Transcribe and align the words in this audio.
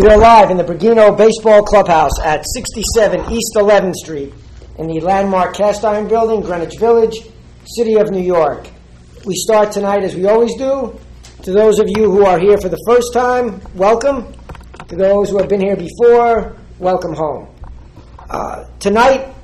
We 0.00 0.08
are 0.08 0.16
live 0.16 0.50
in 0.50 0.56
the 0.56 0.64
Bergino 0.64 1.14
Baseball 1.14 1.62
Clubhouse 1.62 2.18
at 2.24 2.46
67 2.54 3.20
East 3.30 3.52
11th 3.54 3.96
Street 3.96 4.32
in 4.78 4.86
the 4.86 4.98
landmark 5.00 5.54
Cast 5.54 5.84
Iron 5.84 6.08
Building, 6.08 6.40
Greenwich 6.40 6.78
Village, 6.78 7.14
City 7.66 7.96
of 7.96 8.10
New 8.10 8.22
York. 8.22 8.66
We 9.26 9.34
start 9.34 9.72
tonight 9.72 10.02
as 10.02 10.14
we 10.14 10.24
always 10.24 10.54
do. 10.56 10.98
To 11.42 11.52
those 11.52 11.80
of 11.80 11.86
you 11.90 12.10
who 12.10 12.24
are 12.24 12.38
here 12.38 12.56
for 12.56 12.70
the 12.70 12.82
first 12.86 13.12
time, 13.12 13.60
welcome. 13.74 14.32
To 14.88 14.96
those 14.96 15.28
who 15.28 15.36
have 15.36 15.50
been 15.50 15.60
here 15.60 15.76
before, 15.76 16.56
welcome 16.78 17.14
home. 17.14 17.54
Uh, 18.30 18.64
tonight 18.78 19.34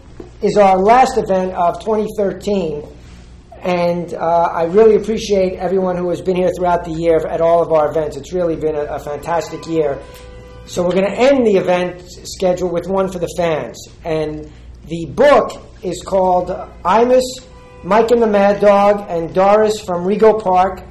is 0.40 0.56
our 0.56 0.78
last 0.78 1.18
event 1.18 1.52
of 1.52 1.80
2013, 1.80 2.82
and 3.60 4.14
uh, 4.14 4.44
I 4.54 4.64
really 4.64 4.96
appreciate 4.96 5.58
everyone 5.58 5.96
who 5.96 6.08
has 6.08 6.22
been 6.22 6.36
here 6.36 6.50
throughout 6.56 6.86
the 6.86 6.92
year 6.92 7.26
at 7.26 7.42
all 7.42 7.62
of 7.62 7.72
our 7.72 7.90
events. 7.90 8.16
It's 8.16 8.32
really 8.32 8.56
been 8.56 8.74
a, 8.74 8.84
a 8.84 8.98
fantastic 8.98 9.66
year. 9.66 10.00
So 10.66 10.82
we're 10.82 10.94
going 10.94 11.04
to 11.04 11.16
end 11.16 11.46
the 11.46 11.56
event 11.58 12.02
schedule 12.24 12.68
with 12.68 12.88
one 12.88 13.08
for 13.08 13.20
the 13.20 13.32
fans. 13.36 13.80
And 14.04 14.50
the 14.86 15.06
book 15.06 15.62
is 15.80 16.02
called 16.02 16.48
Imus, 16.84 17.22
Mike 17.84 18.10
and 18.10 18.20
the 18.20 18.26
Mad 18.26 18.60
Dog, 18.60 19.06
and 19.08 19.32
Doris 19.32 19.80
from 19.80 20.04
Rego 20.04 20.42
Park, 20.42 20.82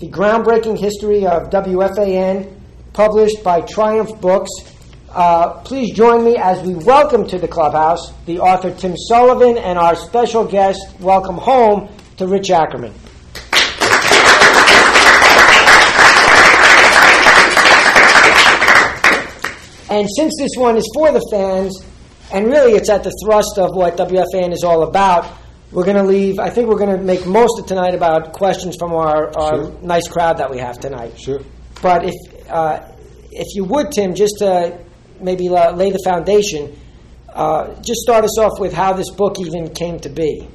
the 0.00 0.08
groundbreaking 0.08 0.78
history 0.78 1.24
of 1.24 1.48
WFAN, 1.48 2.54
published 2.92 3.42
by 3.42 3.62
Triumph 3.62 4.20
Books. 4.20 4.50
Uh, 5.08 5.60
please 5.62 5.94
join 5.94 6.22
me 6.22 6.36
as 6.36 6.60
we 6.60 6.74
welcome 6.74 7.26
to 7.28 7.38
the 7.38 7.48
clubhouse 7.48 8.12
the 8.26 8.38
author 8.38 8.70
Tim 8.70 8.94
Sullivan 8.98 9.56
and 9.56 9.78
our 9.78 9.96
special 9.96 10.44
guest, 10.44 10.78
welcome 11.00 11.38
home 11.38 11.88
to 12.18 12.26
Rich 12.26 12.50
Ackerman. 12.50 12.92
And 19.92 20.08
since 20.16 20.32
this 20.38 20.52
one 20.56 20.78
is 20.78 20.88
for 20.94 21.12
the 21.12 21.20
fans, 21.30 21.84
and 22.32 22.46
really 22.46 22.72
it's 22.72 22.88
at 22.88 23.04
the 23.04 23.12
thrust 23.22 23.58
of 23.58 23.76
what 23.76 23.98
WFAN 23.98 24.50
is 24.52 24.64
all 24.64 24.84
about, 24.84 25.30
we're 25.70 25.84
going 25.84 25.98
to 25.98 26.02
leave. 26.02 26.38
I 26.38 26.48
think 26.48 26.68
we're 26.68 26.78
going 26.78 26.96
to 26.96 27.02
make 27.02 27.26
most 27.26 27.58
of 27.60 27.66
tonight 27.66 27.94
about 27.94 28.32
questions 28.32 28.74
from 28.78 28.94
our, 28.94 29.36
our 29.38 29.56
Sure. 29.64 29.78
nice 29.82 30.08
crowd 30.08 30.38
that 30.38 30.50
we 30.50 30.56
have 30.58 30.80
tonight. 30.80 31.18
Sure. 31.20 31.40
But 31.82 32.06
if 32.06 32.14
uh, 32.50 32.80
if 33.32 33.48
you 33.54 33.64
would, 33.64 33.92
Tim, 33.92 34.14
just 34.14 34.38
to 34.38 34.78
maybe 35.20 35.50
lay 35.50 35.90
the 35.90 36.00
foundation, 36.04 36.74
uh, 37.28 37.74
just 37.82 38.00
start 38.00 38.24
us 38.24 38.38
off 38.38 38.58
with 38.58 38.72
how 38.72 38.94
this 38.94 39.10
book 39.10 39.38
even 39.40 39.74
came 39.74 39.98
to 40.00 40.08
be. 40.08 40.48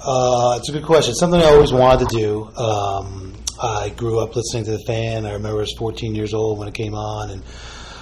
Uh, 0.00 0.56
it's 0.58 0.68
a 0.70 0.72
good 0.72 0.84
question. 0.84 1.14
Something 1.14 1.40
I 1.42 1.46
always 1.46 1.72
wanted 1.72 2.08
to 2.08 2.16
do. 2.16 2.44
Um, 2.56 3.34
I 3.60 3.90
grew 3.90 4.20
up 4.20 4.34
listening 4.36 4.64
to 4.64 4.70
the 4.72 4.82
fan. 4.86 5.26
I 5.26 5.32
remember 5.32 5.58
I 5.58 5.60
was 5.60 5.74
14 5.78 6.14
years 6.14 6.32
old 6.32 6.58
when 6.58 6.68
it 6.68 6.74
came 6.74 6.94
on, 6.94 7.30
and 7.30 7.42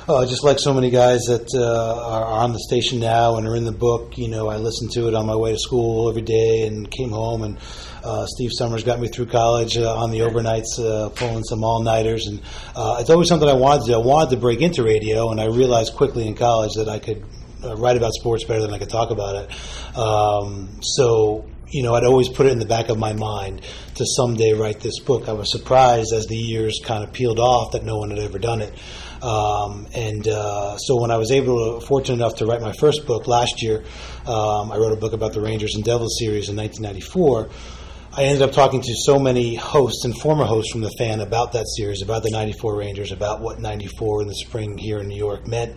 uh, 0.09 0.25
just 0.27 0.45
like 0.45 0.59
so 0.59 0.73
many 0.73 0.91
guys 0.91 1.23
that 1.25 1.49
uh, 1.55 2.11
are 2.11 2.25
on 2.25 2.53
the 2.53 2.61
station 2.61 3.01
now 3.01 3.37
and 3.37 3.47
are 3.47 3.57
in 3.57 3.65
the 3.65 3.73
book, 3.73 4.17
you 4.17 4.29
know, 4.29 4.49
I 4.49 4.57
listened 4.57 4.93
to 4.93 5.09
it 5.09 5.15
on 5.15 5.27
my 5.27 5.35
way 5.35 5.53
to 5.53 5.59
school 5.59 6.09
every 6.09 6.23
day 6.23 6.67
and 6.67 6.91
came 6.91 7.11
home. 7.11 7.43
And 7.43 7.59
uh, 8.05 8.27
Steve 8.27 8.51
Somers 8.53 8.85
got 8.85 9.01
me 9.01 9.09
through 9.09 9.27
college 9.27 9.77
uh, 9.77 9.97
on 9.97 10.11
the 10.13 10.21
overnights, 10.21 10.79
uh, 10.79 11.09
pulling 11.11 11.43
some 11.43 11.65
all 11.65 11.83
nighters, 11.83 12.27
and 12.27 12.41
uh, 12.77 12.99
it's 13.01 13.11
always 13.11 13.29
something 13.29 13.49
I 13.49 13.55
wanted 13.55 13.83
to 13.83 13.87
do. 13.89 13.95
I 13.95 14.05
wanted 14.05 14.31
to 14.31 14.37
break 14.37 14.61
into 14.61 14.85
radio, 14.85 15.31
and 15.31 15.41
I 15.41 15.47
realized 15.47 15.95
quickly 15.95 16.27
in 16.27 16.37
college 16.37 16.75
that 16.75 16.89
I 16.89 16.99
could 16.99 17.25
write 17.65 17.97
about 17.97 18.13
sports 18.13 18.45
better 18.45 18.61
than 18.61 18.73
I 18.73 18.79
could 18.79 18.91
talk 18.91 19.11
about 19.11 19.35
it. 19.35 19.99
Um, 19.99 20.79
so 20.83 21.47
you 21.69 21.83
know, 21.83 21.95
I'd 21.95 22.05
always 22.05 22.29
put 22.29 22.47
it 22.47 22.53
in 22.53 22.59
the 22.59 22.67
back 22.67 22.89
of 22.89 22.99
my 22.99 23.13
mind 23.13 23.63
to 23.97 24.07
someday 24.07 24.53
write 24.53 24.81
this 24.81 25.01
book. 25.01 25.29
I 25.29 25.33
was 25.33 25.51
surprised 25.51 26.13
as 26.13 26.27
the 26.27 26.37
years 26.37 26.81
kind 26.85 27.03
of 27.03 27.13
peeled 27.13 27.41
off 27.41 27.73
that 27.73 27.85
no 27.85 27.99
one 27.99 28.11
had 28.11 28.21
ever 28.21 28.39
done 28.39 28.63
it. 28.63 28.73
Um, 29.27 29.89
and 29.93 30.29
uh, 30.29 30.79
so 30.79 31.01
when 31.01 31.11
I 31.11 31.17
was 31.17 31.33
able 31.33 31.81
to, 31.81 31.85
fortunate 31.85 32.15
enough 32.15 32.37
to 32.37 32.47
write 32.47 32.61
my 32.61 32.73
first 32.73 33.07
book 33.07 33.27
last 33.27 33.61
year, 33.61 33.83
um, 34.25 34.71
I 34.71 34.77
wrote 34.77 34.93
a 34.93 34.97
book 34.97 35.15
about 35.15 35.33
the 35.33 35.41
Rangers 35.41 35.75
and 35.75 35.83
Devils 35.83 36.17
series 36.21 36.49
in 36.49 36.55
1994. 36.55 37.49
I 38.13 38.23
ended 38.23 38.43
up 38.43 38.53
talking 38.53 38.81
to 38.81 38.95
so 38.95 39.19
many 39.19 39.57
hosts 39.57 40.05
and 40.05 40.17
former 40.17 40.45
hosts 40.45 40.71
from 40.71 40.81
the 40.81 40.93
fan 40.97 41.21
about 41.21 41.53
that 41.55 41.67
series, 41.77 42.03
about 42.03 42.23
the 42.23 42.31
94 42.31 42.77
Rangers, 42.77 43.11
about 43.11 43.41
what 43.41 43.59
94 43.59 44.23
in 44.23 44.29
the 44.29 44.35
spring 44.35 44.79
here 44.79 45.01
in 45.01 45.09
New 45.09 45.19
York 45.19 45.49
meant 45.49 45.77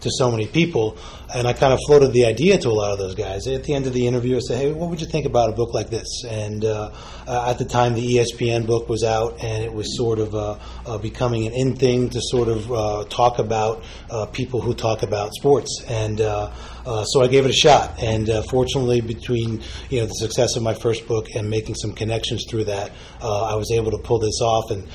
to 0.00 0.10
so 0.10 0.30
many 0.30 0.46
people. 0.46 0.96
And 1.34 1.46
I 1.46 1.52
kind 1.52 1.72
of 1.72 1.78
floated 1.86 2.12
the 2.12 2.26
idea 2.26 2.58
to 2.58 2.68
a 2.68 2.72
lot 2.72 2.92
of 2.92 2.98
those 2.98 3.14
guys. 3.14 3.46
At 3.46 3.64
the 3.64 3.74
end 3.74 3.86
of 3.86 3.92
the 3.92 4.06
interview, 4.06 4.36
I 4.36 4.40
said, 4.40 4.58
hey, 4.58 4.72
what 4.72 4.90
would 4.90 5.00
you 5.00 5.06
think 5.06 5.26
about 5.26 5.50
a 5.50 5.52
book 5.52 5.72
like 5.72 5.88
this? 5.88 6.24
And 6.24 6.64
uh, 6.64 6.90
uh, 7.26 7.50
at 7.50 7.58
the 7.58 7.64
time, 7.64 7.94
the 7.94 8.16
ESPN 8.16 8.66
book 8.66 8.88
was 8.88 9.04
out, 9.04 9.42
and 9.42 9.62
it 9.62 9.72
was 9.72 9.96
sort 9.96 10.18
of 10.18 10.34
uh, 10.34 10.58
uh, 10.86 10.98
becoming 10.98 11.46
an 11.46 11.52
in 11.52 11.76
thing 11.76 12.10
to 12.10 12.20
sort 12.20 12.48
of 12.48 12.72
uh, 12.72 13.04
talk 13.08 13.38
about 13.38 13.84
uh, 14.10 14.26
people 14.26 14.60
who 14.60 14.74
talk 14.74 15.04
about 15.04 15.32
sports. 15.34 15.84
And 15.88 16.18
so 16.18 17.22
I 17.22 17.28
gave 17.28 17.44
it 17.44 17.50
a 17.50 17.54
shot. 17.54 18.02
And 18.02 18.28
fortunately, 18.46 19.00
between 19.00 19.62
you 19.90 20.00
know 20.00 20.06
the 20.06 20.14
success 20.14 20.56
of 20.56 20.64
my 20.64 20.74
first 20.74 21.06
book 21.06 21.28
and 21.36 21.48
making 21.48 21.76
some 21.76 21.92
connections 21.92 22.44
through 22.48 22.64
that, 22.64 22.90
I 23.22 23.54
was 23.54 23.70
able 23.70 23.92
to 23.92 23.98
pull 23.98 24.18
this 24.18 24.40
off. 24.40 24.72
And 24.72 24.88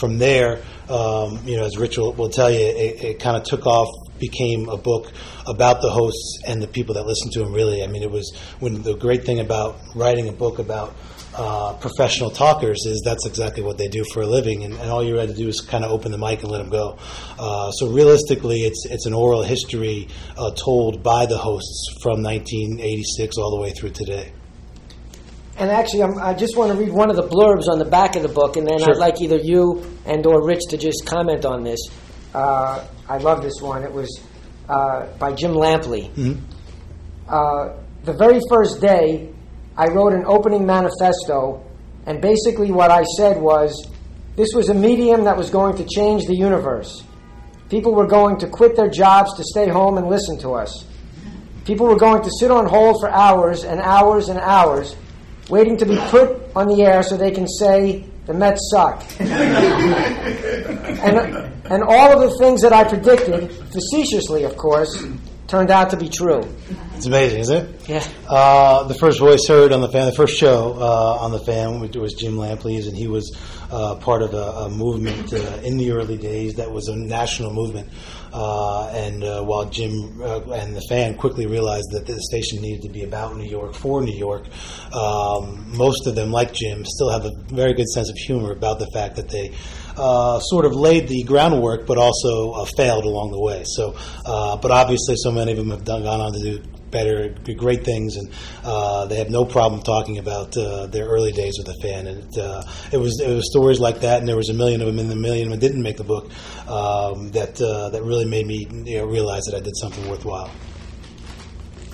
from 0.00 0.18
there, 0.18 0.62
um, 0.88 1.40
you 1.44 1.56
know, 1.56 1.64
as 1.64 1.76
Rich 1.76 1.98
will, 1.98 2.12
will 2.12 2.30
tell 2.30 2.50
you, 2.50 2.58
it, 2.58 3.04
it 3.04 3.18
kind 3.20 3.36
of 3.36 3.44
took 3.44 3.66
off 3.66 3.88
became 4.18 4.68
a 4.68 4.76
book 4.76 5.12
about 5.46 5.82
the 5.82 5.90
hosts 5.90 6.40
and 6.46 6.62
the 6.62 6.68
people 6.68 6.94
that 6.94 7.06
listened 7.06 7.32
to 7.32 7.40
them. 7.40 7.52
Really, 7.52 7.82
I 7.82 7.86
mean, 7.86 8.02
it 8.02 8.10
was 8.10 8.36
when 8.60 8.82
the 8.82 8.94
great 8.94 9.24
thing 9.24 9.40
about 9.40 9.78
writing 9.94 10.28
a 10.28 10.32
book 10.32 10.58
about 10.58 10.94
uh, 11.34 11.74
professional 11.74 12.30
talkers 12.30 12.86
is 12.86 13.02
that's 13.04 13.26
exactly 13.26 13.62
what 13.62 13.76
they 13.76 13.88
do 13.88 14.02
for 14.12 14.22
a 14.22 14.26
living, 14.26 14.64
and, 14.64 14.74
and 14.74 14.90
all 14.90 15.04
you 15.04 15.16
had 15.16 15.28
to 15.28 15.34
do 15.34 15.48
is 15.48 15.60
kind 15.60 15.84
of 15.84 15.90
open 15.90 16.10
the 16.10 16.18
mic 16.18 16.42
and 16.42 16.50
let 16.50 16.58
them 16.58 16.70
go. 16.70 16.98
Uh, 17.38 17.70
so 17.72 17.88
realistically, 17.90 18.60
it's 18.60 18.86
it's 18.86 19.06
an 19.06 19.12
oral 19.12 19.42
history 19.42 20.08
uh, 20.38 20.50
told 20.52 21.02
by 21.02 21.26
the 21.26 21.36
hosts 21.36 21.94
from 22.02 22.22
1986 22.22 23.36
all 23.36 23.50
the 23.54 23.60
way 23.60 23.70
through 23.72 23.90
today. 23.90 24.32
And 25.58 25.70
actually, 25.70 26.02
I'm, 26.02 26.18
I 26.18 26.34
just 26.34 26.56
want 26.56 26.72
to 26.72 26.78
read 26.78 26.92
one 26.92 27.08
of 27.08 27.16
the 27.16 27.22
blurbs 27.22 27.68
on 27.68 27.78
the 27.78 27.86
back 27.86 28.14
of 28.16 28.22
the 28.22 28.28
book, 28.28 28.56
and 28.56 28.66
then 28.66 28.78
Sure. 28.78 28.90
I'd 28.90 28.98
like 28.98 29.20
either 29.22 29.36
you 29.36 29.84
and 30.04 30.24
or 30.26 30.44
Rich 30.46 30.60
to 30.70 30.76
just 30.76 31.06
comment 31.06 31.44
on 31.44 31.64
this. 31.64 31.80
Uh, 32.34 32.84
I 33.08 33.18
love 33.18 33.42
this 33.42 33.60
one. 33.60 33.82
It 33.82 33.92
was 33.92 34.20
uh, 34.68 35.06
by 35.18 35.32
Jim 35.32 35.52
Lampley. 35.52 36.10
Uh, 37.28 37.74
the 38.04 38.12
very 38.12 38.40
first 38.48 38.80
day, 38.80 39.32
I 39.76 39.86
wrote 39.86 40.12
an 40.12 40.24
opening 40.26 40.64
manifesto, 40.64 41.64
and 42.06 42.20
basically 42.20 42.70
what 42.70 42.90
I 42.90 43.04
said 43.16 43.40
was 43.40 43.88
this 44.36 44.50
was 44.54 44.68
a 44.68 44.74
medium 44.74 45.24
that 45.24 45.36
was 45.36 45.50
going 45.50 45.76
to 45.76 45.84
change 45.84 46.26
the 46.26 46.36
universe. 46.36 47.02
People 47.68 47.94
were 47.94 48.06
going 48.06 48.38
to 48.38 48.46
quit 48.48 48.76
their 48.76 48.88
jobs 48.88 49.34
to 49.36 49.44
stay 49.44 49.68
home 49.68 49.98
and 49.98 50.08
listen 50.08 50.38
to 50.40 50.54
us. 50.54 50.84
People 51.64 51.86
were 51.86 51.96
going 51.96 52.22
to 52.22 52.30
sit 52.38 52.50
on 52.50 52.66
hold 52.66 53.00
for 53.00 53.10
hours 53.10 53.64
and 53.64 53.80
hours 53.80 54.28
and 54.28 54.38
hours, 54.38 54.94
waiting 55.48 55.76
to 55.78 55.86
be 55.86 55.96
put 56.10 56.40
on 56.54 56.68
the 56.68 56.82
air 56.82 57.02
so 57.02 57.16
they 57.16 57.32
can 57.32 57.48
say, 57.48 58.04
the 58.26 58.34
Mets 58.34 58.70
suck. 58.72 59.02
and, 59.20 59.28
and 61.70 61.82
all 61.82 62.12
of 62.12 62.30
the 62.30 62.36
things 62.38 62.62
that 62.62 62.72
I 62.72 62.84
predicted, 62.84 63.50
facetiously 63.50 64.44
of 64.44 64.56
course, 64.56 65.04
turned 65.46 65.70
out 65.70 65.90
to 65.90 65.96
be 65.96 66.08
true. 66.08 66.42
It's 66.96 67.06
amazing, 67.06 67.40
isn't 67.40 67.56
it? 67.56 67.88
Yeah. 67.88 68.08
Uh, 68.28 68.84
the 68.84 68.94
first 68.94 69.20
voice 69.20 69.46
heard 69.46 69.72
on 69.72 69.80
the 69.80 69.88
fan, 69.88 70.06
the 70.06 70.12
first 70.12 70.36
show 70.36 70.74
uh, 70.78 71.18
on 71.20 71.30
the 71.30 71.38
fan 71.38 71.80
was 71.80 72.14
Jim 72.14 72.36
Lampley's, 72.36 72.86
and 72.86 72.96
he 72.96 73.06
was 73.06 73.36
uh, 73.70 73.96
part 73.96 74.22
of 74.22 74.32
a, 74.34 74.36
a 74.36 74.70
movement 74.70 75.32
uh, 75.32 75.36
in 75.62 75.76
the 75.76 75.92
early 75.92 76.16
days 76.16 76.54
that 76.54 76.70
was 76.70 76.88
a 76.88 76.96
national 76.96 77.52
movement. 77.52 77.88
Uh, 78.32 78.88
and 78.88 79.24
uh, 79.24 79.42
while 79.42 79.64
Jim 79.66 80.20
uh, 80.20 80.40
and 80.52 80.76
the 80.76 80.82
fan 80.88 81.14
quickly 81.16 81.46
realized 81.46 81.86
that 81.92 82.06
the 82.06 82.20
station 82.20 82.60
needed 82.60 82.82
to 82.82 82.88
be 82.88 83.02
about 83.04 83.36
New 83.36 83.48
York 83.48 83.74
for 83.74 84.02
New 84.02 84.16
York, 84.16 84.46
um, 84.92 85.76
most 85.76 86.06
of 86.06 86.14
them, 86.14 86.32
like 86.32 86.52
Jim, 86.52 86.84
still 86.84 87.10
have 87.10 87.24
a 87.24 87.32
very 87.48 87.72
good 87.74 87.88
sense 87.88 88.10
of 88.10 88.16
humor 88.16 88.52
about 88.52 88.78
the 88.78 88.88
fact 88.92 89.16
that 89.16 89.28
they 89.28 89.54
uh, 89.96 90.38
sort 90.40 90.64
of 90.64 90.74
laid 90.74 91.08
the 91.08 91.22
groundwork, 91.24 91.86
but 91.86 91.98
also 91.98 92.52
uh, 92.52 92.64
failed 92.64 93.04
along 93.04 93.32
the 93.32 93.40
way. 93.40 93.64
So, 93.64 93.94
uh, 94.24 94.56
but 94.56 94.70
obviously, 94.70 95.16
so 95.16 95.30
many 95.30 95.52
of 95.52 95.58
them 95.58 95.70
have 95.70 95.84
done, 95.84 96.02
gone 96.02 96.20
on 96.20 96.32
to 96.32 96.40
do 96.40 96.62
better, 96.90 97.34
great 97.56 97.84
things, 97.84 98.16
and 98.16 98.30
uh, 98.64 99.06
they 99.06 99.16
have 99.16 99.30
no 99.30 99.44
problem 99.44 99.82
talking 99.82 100.18
about 100.18 100.56
uh, 100.56 100.86
their 100.86 101.06
early 101.06 101.32
days 101.32 101.58
with 101.58 101.66
the 101.66 101.76
fan. 101.82 102.06
And 102.06 102.24
it, 102.24 102.38
uh, 102.38 102.62
it 102.92 102.98
was 102.98 103.20
it 103.20 103.34
was 103.34 103.50
stories 103.50 103.80
like 103.80 104.00
that, 104.00 104.20
and 104.20 104.28
there 104.28 104.36
was 104.36 104.48
a 104.48 104.54
million 104.54 104.80
of 104.80 104.86
them, 104.86 104.98
and 104.98 105.10
the 105.10 105.16
million 105.16 105.48
of 105.48 105.52
them 105.52 105.60
didn't 105.60 105.82
make 105.82 105.96
the 105.96 106.04
book. 106.04 106.30
Um, 106.68 107.30
that 107.32 107.60
uh, 107.60 107.90
that 107.90 108.02
really 108.02 108.26
made 108.26 108.46
me 108.46 108.66
you 108.84 108.98
know, 108.98 109.06
realize 109.06 109.44
that 109.44 109.56
I 109.56 109.60
did 109.60 109.76
something 109.76 110.08
worthwhile. 110.08 110.50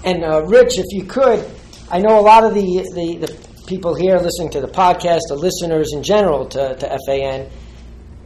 And 0.04 0.50
Rich, 0.50 0.78
if 0.78 0.86
you 0.90 1.04
could, 1.04 1.48
I 1.88 1.98
know 2.00 2.18
a 2.18 2.22
lot 2.22 2.42
of 2.42 2.54
the, 2.54 2.88
the, 2.94 3.26
the 3.26 3.48
people 3.66 3.94
here 3.94 4.16
listening 4.16 4.50
to 4.50 4.60
the 4.60 4.66
podcast, 4.66 5.20
the 5.28 5.36
listeners 5.36 5.92
in 5.92 6.02
general 6.02 6.46
to, 6.46 6.74
to 6.74 6.98
FAN, 7.06 7.48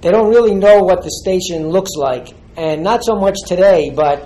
they 0.01 0.11
don't 0.11 0.31
really 0.31 0.55
know 0.55 0.83
what 0.83 1.03
the 1.03 1.11
station 1.11 1.69
looks 1.69 1.93
like. 1.97 2.35
And 2.57 2.83
not 2.83 3.05
so 3.05 3.17
much 3.17 3.37
today, 3.47 3.91
but 3.91 4.23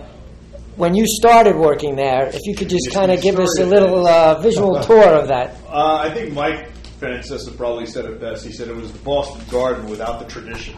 when 0.77 0.95
you 0.95 1.05
started 1.07 1.57
working 1.57 1.97
there, 1.97 2.29
if 2.29 2.41
you 2.45 2.55
could 2.55 2.69
just 2.69 2.93
kind 2.93 3.11
of 3.11 3.21
give 3.21 3.39
us 3.39 3.59
a 3.59 3.65
little 3.65 4.07
uh, 4.07 4.41
visual 4.41 4.81
tour 4.83 5.15
of 5.15 5.29
that. 5.29 5.57
Uh, 5.69 5.97
I 5.97 6.11
think 6.15 6.33
Mike 6.33 6.71
Francesa 7.01 7.57
probably 7.57 7.87
said 7.87 8.05
it 8.05 8.21
best. 8.21 8.45
He 8.45 8.53
said 8.53 8.69
it 8.69 8.77
was 8.77 8.93
the 8.93 8.99
Boston 8.99 9.43
Garden 9.51 9.89
without 9.89 10.21
the 10.21 10.27
tradition. 10.27 10.75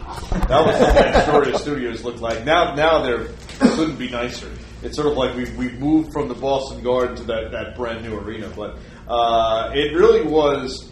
That 0.47 0.65
was 0.65 0.79
what 0.79 1.07
Astoria 1.07 1.57
Studios 1.59 2.03
looked 2.03 2.21
like. 2.21 2.45
Now, 2.45 2.73
now 2.75 3.01
they're 3.01 3.27
couldn't 3.59 3.97
be 3.97 4.09
nicer. 4.09 4.49
It's 4.81 4.95
sort 4.95 5.07
of 5.07 5.17
like 5.17 5.35
we've, 5.35 5.55
we've 5.57 5.79
moved 5.79 6.11
from 6.11 6.27
the 6.27 6.33
Boston 6.33 6.83
Garden 6.83 7.15
to 7.17 7.23
that, 7.23 7.51
that 7.51 7.75
brand 7.75 8.03
new 8.03 8.17
arena. 8.17 8.49
But 8.55 8.77
uh, 9.07 9.71
it 9.73 9.95
really 9.95 10.25
was, 10.25 10.91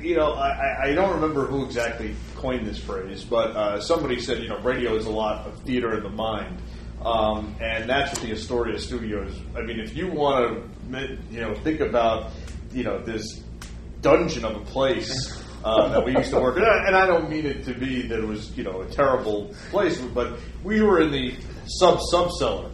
you 0.00 0.16
know, 0.16 0.32
I, 0.32 0.88
I 0.88 0.94
don't 0.94 1.14
remember 1.14 1.46
who 1.46 1.64
exactly 1.64 2.14
coined 2.38 2.66
this 2.66 2.78
phrase, 2.78 3.24
but 3.24 3.50
uh, 3.56 3.80
somebody 3.80 4.20
said, 4.20 4.42
you 4.42 4.48
know, 4.48 4.58
radio 4.60 4.94
is 4.94 5.06
a 5.06 5.10
lot 5.10 5.46
of 5.46 5.60
theater 5.62 5.96
in 5.96 6.02
the 6.02 6.08
mind. 6.08 6.62
Um, 7.04 7.54
and 7.60 7.88
that's 7.88 8.12
what 8.12 8.22
the 8.22 8.32
Astoria 8.32 8.78
Studios. 8.78 9.38
I 9.56 9.62
mean, 9.62 9.78
if 9.78 9.96
you 9.96 10.08
want 10.08 10.64
to, 10.90 11.18
you 11.30 11.40
know, 11.40 11.54
think 11.56 11.80
about, 11.80 12.32
you 12.72 12.82
know, 12.82 12.98
this 12.98 13.42
dungeon 14.00 14.44
of 14.44 14.56
a 14.56 14.64
place 14.64 15.42
uh, 15.64 15.88
that 15.88 16.04
we 16.04 16.16
used 16.16 16.30
to 16.30 16.40
work 16.40 16.56
in, 16.56 16.64
and 16.64 16.96
I 16.96 17.06
don't 17.06 17.30
mean 17.30 17.46
it 17.46 17.64
to 17.64 17.74
be 17.74 18.02
that 18.02 18.18
it 18.18 18.26
was, 18.26 18.56
you 18.56 18.64
know, 18.64 18.80
a 18.80 18.86
terrible 18.86 19.54
place, 19.70 19.98
but 19.98 20.38
we 20.64 20.80
were 20.80 21.00
in 21.00 21.12
the 21.12 21.36
sub 21.66 22.00
sub 22.10 22.32
cellar. 22.32 22.70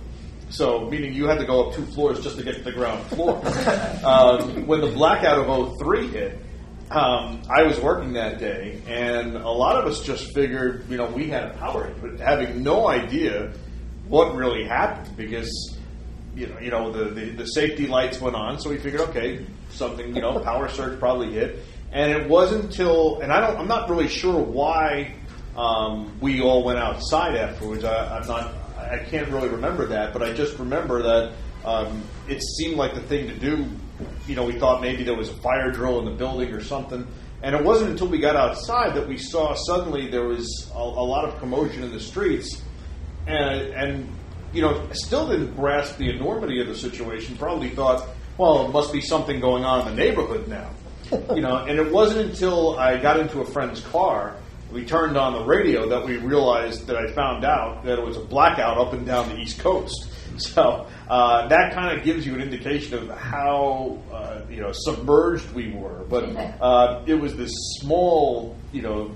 So, 0.51 0.89
meaning 0.89 1.15
you 1.15 1.27
had 1.27 1.39
to 1.39 1.47
go 1.47 1.67
up 1.69 1.75
two 1.75 1.85
floors 1.87 2.23
just 2.23 2.37
to 2.37 2.45
get 2.45 2.57
to 2.57 2.63
the 2.63 2.73
ground 2.73 3.05
floor. 3.07 3.37
um, 4.05 4.67
when 4.67 4.81
the 4.81 4.93
blackout 4.95 5.39
of 5.39 5.79
03 5.79 6.09
hit, 6.09 6.44
um, 6.91 7.43
I 7.51 7.63
was 7.63 7.81
working 7.81 8.13
that 8.15 8.39
day, 8.39 8.81
and 8.87 9.37
a 9.37 9.51
lot 9.51 9.77
of 9.77 9.87
us 9.87 10.03
just 10.03 10.35
figured, 10.35 10.87
you 10.89 10.97
know, 10.97 11.07
we 11.07 11.29
had 11.29 11.45
a 11.45 11.55
power 11.55 11.87
hit, 11.87 12.01
but 12.01 12.21
having 12.21 12.63
no 12.63 12.89
idea 12.89 13.53
what 14.09 14.35
really 14.35 14.65
happened 14.65 15.17
because 15.17 15.51
you 16.37 16.47
know, 16.49 16.59
you 16.59 16.71
know 16.71 16.91
the, 16.91 17.05
the, 17.11 17.31
the, 17.31 17.47
safety 17.47 17.87
lights 17.87 18.21
went 18.21 18.37
on, 18.37 18.59
so 18.59 18.71
we 18.71 18.79
figured, 18.79 19.01
okay, 19.03 19.47
something, 19.71 20.15
you 20.15 20.21
know, 20.21 20.39
power 20.45 20.69
surge 20.69 20.99
probably 20.99 21.33
hit. 21.33 21.61
And 21.93 22.11
it 22.11 22.29
wasn't 22.29 22.65
until, 22.65 23.21
and 23.21 23.33
I 23.33 23.41
don't, 23.41 23.57
I'm 23.57 23.69
not 23.69 23.89
really 23.89 24.09
sure 24.09 24.41
why 24.41 25.15
um, 25.57 26.19
we 26.21 26.41
all 26.41 26.65
went 26.65 26.79
outside 26.79 27.37
afterwards. 27.37 27.85
I, 27.85 28.19
I'm 28.19 28.27
not, 28.27 28.53
I 28.77 28.99
can't 28.99 29.29
really 29.29 29.49
remember 29.49 29.87
that, 29.87 30.13
but 30.13 30.23
I 30.23 30.33
just 30.33 30.59
remember 30.59 31.03
that 31.03 31.33
um, 31.65 32.03
it 32.29 32.43
seemed 32.43 32.77
like 32.77 32.95
the 32.95 33.01
thing 33.01 33.29
to 33.29 33.35
do. 33.35 33.69
You 34.27 34.37
know, 34.37 34.45
we 34.45 34.59
thought 34.59 34.81
maybe 34.81 35.05
there 35.05 35.17
was 35.17 35.29
a 35.31 35.35
fire 35.35 35.71
drill 35.71 35.99
in 36.01 36.05
the 36.05 36.11
building 36.11 36.53
or 36.53 36.63
something. 36.63 37.07
And 37.43 37.55
it 37.55 37.63
wasn't 37.63 37.91
until 37.91 38.09
we 38.09 38.19
got 38.19 38.37
outside 38.37 38.95
that 38.97 39.07
we 39.07 39.19
saw 39.19 39.55
suddenly 39.55 40.09
there 40.09 40.25
was 40.25 40.71
a, 40.75 40.79
a 40.79 41.07
lot 41.07 41.27
of 41.27 41.39
commotion 41.39 41.83
in 41.83 41.93
the 41.93 42.01
streets 42.01 42.63
and, 43.27 43.61
and 43.75 44.09
you 44.53 44.63
know, 44.63 44.89
still 44.93 45.29
didn't 45.29 45.55
grasp 45.55 45.99
the 45.99 46.09
enormity 46.09 46.61
of 46.61 46.69
the 46.69 46.77
situation. 46.77 47.37
Probably 47.37 47.71
thought, 47.71 48.09
well, 48.39 48.67
it 48.67 48.73
must 48.73 48.93
be 48.93 49.01
something 49.01 49.41
going 49.41 49.65
on 49.65 49.87
in 49.87 49.95
the 49.95 50.03
neighborhood 50.03 50.49
now. 50.49 50.71
you 51.35 51.43
know, 51.43 51.59
and 51.59 51.79
it 51.79 51.93
wasn't 51.93 52.31
until 52.31 52.79
I 52.79 52.97
got 52.97 53.19
into 53.19 53.41
a 53.41 53.45
friend's 53.45 53.81
car, 53.81 54.37
we 54.73 54.85
turned 54.85 55.17
on 55.17 55.35
the 55.35 55.45
radio 55.45 55.89
that 55.89 56.05
we 56.05 56.17
realized 56.17 56.87
that 56.87 56.97
I 56.97 57.13
found 57.13 57.45
out 57.45 57.85
that 57.85 57.99
it 57.99 58.05
was 58.05 58.17
a 58.17 58.25
blackout 58.25 58.79
up 58.79 58.93
and 58.93 59.05
down 59.05 59.29
the 59.29 59.37
East 59.37 59.59
Coast. 59.59 60.09
So 60.39 60.87
uh, 61.09 61.49
that 61.49 61.75
kind 61.75 61.97
of 61.97 62.05
gives 62.05 62.27
you 62.27 62.35
an 62.35 62.41
indication 62.41 62.99
of 62.99 63.17
how 63.17 63.99
uh, 64.13 64.41
you 64.51 64.61
know 64.61 64.73
submerged 64.73 65.51
we 65.53 65.73
were. 65.73 66.05
But 66.09 66.25
uh, 66.61 67.05
it 67.07 67.15
was 67.15 67.37
this 67.37 67.53
small, 67.81 68.57
you 68.73 68.83
know, 68.83 69.15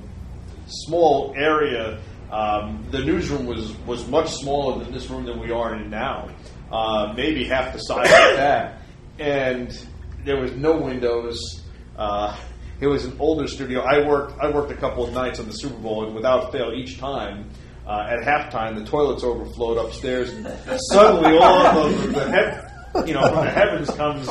small 0.66 1.34
area 1.36 1.98
um, 2.30 2.86
the 2.90 3.02
newsroom 3.02 3.46
was, 3.46 3.72
was 3.86 4.06
much 4.08 4.28
smaller 4.28 4.84
than 4.84 4.92
this 4.92 5.08
room 5.08 5.24
than 5.24 5.40
we 5.40 5.50
are 5.50 5.74
in 5.74 5.88
now, 5.88 6.28
uh, 6.70 7.12
maybe 7.16 7.44
half 7.44 7.72
the 7.72 7.78
size 7.78 8.06
of 8.06 8.36
that. 8.36 8.82
And 9.18 9.86
there 10.24 10.38
was 10.38 10.52
no 10.52 10.76
windows. 10.76 11.62
Uh, 11.96 12.36
it 12.80 12.86
was 12.86 13.06
an 13.06 13.16
older 13.18 13.48
studio. 13.48 13.80
I 13.80 14.06
worked 14.06 14.38
I 14.40 14.50
worked 14.50 14.70
a 14.70 14.76
couple 14.76 15.04
of 15.04 15.12
nights 15.12 15.40
on 15.40 15.46
the 15.46 15.52
Super 15.52 15.78
Bowl, 15.78 16.04
and 16.04 16.14
without 16.14 16.52
fail, 16.52 16.72
each 16.72 16.98
time 16.98 17.50
uh, 17.88 18.06
at 18.10 18.20
halftime, 18.20 18.78
the 18.78 18.84
toilets 18.84 19.24
overflowed 19.24 19.78
upstairs, 19.78 20.30
and 20.30 20.46
suddenly 20.92 21.38
all 21.38 21.66
of 21.66 22.02
the, 22.02 22.08
the 22.12 22.68
you 23.06 23.14
know, 23.14 23.26
from 23.26 23.44
the 23.44 23.50
heavens 23.50 23.90
comes, 23.90 24.28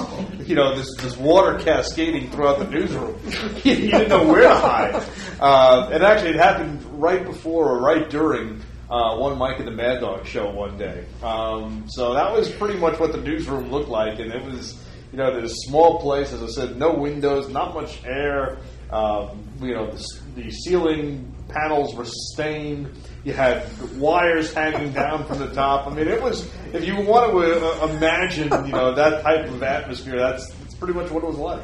you 0.48 0.56
know, 0.56 0.76
this, 0.76 0.96
this 0.98 1.18
water 1.18 1.58
cascading 1.60 2.30
throughout 2.32 2.60
the 2.60 2.70
newsroom. 2.70 3.20
you, 3.64 3.76
didn't 3.76 4.10
know 4.10 4.28
where 4.28 4.42
to 4.42 4.56
hide. 4.56 5.04
Uh, 5.40 5.90
and 5.92 6.04
actually, 6.04 6.32
it 6.32 6.36
happened 6.36 6.84
right 7.02 7.24
before 7.24 7.70
or 7.70 7.82
right 7.82 8.10
during 8.10 8.62
uh, 8.90 9.18
one 9.18 9.38
Mike 9.38 9.60
and 9.60 9.68
the 9.68 9.72
Mad 9.72 10.02
Dog 10.02 10.26
show 10.26 10.50
one 10.52 10.78
day. 10.78 11.06
Um, 11.24 11.86
so 11.88 12.14
that 12.14 12.32
was 12.32 12.52
pretty 12.52 12.80
much 12.80 13.00
what 13.00 13.12
the 13.12 13.22
newsroom 13.22 13.72
looked 13.72 13.90
like, 13.90 14.20
and 14.20 14.32
it 14.32 14.44
was, 14.44 14.82
you 15.12 15.18
know, 15.18 15.40
this 15.40 15.54
small 15.68 16.00
place, 16.00 16.34
as 16.34 16.42
I 16.44 16.48
said, 16.48 16.78
no 16.78 16.94
windows, 16.94 17.50
not 17.50 17.74
much 17.74 18.04
air. 18.06 18.58
Um, 18.92 19.48
you 19.62 19.74
know, 19.74 19.92
the, 19.92 20.04
the 20.36 20.52
ceiling 20.52 21.34
panels 21.50 21.94
were 21.96 22.06
stained. 22.06 22.90
You 23.28 23.34
had 23.34 23.68
wires 23.98 24.54
hanging 24.54 24.94
down 24.94 25.26
from 25.26 25.40
the 25.40 25.54
top. 25.54 25.86
I 25.86 25.94
mean, 25.94 26.08
it 26.08 26.24
was. 26.24 26.50
If 26.72 26.86
you 26.86 26.96
want 26.96 27.34
to 27.34 27.84
uh, 27.84 27.88
imagine, 27.88 28.50
you 28.66 28.72
know, 28.72 28.96
that 28.96 29.22
type 29.22 29.50
of 29.50 29.62
atmosphere, 29.62 30.18
that's, 30.18 30.48
that's 30.54 30.76
pretty 30.76 30.94
much 30.94 31.12
what 31.12 31.26
it 31.26 31.28
was 31.28 31.36
like. 31.36 31.62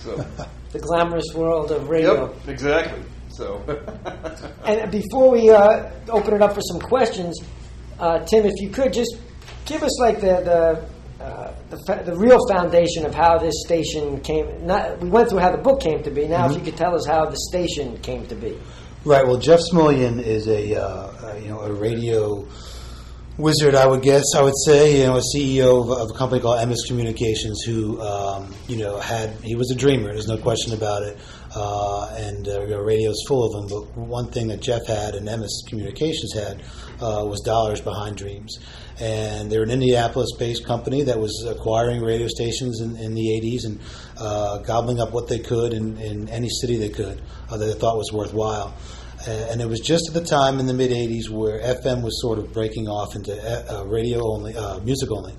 So, 0.00 0.16
the 0.72 0.80
glamorous 0.80 1.32
world 1.36 1.70
of 1.70 1.88
radio. 1.88 2.26
Yep, 2.26 2.48
exactly. 2.48 3.04
So, 3.28 3.62
and 4.66 4.90
before 4.90 5.30
we 5.30 5.50
uh, 5.50 5.88
open 6.08 6.34
it 6.34 6.42
up 6.42 6.54
for 6.54 6.62
some 6.62 6.80
questions, 6.80 7.38
uh, 8.00 8.18
Tim, 8.24 8.44
if 8.44 8.54
you 8.56 8.68
could 8.68 8.92
just 8.92 9.18
give 9.66 9.84
us 9.84 10.00
like 10.00 10.20
the 10.20 10.88
the, 11.20 11.24
uh, 11.24 11.54
the, 11.70 11.78
fa- 11.86 12.02
the, 12.04 12.16
real 12.16 12.40
foundation 12.48 13.06
of 13.06 13.14
how 13.14 13.38
this 13.38 13.54
station 13.64 14.20
came. 14.22 14.66
Not, 14.66 14.98
we 14.98 15.10
went 15.10 15.28
through 15.28 15.38
how 15.38 15.52
the 15.52 15.62
book 15.62 15.80
came 15.80 16.02
to 16.02 16.10
be. 16.10 16.26
Now, 16.26 16.48
mm-hmm. 16.48 16.54
if 16.54 16.58
you 16.58 16.72
could 16.72 16.76
tell 16.76 16.96
us 16.96 17.06
how 17.06 17.26
the 17.26 17.36
station 17.36 17.98
came 17.98 18.26
to 18.26 18.34
be. 18.34 18.58
Right. 19.08 19.26
Well, 19.26 19.38
Jeff 19.38 19.60
Smulyan 19.60 20.22
is 20.22 20.48
a 20.48 20.78
uh, 20.78 21.34
you 21.36 21.48
know 21.48 21.60
a 21.60 21.72
radio 21.72 22.46
wizard, 23.38 23.74
I 23.74 23.86
would 23.86 24.02
guess. 24.02 24.34
I 24.36 24.42
would 24.42 24.58
say 24.66 25.00
you 25.00 25.06
know 25.06 25.16
a 25.16 25.22
CEO 25.34 25.80
of, 25.80 25.90
of 25.90 26.10
a 26.10 26.12
company 26.12 26.42
called 26.42 26.58
Emmis 26.58 26.86
Communications, 26.86 27.62
who 27.62 27.98
um, 28.02 28.54
you 28.66 28.76
know 28.76 29.00
had 29.00 29.30
he 29.42 29.54
was 29.54 29.70
a 29.70 29.74
dreamer. 29.74 30.12
There's 30.12 30.28
no 30.28 30.36
question 30.36 30.74
about 30.74 31.04
it. 31.04 31.16
Uh, 31.56 32.14
and 32.18 32.48
uh, 32.48 32.60
you 32.60 32.68
know, 32.68 32.80
radio's 32.80 33.24
full 33.26 33.46
of 33.46 33.52
them. 33.52 33.66
But 33.70 33.96
one 33.96 34.30
thing 34.30 34.48
that 34.48 34.60
Jeff 34.60 34.86
had 34.86 35.14
and 35.14 35.26
Emmis 35.26 35.66
Communications 35.66 36.34
had 36.34 36.60
uh, 37.00 37.24
was 37.24 37.40
dollars 37.40 37.80
behind 37.80 38.18
dreams. 38.18 38.58
And 39.00 39.50
they're 39.50 39.62
an 39.62 39.70
Indianapolis-based 39.70 40.66
company 40.66 41.04
that 41.04 41.20
was 41.20 41.46
acquiring 41.48 42.02
radio 42.02 42.26
stations 42.26 42.80
in, 42.80 42.96
in 42.96 43.14
the 43.14 43.40
'80s 43.40 43.64
and 43.64 43.80
uh, 44.18 44.58
gobbling 44.58 45.00
up 45.00 45.12
what 45.12 45.28
they 45.28 45.38
could 45.38 45.72
in, 45.72 45.96
in 45.98 46.28
any 46.28 46.48
city 46.48 46.76
they 46.76 46.88
could 46.88 47.22
uh, 47.48 47.56
that 47.56 47.64
they 47.64 47.74
thought 47.74 47.96
was 47.96 48.12
worthwhile 48.12 48.74
and 49.26 49.60
it 49.60 49.68
was 49.68 49.80
just 49.80 50.08
at 50.08 50.14
the 50.14 50.24
time 50.24 50.60
in 50.60 50.66
the 50.66 50.74
mid 50.74 50.90
80s 50.90 51.28
where 51.28 51.60
FM 51.60 52.02
was 52.02 52.20
sort 52.20 52.38
of 52.38 52.52
breaking 52.52 52.88
off 52.88 53.14
into 53.16 53.32
uh, 53.34 53.84
radio 53.84 54.20
only, 54.24 54.56
uh, 54.56 54.78
music 54.80 55.10
only. 55.10 55.34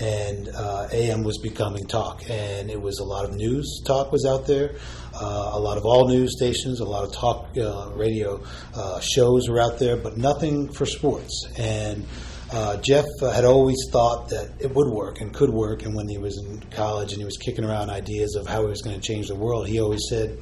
And 0.00 0.48
uh, 0.48 0.88
AM 0.90 1.22
was 1.22 1.36
becoming 1.36 1.86
talk, 1.86 2.22
and 2.28 2.70
it 2.70 2.80
was 2.80 2.98
a 2.98 3.04
lot 3.04 3.26
of 3.26 3.34
news 3.34 3.82
talk 3.84 4.10
was 4.10 4.24
out 4.24 4.46
there, 4.46 4.76
uh, 5.14 5.50
a 5.52 5.60
lot 5.60 5.76
of 5.76 5.84
all 5.84 6.08
news 6.08 6.32
stations, 6.34 6.80
a 6.80 6.84
lot 6.84 7.04
of 7.04 7.12
talk 7.12 7.50
uh, 7.58 7.90
radio 7.94 8.42
uh, 8.74 9.00
shows 9.00 9.50
were 9.50 9.60
out 9.60 9.78
there, 9.78 9.98
but 9.98 10.16
nothing 10.16 10.72
for 10.72 10.86
sports. 10.86 11.46
And 11.58 12.06
uh, 12.52 12.76
Jeff 12.78 13.06
uh, 13.22 13.30
had 13.30 13.44
always 13.44 13.78
thought 13.90 14.28
that 14.28 14.52
it 14.60 14.74
would 14.74 14.88
work 14.88 15.20
and 15.20 15.32
could 15.32 15.50
work. 15.50 15.84
And 15.84 15.94
when 15.94 16.06
he 16.06 16.18
was 16.18 16.36
in 16.38 16.60
college 16.70 17.12
and 17.12 17.18
he 17.18 17.24
was 17.24 17.38
kicking 17.38 17.64
around 17.64 17.88
ideas 17.88 18.34
of 18.34 18.46
how 18.46 18.60
he 18.60 18.68
was 18.68 18.82
going 18.82 18.94
to 18.94 19.02
change 19.02 19.28
the 19.28 19.34
world, 19.34 19.66
he 19.66 19.80
always 19.80 20.02
said, 20.08 20.38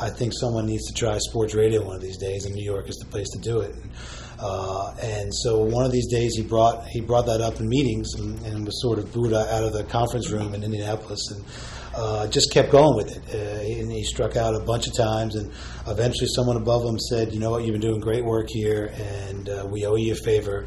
"I 0.00 0.08
think 0.08 0.32
someone 0.32 0.66
needs 0.66 0.86
to 0.86 0.94
try 0.94 1.18
sports 1.18 1.54
radio 1.54 1.84
one 1.84 1.96
of 1.96 2.02
these 2.02 2.16
days, 2.16 2.46
and 2.46 2.54
New 2.54 2.64
York 2.64 2.88
is 2.88 2.96
the 2.96 3.06
place 3.06 3.28
to 3.30 3.38
do 3.38 3.60
it." 3.60 3.74
Uh, 4.38 4.94
and 5.02 5.34
so 5.34 5.58
one 5.58 5.84
of 5.84 5.92
these 5.92 6.06
days 6.06 6.34
he 6.34 6.42
brought 6.42 6.86
he 6.86 7.02
brought 7.02 7.26
that 7.26 7.42
up 7.42 7.60
in 7.60 7.68
meetings 7.68 8.14
and, 8.14 8.40
and 8.46 8.64
was 8.64 8.80
sort 8.80 8.98
of 8.98 9.12
booed 9.12 9.34
out 9.34 9.62
of 9.62 9.74
the 9.74 9.84
conference 9.84 10.30
room 10.30 10.54
in 10.54 10.64
Indianapolis 10.64 11.30
and 11.30 11.44
uh, 11.94 12.26
just 12.28 12.50
kept 12.50 12.70
going 12.70 12.96
with 12.96 13.14
it. 13.14 13.34
Uh, 13.34 13.80
and 13.80 13.92
he 13.92 14.02
struck 14.02 14.36
out 14.36 14.54
a 14.54 14.60
bunch 14.60 14.86
of 14.86 14.94
times, 14.94 15.34
and 15.34 15.52
eventually 15.86 16.28
someone 16.34 16.56
above 16.56 16.84
him 16.84 16.98
said, 16.98 17.34
"You 17.34 17.40
know 17.40 17.50
what? 17.50 17.64
You've 17.64 17.72
been 17.72 17.82
doing 17.82 18.00
great 18.00 18.24
work 18.24 18.48
here, 18.48 18.94
and 18.94 19.48
uh, 19.48 19.66
we 19.70 19.84
owe 19.84 19.96
you 19.96 20.12
a 20.12 20.16
favor." 20.16 20.66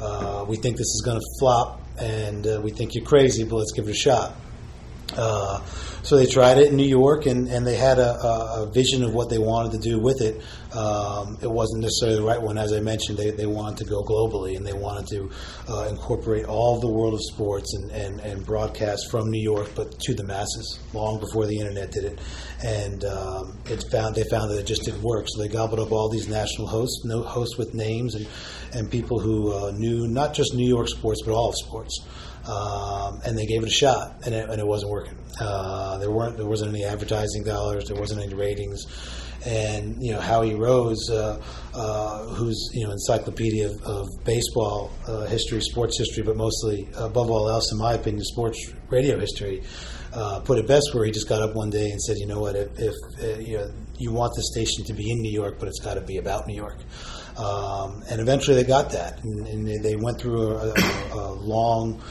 Uh, 0.00 0.44
we 0.48 0.56
think 0.56 0.76
this 0.76 0.88
is 0.88 1.02
going 1.04 1.18
to 1.18 1.26
flop, 1.38 1.80
and 1.98 2.46
uh, 2.46 2.60
we 2.62 2.70
think 2.70 2.94
you're 2.94 3.04
crazy, 3.04 3.44
but 3.44 3.56
let's 3.56 3.72
give 3.72 3.86
it 3.86 3.90
a 3.90 3.94
shot. 3.94 4.34
Uh, 5.16 5.64
so 6.02 6.16
they 6.16 6.26
tried 6.26 6.58
it 6.58 6.68
in 6.68 6.76
New 6.76 6.88
York, 6.88 7.26
and, 7.26 7.48
and 7.48 7.66
they 7.66 7.76
had 7.76 7.98
a, 7.98 8.14
a, 8.14 8.62
a 8.62 8.70
vision 8.70 9.02
of 9.02 9.12
what 9.12 9.28
they 9.28 9.38
wanted 9.38 9.72
to 9.72 9.78
do 9.78 9.98
with 9.98 10.20
it. 10.22 10.40
Um, 10.74 11.36
it 11.42 11.50
wasn't 11.50 11.82
necessarily 11.82 12.18
the 12.18 12.24
right 12.24 12.40
one, 12.40 12.56
as 12.56 12.72
I 12.72 12.80
mentioned. 12.80 13.18
They, 13.18 13.30
they 13.30 13.46
wanted 13.46 13.78
to 13.78 13.84
go 13.84 14.02
globally, 14.02 14.56
and 14.56 14.66
they 14.66 14.72
wanted 14.72 15.08
to 15.08 15.30
uh, 15.68 15.88
incorporate 15.88 16.46
all 16.46 16.80
the 16.80 16.88
world 16.88 17.14
of 17.14 17.20
sports 17.22 17.74
and, 17.74 17.90
and, 17.90 18.20
and 18.20 18.46
broadcast 18.46 19.10
from 19.10 19.30
New 19.30 19.42
York, 19.42 19.70
but 19.74 19.98
to 20.00 20.14
the 20.14 20.24
masses, 20.24 20.78
long 20.94 21.20
before 21.20 21.46
the 21.46 21.58
internet 21.58 21.90
did 21.90 22.04
it. 22.04 22.18
And 22.64 23.04
um, 23.04 23.58
it's 23.66 23.88
found 23.90 24.14
they 24.14 24.24
found 24.24 24.50
that 24.50 24.58
it 24.58 24.66
just 24.66 24.84
didn't 24.84 25.02
work. 25.02 25.26
So 25.28 25.42
they 25.42 25.48
gobbled 25.48 25.80
up 25.80 25.92
all 25.92 26.08
these 26.08 26.28
national 26.28 26.68
hosts, 26.68 27.04
no 27.04 27.22
hosts 27.22 27.56
with 27.58 27.74
names, 27.74 28.14
and 28.14 28.26
and 28.72 28.90
people 28.90 29.18
who 29.18 29.52
uh, 29.52 29.72
knew 29.72 30.06
not 30.06 30.34
just 30.34 30.54
New 30.54 30.68
York 30.68 30.88
sports, 30.88 31.22
but 31.24 31.32
all 31.32 31.48
of 31.48 31.56
sports. 31.56 32.00
Um, 32.48 33.20
and 33.24 33.36
they 33.36 33.46
gave 33.46 33.62
it 33.62 33.68
a 33.68 33.72
shot, 33.72 34.14
and 34.24 34.34
it, 34.34 34.48
and 34.48 34.60
it 34.60 34.66
wasn't 34.66 34.90
working. 34.90 35.16
Uh, 35.40 35.98
there 35.98 36.10
weren't 36.10 36.36
there 36.36 36.46
wasn't 36.46 36.74
any 36.74 36.84
advertising 36.84 37.44
dollars, 37.44 37.88
there 37.88 37.98
wasn't 37.98 38.20
any 38.20 38.34
ratings, 38.34 38.86
and 39.46 40.02
you 40.02 40.12
know 40.12 40.20
Howie 40.20 40.54
Rose, 40.54 41.08
uh, 41.10 41.40
uh, 41.74 42.34
you 42.72 42.84
know 42.86 42.92
encyclopedia 42.92 43.68
of, 43.70 43.82
of 43.84 44.08
baseball 44.24 44.90
uh, 45.08 45.26
history, 45.26 45.60
sports 45.60 45.98
history, 45.98 46.22
but 46.22 46.36
mostly 46.36 46.88
above 46.96 47.30
all 47.30 47.48
else, 47.48 47.72
in 47.72 47.78
my 47.78 47.94
opinion, 47.94 48.22
sports 48.24 48.72
radio 48.90 49.18
history. 49.18 49.62
Uh, 50.12 50.40
put 50.40 50.58
it 50.58 50.66
best 50.66 50.92
where 50.92 51.04
he 51.04 51.12
just 51.12 51.28
got 51.28 51.40
up 51.40 51.54
one 51.54 51.70
day 51.70 51.88
and 51.90 52.00
said, 52.02 52.16
"You 52.18 52.26
know 52.26 52.40
what? 52.40 52.56
If, 52.56 52.68
if 52.78 52.94
uh, 53.22 53.38
you 53.40 53.58
know 53.58 53.70
you 53.98 54.12
want 54.12 54.32
the 54.34 54.42
station 54.42 54.84
to 54.86 54.92
be 54.92 55.10
in 55.10 55.18
New 55.20 55.30
York, 55.32 55.56
but 55.60 55.68
it's 55.68 55.78
got 55.80 55.94
to 55.94 56.00
be 56.00 56.16
about 56.18 56.46
New 56.48 56.56
York." 56.56 56.78
Um, 57.38 58.02
and 58.10 58.20
eventually 58.20 58.56
they 58.56 58.64
got 58.68 58.90
that, 58.90 59.22
and, 59.22 59.46
and 59.46 59.66
they- 59.66 59.78
they 59.78 59.96
went 59.96 60.18
through 60.20 60.56
a, 60.56 60.72
a, 60.74 61.14
a 61.14 61.32
long 61.32 62.02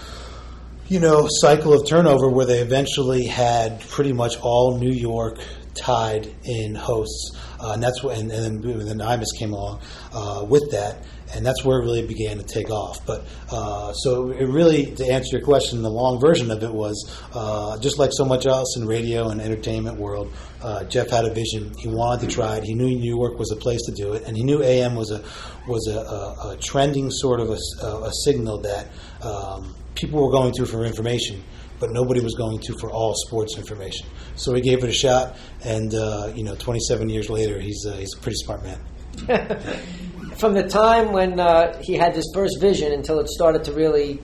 you 0.88 1.00
know, 1.00 1.28
cycle 1.30 1.72
of 1.72 1.88
turnover 1.88 2.30
where 2.30 2.48
they 2.48 2.62
eventually 2.62 3.26
had 3.28 3.80
pretty 3.90 4.12
much 4.12 4.38
all 4.42 4.80
New 4.80 4.90
York 4.92 5.38
tied 5.80 6.34
in 6.44 6.76
hosts, 6.76 7.38
uh, 7.60 7.72
and 7.74 7.84
that's 7.84 8.04
what, 8.04 8.18
and, 8.18 8.32
and 8.32 8.62
then, 8.62 8.86
then 8.86 8.98
Imus 9.00 9.38
came 9.38 9.54
along 9.54 9.82
uh, 10.14 10.46
with 10.48 10.72
that, 10.72 11.04
and 11.34 11.46
that's 11.46 11.64
where 11.64 11.80
it 11.80 11.84
really 11.84 12.06
began 12.06 12.38
to 12.38 12.44
take 12.44 12.70
off. 12.70 13.06
But 13.06 13.26
uh, 13.52 13.94
so 13.94 14.32
it 14.32 14.46
really, 14.46 14.88
to 14.96 15.06
answer 15.06 15.38
your 15.38 15.46
question, 15.46 15.82
the 15.82 15.90
long 15.90 16.20
version 16.20 16.52
of 16.52 16.64
it 16.64 16.74
was 16.74 17.22
uh, 17.34 17.78
just 17.80 18.00
like 18.00 18.12
so 18.14 18.26
much 18.26 18.46
else 18.46 18.78
in 18.78 18.86
radio 18.88 19.30
and 19.30 19.42
entertainment 19.42 19.98
world. 19.98 20.32
Uh, 20.62 20.84
Jeff 20.86 21.10
had 21.10 21.26
a 21.26 21.34
vision. 21.34 21.74
He 21.78 21.88
wanted 21.88 22.28
to 22.28 22.36
try 22.36 22.58
it. 22.58 22.64
He 22.64 22.74
knew 22.74 22.88
New 22.88 23.16
York 23.16 23.40
was 23.40 23.52
a 23.52 23.56
place 23.56 23.82
to 23.84 23.92
do 23.92 24.14
it, 24.14 24.24
and 24.28 24.36
he 24.36 24.44
knew 24.44 24.62
AM 24.62 24.96
was 24.96 25.12
a 25.12 25.24
was 25.68 25.88
a, 25.88 26.00
a, 26.00 26.54
a 26.54 26.58
trending 26.58 27.12
sort 27.12 27.40
of 27.40 27.50
a 27.52 28.12
signal 28.24 28.58
that 28.60 28.88
um, 29.22 29.76
people 29.96 30.24
were 30.24 30.32
going 30.32 30.54
to 30.54 30.66
for 30.66 30.86
information, 30.86 31.44
but 31.80 31.92
nobody 31.92 32.20
was 32.20 32.36
going 32.36 32.60
to 32.60 32.74
for 32.80 32.90
all 32.92 33.14
sports 33.28 33.58
information. 33.58 34.08
So 34.36 34.54
he 34.54 34.62
gave 34.62 34.84
it 34.84 34.90
a 34.90 34.94
shot, 34.94 35.36
and 35.64 35.94
uh, 35.94 36.32
you 36.36 36.44
know, 36.44 36.56
27 36.56 37.10
years 37.10 37.30
later, 37.30 37.60
he's 37.60 37.86
uh, 37.88 37.94
he's 37.94 38.14
a 38.16 38.18
pretty 38.22 38.38
smart 38.38 38.64
man. 38.64 38.80
From 40.38 40.54
the 40.54 40.64
time 40.68 41.12
when 41.12 41.40
uh, 41.40 41.82
he 41.82 41.96
had 41.96 42.14
this 42.14 42.26
first 42.34 42.62
vision 42.62 42.94
until 42.94 43.20
it 43.20 43.28
started 43.28 43.64
to 43.66 43.74
really 43.74 44.22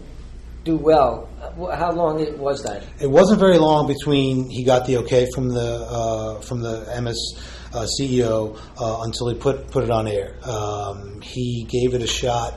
do 0.64 0.78
well, 0.78 1.28
how 1.76 1.92
long 1.92 2.20
it- 2.22 2.38
was 2.38 2.64
that? 2.64 2.84
It 3.02 3.10
wasn't 3.10 3.40
very 3.40 3.58
long 3.58 3.88
between 3.88 4.50
he 4.50 4.64
got 4.64 4.86
the 4.88 4.98
okay 4.98 5.28
from 5.34 5.50
the 5.50 5.86
uh, 5.90 6.40
from 6.42 6.62
the 6.62 6.86
Emmis 6.90 7.18
uh, 7.74 7.86
CEO 8.00 8.58
uh, 8.80 9.02
until 9.04 9.28
he 9.30 9.36
put 9.36 9.68
put 9.70 9.84
it 9.84 9.92
on 9.92 10.08
air. 10.08 10.36
Um, 10.44 11.20
he 11.22 11.66
gave 11.70 11.94
it 11.94 12.02
a 12.02 12.08
shot. 12.08 12.54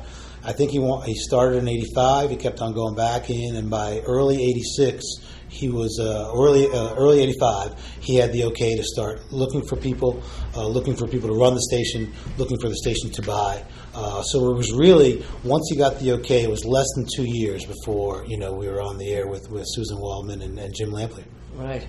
I 0.48 0.52
think 0.52 0.70
he 0.70 0.78
wa- 0.78 1.02
he 1.02 1.14
started 1.14 1.58
in 1.58 1.68
'85. 1.68 2.30
He 2.30 2.36
kept 2.36 2.62
on 2.62 2.72
going 2.72 2.94
back 2.94 3.28
in, 3.28 3.54
and 3.54 3.68
by 3.68 4.00
early 4.06 4.36
'86, 4.42 5.04
he 5.50 5.68
was 5.68 6.00
uh, 6.00 6.32
early 6.34 6.64
uh, 6.66 6.94
early 6.94 7.20
'85. 7.20 7.74
He 8.00 8.16
had 8.16 8.32
the 8.32 8.44
okay 8.44 8.74
to 8.74 8.82
start 8.82 9.30
looking 9.30 9.60
for 9.60 9.76
people, 9.76 10.22
uh, 10.56 10.66
looking 10.66 10.96
for 10.96 11.06
people 11.06 11.28
to 11.28 11.34
run 11.34 11.54
the 11.54 11.60
station, 11.60 12.14
looking 12.38 12.58
for 12.58 12.70
the 12.70 12.76
station 12.76 13.10
to 13.10 13.22
buy. 13.22 13.62
Uh, 13.94 14.22
so 14.22 14.50
it 14.50 14.56
was 14.56 14.72
really 14.72 15.22
once 15.44 15.68
he 15.70 15.76
got 15.76 15.98
the 16.00 16.12
okay, 16.12 16.44
it 16.44 16.50
was 16.50 16.64
less 16.64 16.86
than 16.96 17.06
two 17.14 17.26
years 17.28 17.66
before 17.66 18.24
you 18.26 18.38
know 18.38 18.54
we 18.54 18.68
were 18.68 18.80
on 18.80 18.96
the 18.96 19.12
air 19.12 19.26
with, 19.26 19.50
with 19.50 19.64
Susan 19.66 19.98
Waldman 19.98 20.40
and, 20.40 20.58
and 20.58 20.74
Jim 20.74 20.92
Lampley. 20.92 21.24
Right. 21.56 21.86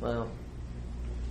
Wow. 0.00 0.30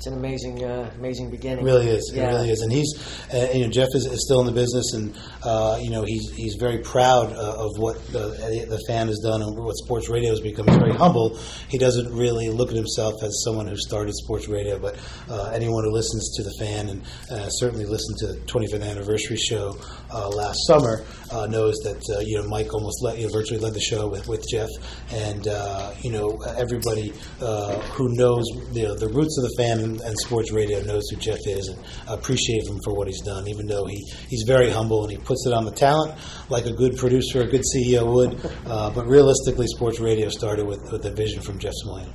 It's 0.03 0.12
an 0.12 0.19
amazing, 0.19 0.62
uh, 0.62 0.91
amazing 0.98 1.29
beginning. 1.29 1.60
It 1.60 1.72
really 1.72 1.88
is. 1.88 2.12
Yeah. 2.13 2.24
It 2.24 2.33
really 2.33 2.50
is. 2.50 2.60
And 2.60 2.74
he's, 2.74 2.93
uh, 3.33 3.48
you 3.53 3.63
know, 3.63 3.72
Jeff 3.72 3.88
is, 3.93 4.05
is 4.05 4.25
still 4.25 4.41
in 4.41 4.45
the 4.45 4.51
business, 4.51 4.91
and 4.93 5.17
uh, 5.45 5.79
you 5.81 5.91
know, 5.91 6.03
he's 6.03 6.29
he's 6.36 6.55
very 6.55 6.79
proud 6.79 7.31
uh, 7.31 7.63
of 7.65 7.77
what 7.77 8.05
the, 8.07 8.67
the 8.67 8.83
fan 8.86 9.07
has 9.07 9.19
done 9.19 9.41
and 9.41 9.57
what 9.57 9.77
sports 9.77 10.10
radio 10.10 10.31
has 10.31 10.41
become. 10.41 10.67
He's 10.67 10.75
very 10.75 10.91
humble. 10.93 11.39
He 11.69 11.77
doesn't 11.77 12.13
really 12.13 12.50
look 12.50 12.67
at 12.67 12.75
himself 12.75 13.24
as 13.24 13.43
someone 13.45 13.65
who 13.65 13.77
started 13.77 14.13
sports 14.15 14.50
radio, 14.50 14.77
but 14.77 15.00
uh, 15.29 15.51
anyone 15.53 15.86
who 15.86 15.91
listens 15.93 16.36
to 16.36 16.43
the 16.43 16.53
fan 16.60 16.89
and 16.89 17.01
uh, 17.31 17.48
certainly 17.48 17.86
listened 17.86 18.17
to 18.17 18.27
the 18.27 18.39
25th 18.41 18.83
anniversary 18.83 19.38
show 19.38 19.77
uh, 20.12 20.27
last 20.27 20.67
summer 20.67 21.03
uh, 21.31 21.48
knows 21.48 21.75
that 21.83 22.01
uh, 22.15 22.19
you 22.19 22.38
know 22.38 22.48
Mike 22.48 22.74
almost 22.74 23.01
led, 23.01 23.17
you 23.17 23.27
know, 23.27 23.33
virtually 23.33 23.60
led 23.60 23.74
the 23.74 23.81
show 23.81 24.07
with, 24.07 24.27
with 24.27 24.45
Jeff, 24.50 24.69
and 25.12 25.48
uh, 25.48 25.93
you 26.01 26.12
know 26.12 26.38
everybody 26.57 27.13
uh, 27.41 27.79
who 27.95 28.13
knows 28.15 28.45
you 28.74 28.83
know, 28.83 28.95
the 28.95 29.07
roots 29.07 29.38
of 29.38 29.43
the 29.43 29.53
fan 29.57 29.79
and, 29.79 29.92
and 30.01 30.17
sports 30.19 30.51
radio 30.51 30.81
knows 30.81 31.03
who 31.09 31.17
Jeff 31.17 31.39
is 31.45 31.67
and 31.67 31.79
appreciate 32.07 32.67
him 32.67 32.79
for 32.83 32.93
what 32.93 33.07
he's 33.07 33.21
done. 33.21 33.47
Even 33.47 33.67
though 33.67 33.85
he, 33.85 34.03
he's 34.29 34.43
very 34.43 34.69
humble 34.69 35.03
and 35.03 35.12
he 35.12 35.17
puts 35.17 35.45
it 35.47 35.53
on 35.53 35.65
the 35.65 35.71
talent 35.71 36.13
like 36.50 36.65
a 36.65 36.71
good 36.73 36.97
producer, 36.97 37.41
a 37.41 37.47
good 37.47 37.63
CEO 37.75 38.12
would. 38.13 38.39
Uh, 38.65 38.89
but 38.91 39.05
realistically, 39.07 39.67
sports 39.67 40.00
radio 40.00 40.29
started 40.29 40.65
with, 40.65 40.79
with 40.91 41.05
a 41.05 41.12
vision 41.12 41.41
from 41.41 41.59
Jeff 41.59 41.73
Smulyan. 41.85 42.12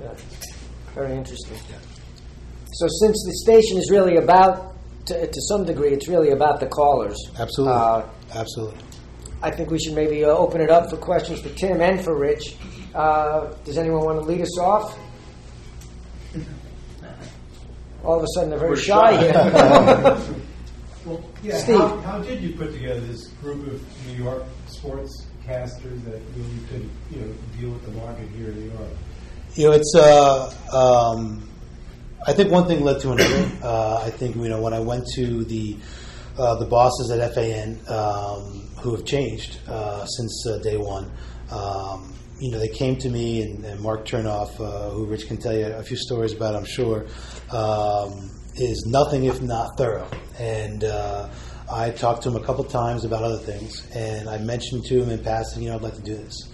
Yeah. 0.00 0.14
Very 0.94 1.14
interesting. 1.16 1.56
So, 2.72 2.86
since 2.88 3.22
the 3.24 3.32
station 3.44 3.78
is 3.78 3.90
really 3.90 4.16
about, 4.16 4.74
to, 5.06 5.26
to 5.26 5.40
some 5.42 5.64
degree, 5.64 5.90
it's 5.90 6.08
really 6.08 6.30
about 6.30 6.60
the 6.60 6.66
callers. 6.66 7.16
Absolutely, 7.38 7.74
Uh, 7.74 8.02
absolutely. 8.34 8.78
I 9.42 9.50
think 9.50 9.70
we 9.70 9.78
should 9.78 9.94
maybe 9.94 10.24
uh, 10.24 10.28
open 10.28 10.60
it 10.60 10.70
up 10.70 10.88
for 10.90 10.96
questions 10.96 11.40
for 11.40 11.50
Tim 11.50 11.80
and 11.80 12.02
for 12.02 12.16
Rich. 12.18 12.56
Uh, 12.94 13.52
does 13.64 13.76
anyone 13.76 14.04
want 14.04 14.20
to 14.20 14.24
lead 14.26 14.40
us 14.40 14.58
off? 14.58 14.98
All 18.04 18.18
of 18.18 18.22
a 18.22 18.26
sudden, 18.34 18.50
they're 18.50 18.58
very 18.58 18.70
We're 18.70 18.76
shy 18.76 19.16
shy. 19.32 20.20
here. 20.22 20.40
Well, 21.04 21.22
yeah, 21.42 21.58
Steve. 21.58 21.76
How, 21.76 21.98
how 21.98 22.18
did 22.22 22.40
you 22.42 22.54
put 22.54 22.72
together 22.72 23.00
this 23.00 23.26
group 23.42 23.66
of 23.66 24.06
New 24.06 24.24
York 24.24 24.42
sports 24.68 25.26
casters 25.44 26.00
that 26.04 26.18
really 26.34 26.58
could, 26.70 26.88
you 27.10 27.20
know, 27.20 27.34
deal 27.60 27.70
with 27.72 27.84
the 27.84 27.90
market 27.90 28.26
here 28.30 28.48
in 28.48 28.58
New 28.58 28.70
York? 28.72 28.88
You 29.54 29.66
know, 29.68 29.72
it's. 29.72 29.94
Uh, 29.94 30.50
um, 30.72 31.46
I 32.26 32.32
think 32.32 32.50
one 32.50 32.66
thing 32.66 32.82
led 32.82 33.00
to 33.00 33.12
another. 33.12 33.50
Uh, 33.62 34.00
I 34.02 34.08
think 34.10 34.34
you 34.36 34.48
know 34.48 34.62
when 34.62 34.72
I 34.72 34.80
went 34.80 35.06
to 35.16 35.44
the 35.44 35.76
uh, 36.38 36.54
the 36.54 36.64
bosses 36.64 37.10
at 37.10 37.34
FAN 37.34 37.78
um, 37.88 38.66
who 38.80 38.96
have 38.96 39.04
changed 39.04 39.58
uh, 39.68 40.06
since 40.06 40.46
uh, 40.46 40.56
day 40.58 40.78
one. 40.78 41.10
Um, 41.50 42.13
you 42.44 42.50
know, 42.50 42.58
they 42.58 42.68
came 42.68 42.94
to 42.96 43.08
me 43.08 43.40
and, 43.40 43.64
and 43.64 43.80
Mark 43.80 44.04
Chernoff, 44.04 44.60
uh, 44.60 44.90
who 44.90 45.06
Rich 45.06 45.28
can 45.28 45.38
tell 45.38 45.56
you 45.56 45.64
a 45.64 45.82
few 45.82 45.96
stories 45.96 46.34
about, 46.34 46.54
I'm 46.54 46.66
sure, 46.66 47.06
um, 47.50 48.30
is 48.56 48.84
nothing 48.86 49.24
if 49.24 49.40
not 49.40 49.78
thorough. 49.78 50.06
And 50.38 50.84
uh, 50.84 51.30
I 51.72 51.88
talked 51.88 52.24
to 52.24 52.28
him 52.28 52.36
a 52.36 52.44
couple 52.44 52.64
times 52.64 53.06
about 53.06 53.22
other 53.22 53.38
things, 53.38 53.88
and 53.96 54.28
I 54.28 54.36
mentioned 54.36 54.84
to 54.88 55.02
him 55.02 55.08
in 55.08 55.24
passing, 55.24 55.62
you 55.62 55.70
know, 55.70 55.76
I'd 55.76 55.82
like 55.82 55.94
to 55.94 56.02
do 56.02 56.16
this. 56.16 56.50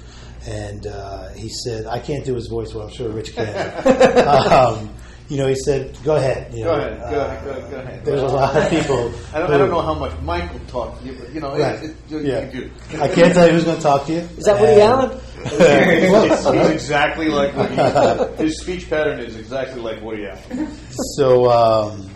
And 0.47 0.87
uh, 0.87 1.31
he 1.31 1.49
said, 1.49 1.87
I 1.87 1.99
can't 1.99 2.25
do 2.25 2.37
his 2.37 2.47
voice, 2.47 2.73
well, 2.73 2.87
I'm 2.87 2.93
sure 2.93 3.09
Rich 3.09 3.35
can. 3.35 3.49
um, 4.53 4.95
you 5.31 5.37
know, 5.39 5.47
he 5.47 5.55
said, 5.65 5.97
go 6.05 6.17
ahead. 6.17 6.53
You 6.53 6.65
Go 6.65 6.77
know, 6.77 6.85
ahead, 6.87 6.99
go 6.99 7.21
uh, 7.21 7.25
ahead, 7.25 7.45
go, 7.45 7.71
go 7.71 7.77
ahead. 7.79 8.05
There's 8.05 8.21
a 8.23 8.27
lot 8.27 8.57
of 8.57 8.69
people. 8.69 9.13
I 9.33 9.39
don't, 9.39 9.49
who- 9.49 9.55
I 9.55 9.59
don't 9.59 9.71
know 9.71 9.81
how 9.81 9.95
much 9.95 10.21
Michael 10.23 10.59
talked 10.67 11.01
to 11.01 11.07
you, 11.07 11.17
but 11.19 11.33
you 11.33 11.41
know, 11.41 11.57
Right. 11.57 11.77
it, 11.83 11.91
it, 11.91 11.97
you, 12.09 12.19
Yeah. 12.21 12.51
you 12.51 12.61
do. 12.63 12.71
I 13.01 13.09
can't 13.09 13.33
tell 13.33 13.47
you 13.47 13.53
who's 13.55 13.65
going 13.65 13.77
to 13.77 13.83
talk 13.83 14.07
to 14.07 14.13
you. 14.13 14.19
Is 14.19 14.45
that 14.45 14.61
Woody 14.61 14.81
Allen? 14.83 15.19
He's, 15.41 16.45
he's 16.53 16.69
exactly 16.71 17.29
like 17.29 17.57
Woody. 17.57 17.75
Allen. 17.79 18.37
His 18.37 18.61
speech 18.61 18.91
pattern 18.91 19.21
is 19.21 19.37
exactly 19.37 19.81
like 19.81 20.03
Woody 20.03 20.27
Allen. 20.27 20.69
so, 21.17 21.51
um, 21.51 22.11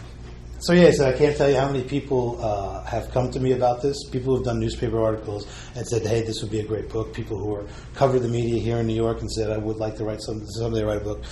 so 0.59 0.73
yeah, 0.73 0.90
so 0.90 1.09
I 1.09 1.12
can't 1.12 1.37
tell 1.37 1.49
you 1.49 1.56
how 1.56 1.66
many 1.71 1.85
people 1.85 2.38
uh, 2.42 2.83
have 2.85 3.11
come 3.12 3.30
to 3.33 3.40
me 3.40 3.52
about 3.52 3.80
this. 3.83 3.97
People 4.11 4.35
who've 4.37 4.44
done 4.44 4.59
newspaper 4.61 5.02
articles 5.02 5.47
and 5.75 5.87
said, 5.87 6.02
"Hey, 6.06 6.23
this 6.23 6.40
would 6.42 6.50
be 6.50 6.61
a 6.61 6.64
great 6.66 6.88
book." 6.88 7.12
People 7.14 7.38
who 7.38 7.54
are 7.54 7.66
cover 7.94 8.18
the 8.18 8.28
media 8.28 8.61
here 8.61 8.78
in 8.78 8.87
New 8.87 8.94
York 8.94 9.21
and 9.21 9.30
said, 9.30 9.50
"I 9.50 9.59
would 9.59 9.76
like 9.76 9.97
to 9.97 10.04
write 10.04 10.21
some 10.23 10.44
someday 10.47 10.83
write 10.83 10.99
a 11.02 11.04
book." 11.04 11.23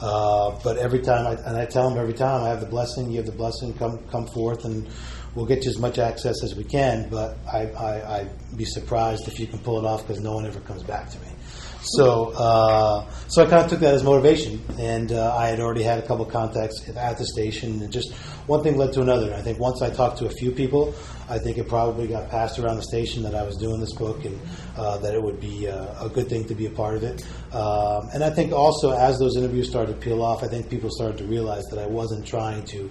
Uh, 0.00 0.58
but 0.64 0.78
every 0.78 1.00
time, 1.00 1.26
I, 1.26 1.32
and 1.32 1.56
I 1.56 1.66
tell 1.66 1.88
them 1.88 1.98
every 1.98 2.14
time, 2.14 2.42
I 2.42 2.48
have 2.48 2.60
the 2.60 2.66
blessing. 2.66 3.10
You 3.10 3.18
have 3.18 3.26
the 3.26 3.32
blessing. 3.32 3.74
Come, 3.74 3.98
come 4.10 4.26
forth, 4.28 4.64
and 4.64 4.88
we'll 5.34 5.46
get 5.46 5.64
you 5.64 5.70
as 5.70 5.78
much 5.78 5.98
access 5.98 6.42
as 6.42 6.54
we 6.54 6.64
can. 6.64 7.08
But 7.10 7.36
I, 7.52 7.66
I, 7.66 8.18
I'd 8.20 8.56
be 8.56 8.64
surprised 8.64 9.28
if 9.28 9.38
you 9.38 9.46
can 9.46 9.58
pull 9.58 9.78
it 9.78 9.84
off 9.84 10.06
because 10.06 10.22
no 10.22 10.34
one 10.34 10.46
ever 10.46 10.60
comes 10.60 10.82
back 10.82 11.10
to 11.10 11.18
me. 11.20 11.28
So, 11.82 12.32
uh, 12.36 13.10
so 13.28 13.42
I 13.42 13.46
kind 13.48 13.64
of 13.64 13.70
took 13.70 13.80
that 13.80 13.94
as 13.94 14.04
motivation, 14.04 14.62
and 14.78 15.12
uh, 15.12 15.34
I 15.34 15.48
had 15.48 15.60
already 15.60 15.82
had 15.82 15.98
a 15.98 16.06
couple 16.06 16.26
contacts 16.26 16.86
at 16.94 17.16
the 17.16 17.24
station, 17.24 17.82
and 17.82 17.90
just 17.90 18.12
one 18.46 18.62
thing 18.62 18.76
led 18.76 18.92
to 18.94 19.00
another. 19.00 19.32
I 19.32 19.40
think 19.40 19.58
once 19.58 19.80
I 19.80 19.88
talked 19.88 20.18
to 20.18 20.26
a 20.26 20.30
few 20.30 20.52
people, 20.52 20.94
I 21.28 21.38
think 21.38 21.56
it 21.56 21.68
probably 21.68 22.06
got 22.06 22.28
passed 22.28 22.58
around 22.58 22.76
the 22.76 22.82
station 22.82 23.22
that 23.22 23.34
I 23.34 23.44
was 23.44 23.56
doing 23.56 23.80
this 23.80 23.94
book, 23.94 24.24
and 24.26 24.38
uh, 24.80 24.96
that 24.98 25.14
it 25.14 25.22
would 25.22 25.40
be 25.40 25.68
uh, 25.68 26.06
a 26.06 26.08
good 26.08 26.28
thing 26.28 26.44
to 26.46 26.54
be 26.54 26.66
a 26.66 26.70
part 26.70 26.96
of 26.96 27.02
it. 27.02 27.22
Um, 27.54 28.08
and 28.14 28.24
I 28.24 28.30
think 28.30 28.52
also 28.52 28.92
as 28.92 29.18
those 29.18 29.36
interviews 29.36 29.68
started 29.68 29.92
to 29.92 29.98
peel 29.98 30.22
off, 30.22 30.42
I 30.42 30.48
think 30.48 30.70
people 30.70 30.90
started 30.90 31.18
to 31.18 31.24
realize 31.24 31.64
that 31.66 31.78
I 31.78 31.86
wasn't 31.86 32.26
trying 32.26 32.64
to 32.66 32.90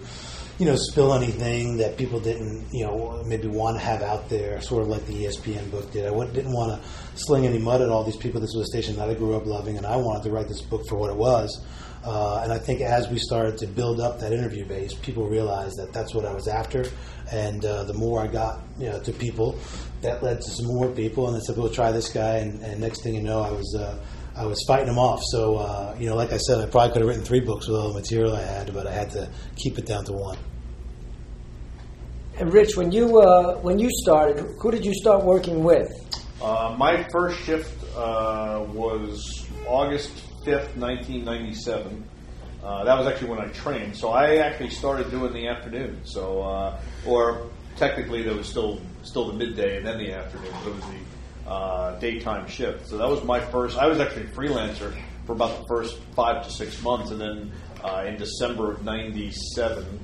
you 0.59 0.65
know, 0.65 0.75
spill 0.75 1.13
anything 1.13 1.77
that 1.77 1.97
people 1.97 2.19
didn't, 2.19 2.65
you 2.73 2.83
know, 2.85 3.23
maybe 3.25 3.47
want 3.47 3.77
to 3.77 3.81
have 3.81 4.01
out 4.01 4.27
there, 4.27 4.59
sort 4.59 4.83
of 4.83 4.89
like 4.89 5.05
the 5.05 5.23
ESPN 5.23 5.71
book 5.71 5.89
did. 5.93 6.05
I 6.05 6.25
didn't 6.33 6.51
want 6.51 6.71
to 6.73 6.89
sling 7.17 7.45
any 7.45 7.59
mud 7.59 7.81
at 7.81 7.87
all 7.87 8.03
these 8.03 8.17
people. 8.17 8.41
This 8.41 8.53
was 8.53 8.67
a 8.67 8.71
station 8.71 8.97
that 8.97 9.09
I 9.09 9.13
grew 9.13 9.35
up 9.35 9.45
loving, 9.45 9.77
and 9.77 9.85
I 9.85 9.95
wanted 9.95 10.23
to 10.23 10.31
write 10.31 10.49
this 10.49 10.61
book 10.61 10.85
for 10.89 10.97
what 10.97 11.09
it 11.09 11.15
was. 11.15 11.65
Uh, 12.03 12.41
and 12.43 12.51
I 12.51 12.57
think 12.57 12.81
as 12.81 13.07
we 13.09 13.19
started 13.19 13.57
to 13.59 13.67
build 13.67 14.01
up 14.01 14.19
that 14.19 14.33
interview 14.33 14.65
base, 14.65 14.93
people 14.93 15.27
realized 15.27 15.77
that 15.77 15.93
that's 15.93 16.13
what 16.13 16.25
I 16.25 16.33
was 16.33 16.49
after. 16.49 16.85
And 17.31 17.63
uh, 17.63 17.83
the 17.85 17.93
more 17.93 18.21
I 18.21 18.27
got, 18.27 18.61
you 18.77 18.89
know, 18.89 18.99
to 19.01 19.13
people, 19.13 19.57
that 20.01 20.23
led 20.23 20.41
to 20.41 20.51
some 20.51 20.67
more 20.67 20.89
people, 20.89 21.27
and 21.27 21.35
they 21.35 21.41
said, 21.41 21.57
"Well, 21.57 21.69
try 21.69 21.91
this 21.91 22.09
guy." 22.09 22.37
And, 22.37 22.61
and 22.63 22.79
next 22.79 23.03
thing 23.03 23.15
you 23.15 23.21
know, 23.21 23.41
I 23.41 23.51
was. 23.51 23.75
Uh, 23.77 23.99
I 24.35 24.45
was 24.45 24.63
fighting 24.65 24.85
them 24.85 24.97
off. 24.97 25.19
So, 25.31 25.57
uh, 25.57 25.95
you 25.99 26.07
know, 26.07 26.15
like 26.15 26.31
I 26.31 26.37
said, 26.37 26.59
I 26.59 26.65
probably 26.67 26.93
could 26.93 27.01
have 27.01 27.09
written 27.09 27.25
three 27.25 27.41
books 27.41 27.67
with 27.67 27.75
all 27.75 27.89
the 27.89 27.99
material 27.99 28.33
I 28.33 28.41
had, 28.41 28.73
but 28.73 28.87
I 28.87 28.93
had 28.93 29.09
to 29.11 29.29
keep 29.57 29.77
it 29.77 29.85
down 29.85 30.05
to 30.05 30.13
one. 30.13 30.37
And 32.37 32.53
Rich, 32.53 32.77
when 32.77 32.89
you 32.89 33.19
uh, 33.19 33.55
when 33.55 33.79
you 33.79 33.89
started, 33.91 34.55
who 34.61 34.71
did 34.71 34.85
you 34.85 34.93
start 34.93 35.25
working 35.25 35.61
with? 35.61 35.89
Uh, 36.41 36.73
my 36.77 37.05
first 37.11 37.37
shift 37.41 37.83
uh, 37.97 38.65
was 38.69 39.45
August 39.67 40.11
5th, 40.45 40.77
1997. 40.77 42.05
Uh, 42.63 42.85
that 42.85 42.97
was 42.97 43.07
actually 43.07 43.29
when 43.29 43.39
I 43.39 43.47
trained. 43.47 43.95
So 43.95 44.11
I 44.11 44.37
actually 44.37 44.69
started 44.69 45.11
doing 45.11 45.33
the 45.33 45.49
afternoon. 45.49 45.99
So, 46.05 46.41
uh, 46.41 46.81
or 47.05 47.49
technically, 47.79 48.21
there 48.21 48.35
was 48.35 48.47
still 48.47 48.79
still 49.03 49.27
the 49.31 49.33
midday 49.33 49.77
and 49.77 49.85
then 49.87 49.97
the 49.97 50.11
afternoon. 50.13 50.51
But 50.63 50.69
it 50.69 50.75
was 50.75 50.83
the 50.85 51.49
uh, 51.49 51.99
daytime 51.99 52.47
shift. 52.47 52.87
So 52.87 52.97
that 52.97 53.09
was 53.09 53.23
my 53.23 53.39
first. 53.39 53.77
I 53.77 53.87
was 53.87 53.99
actually 53.99 54.23
a 54.25 54.29
freelancer 54.29 54.93
for 55.25 55.31
about 55.33 55.59
the 55.61 55.65
first 55.67 55.97
five 56.15 56.43
to 56.45 56.51
six 56.51 56.81
months, 56.83 57.11
and 57.11 57.19
then 57.19 57.51
uh, 57.83 58.03
in 58.05 58.17
December 58.17 58.71
of 58.71 58.83
'97, 58.83 59.99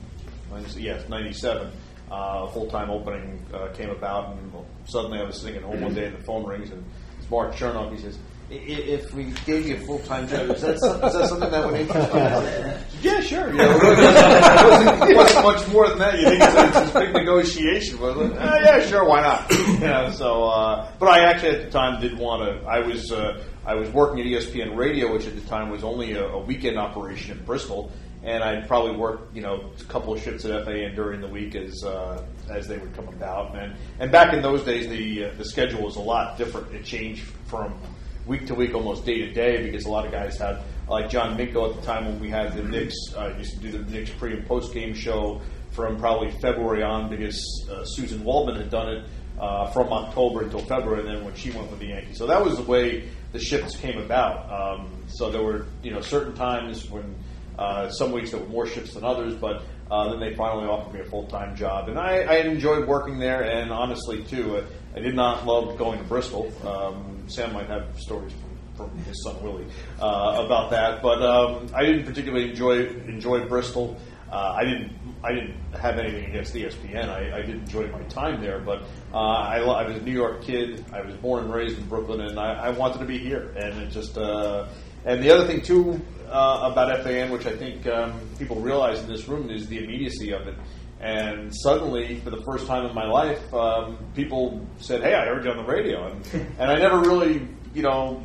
yes, 0.77 1.07
'97 1.09 1.71
uh, 2.11 2.47
full 2.47 2.67
time 2.67 2.89
opening 2.89 3.45
uh, 3.53 3.67
came 3.73 3.89
about, 3.89 4.31
and 4.37 4.51
suddenly 4.85 5.19
I 5.19 5.23
was 5.23 5.39
sitting 5.39 5.57
at 5.57 5.63
home 5.63 5.81
one 5.81 5.93
day 5.93 6.05
and 6.05 6.17
the 6.17 6.23
phone 6.23 6.45
rings, 6.45 6.71
and 6.71 6.83
it's 7.19 7.29
Mark 7.29 7.53
Chernoff. 7.53 7.91
He 7.95 8.01
says, 8.01 8.17
"I- 8.17 8.19
i- 8.19 8.19
"If 8.49 9.13
we 9.13 9.25
gave 9.45 9.67
you 9.67 9.75
a 9.75 9.79
full 9.79 9.99
time 9.99 10.27
job, 10.27 10.49
is 10.51 10.61
that, 10.61 10.79
some- 10.79 11.03
is 11.03 11.13
that 11.13 11.29
something 11.29 11.51
that 11.51 11.65
would 11.65 11.79
interest 11.79 12.13
you?" 12.13 12.71
Yeah, 13.11 13.19
sure. 13.21 13.51
You 13.51 13.57
know, 13.57 13.71
it 13.71 14.69
wasn't, 14.69 15.11
it 15.11 15.15
wasn't 15.17 15.45
much 15.45 15.67
more 15.69 15.89
than 15.89 15.99
that. 15.99 16.17
You 16.19 16.25
think 16.29 16.41
it's, 16.43 16.55
a- 16.55 16.83
it's 16.83 16.95
a 16.95 16.99
big 16.99 17.13
negotiation, 17.13 17.99
was 17.99 18.15
like, 18.15 18.31
"Ah, 18.39 18.57
yeah, 18.63 18.79
sure, 18.85 19.05
why 19.05 19.21
not? 19.21 19.51
You 19.75 19.79
know, 19.79 20.09
so, 20.11 20.43
uh, 20.45 20.91
but 20.99 21.07
I 21.09 21.29
actually 21.29 21.57
at 21.57 21.65
the 21.65 21.71
time 21.71 22.01
did 22.01 22.17
want 22.17 22.43
to. 22.43 22.67
I 22.67 22.79
was 22.79 23.11
uh, 23.11 23.43
I 23.65 23.75
was 23.75 23.89
working 23.89 24.19
at 24.21 24.25
ESPN 24.27 24.75
Radio, 24.75 25.11
which 25.13 25.27
at 25.27 25.35
the 25.35 25.41
time 25.47 25.69
was 25.69 25.83
only 25.83 26.13
a, 26.13 26.25
a 26.25 26.39
weekend 26.39 26.77
operation 26.77 27.37
in 27.37 27.43
Bristol 27.45 27.91
and 28.23 28.43
I'd 28.43 28.67
probably 28.67 28.95
work, 28.97 29.29
you 29.35 29.41
know, 29.43 29.69
a 29.79 29.83
couple 29.83 30.11
of 30.11 30.19
shifts 30.19 30.45
at 30.45 30.65
FAN 30.65 30.95
during 30.95 31.21
the 31.21 31.27
week 31.27 31.53
as 31.53 31.83
uh, 31.83 32.25
as 32.49 32.67
they 32.67 32.77
would 32.79 32.95
come 32.95 33.07
about. 33.09 33.55
And 33.55 33.75
and 33.99 34.11
back 34.11 34.33
in 34.33 34.41
those 34.41 34.63
days, 34.63 34.87
the 34.87 35.25
uh, 35.25 35.33
the 35.37 35.45
schedule 35.45 35.83
was 35.83 35.95
a 35.95 36.01
lot 36.01 36.35
different. 36.37 36.73
It 36.73 36.83
changed 36.83 37.21
from 37.45 37.79
week 38.25 38.47
to 38.47 38.55
week, 38.55 38.73
almost 38.73 39.05
day 39.05 39.19
to 39.19 39.31
day, 39.31 39.63
because 39.63 39.85
a 39.85 39.89
lot 39.89 40.05
of 40.05 40.11
guys 40.11 40.37
had, 40.37 40.59
like 40.87 41.09
John 41.09 41.37
Minko 41.37 41.69
at 41.69 41.79
the 41.79 41.85
time 41.85 42.05
when 42.05 42.19
we 42.19 42.29
had 42.29 42.53
the 42.55 42.63
Knicks, 42.63 42.95
uh, 43.15 43.33
used 43.37 43.53
to 43.53 43.59
do 43.59 43.71
the 43.71 43.91
Knicks 43.91 44.11
pre 44.11 44.33
and 44.33 44.45
post 44.47 44.73
game 44.73 44.93
show 44.93 45.41
from 45.71 45.97
probably 45.97 46.31
February 46.39 46.83
on, 46.83 47.09
because 47.09 47.67
uh, 47.71 47.83
Susan 47.85 48.23
Waldman 48.23 48.55
had 48.55 48.69
done 48.69 48.89
it. 48.89 49.05
Uh, 49.37 49.69
from 49.71 49.91
October 49.91 50.43
until 50.43 50.61
February, 50.61 51.01
and 51.01 51.09
then 51.09 51.25
when 51.25 51.35
she 51.35 51.51
went 51.51 51.69
with 51.69 51.77
the 51.77 51.87
Yankees, 51.87 52.17
so 52.17 52.25
that 52.25 52.41
was 52.41 52.55
the 52.55 52.63
way 52.63 53.09
the 53.33 53.39
shifts 53.39 53.75
came 53.75 53.97
about. 53.97 54.49
Um, 54.49 55.03
so 55.07 55.29
there 55.29 55.43
were, 55.43 55.65
you 55.83 55.91
know, 55.91 55.99
certain 55.99 56.33
times 56.33 56.89
when 56.89 57.15
uh, 57.59 57.89
some 57.89 58.13
weeks 58.13 58.31
there 58.31 58.39
were 58.39 58.47
more 58.47 58.65
shifts 58.65 58.93
than 58.93 59.03
others, 59.03 59.35
but 59.35 59.63
uh, 59.91 60.09
then 60.09 60.21
they 60.21 60.33
finally 60.35 60.65
offered 60.65 60.93
me 60.93 61.01
a 61.01 61.03
full 61.03 61.27
time 61.27 61.53
job, 61.53 61.89
and 61.89 61.99
I, 61.99 62.19
I 62.19 62.35
enjoyed 62.37 62.87
working 62.87 63.19
there. 63.19 63.43
And 63.43 63.71
honestly, 63.71 64.23
too, 64.23 64.63
I, 64.95 64.99
I 64.99 65.01
did 65.01 65.15
not 65.15 65.45
love 65.45 65.77
going 65.77 65.99
to 65.99 66.05
Bristol. 66.05 66.49
Um, 66.65 67.14
Sam 67.27 67.53
might 67.53 67.67
have 67.67 67.99
stories 67.99 68.33
from, 68.33 68.87
from 68.87 68.97
his 68.99 69.23
son 69.23 69.41
Willie 69.41 69.65
uh, 70.01 70.43
about 70.45 70.69
that, 70.71 71.01
but 71.01 71.21
um, 71.21 71.67
I 71.73 71.85
didn't 71.85 72.05
particularly 72.05 72.49
enjoy 72.49 72.87
enjoy 73.07 73.47
Bristol. 73.47 73.97
Uh, 74.31 74.55
I 74.57 74.65
didn't. 74.65 74.93
I 75.23 75.33
didn't 75.33 75.55
have 75.81 75.97
anything 75.97 76.25
against 76.25 76.53
ESPN. 76.53 77.09
I, 77.09 77.37
I 77.37 77.41
did 77.41 77.55
enjoy 77.55 77.87
my 77.87 78.03
time 78.03 78.41
there, 78.41 78.59
but 78.59 78.83
uh, 79.11 79.17
I, 79.17 79.57
I 79.57 79.87
was 79.87 79.97
a 79.97 80.01
New 80.01 80.11
York 80.11 80.43
kid. 80.43 80.85
I 80.93 81.01
was 81.01 81.15
born 81.15 81.45
and 81.45 81.53
raised 81.53 81.79
in 81.79 81.85
Brooklyn, 81.87 82.21
and 82.21 82.39
I, 82.39 82.67
I 82.67 82.69
wanted 82.69 82.99
to 82.99 83.05
be 83.05 83.17
here. 83.17 83.53
And 83.57 83.81
it 83.81 83.89
just. 83.89 84.17
Uh, 84.17 84.67
and 85.05 85.23
the 85.23 85.29
other 85.29 85.45
thing 85.45 85.61
too 85.61 86.01
uh, 86.27 86.69
about 86.71 87.03
FAN, 87.03 87.31
which 87.31 87.45
I 87.45 87.55
think 87.55 87.85
um, 87.87 88.19
people 88.39 88.57
realize 88.57 88.99
in 88.99 89.07
this 89.07 89.27
room, 89.27 89.49
is 89.49 89.67
the 89.67 89.83
immediacy 89.83 90.31
of 90.31 90.47
it. 90.47 90.55
And 91.05 91.55
suddenly, 91.55 92.19
for 92.21 92.31
the 92.31 92.41
first 92.41 92.65
time 92.65 92.83
in 92.83 92.95
my 92.95 93.05
life, 93.05 93.53
um, 93.53 93.95
people 94.15 94.65
said, 94.79 95.03
"Hey, 95.03 95.13
I 95.13 95.25
heard 95.25 95.45
you 95.45 95.51
on 95.51 95.57
the 95.57 95.63
radio," 95.63 96.07
and, 96.07 96.25
and 96.59 96.71
I 96.71 96.79
never 96.79 96.99
really, 96.99 97.47
you 97.75 97.83
know, 97.83 98.23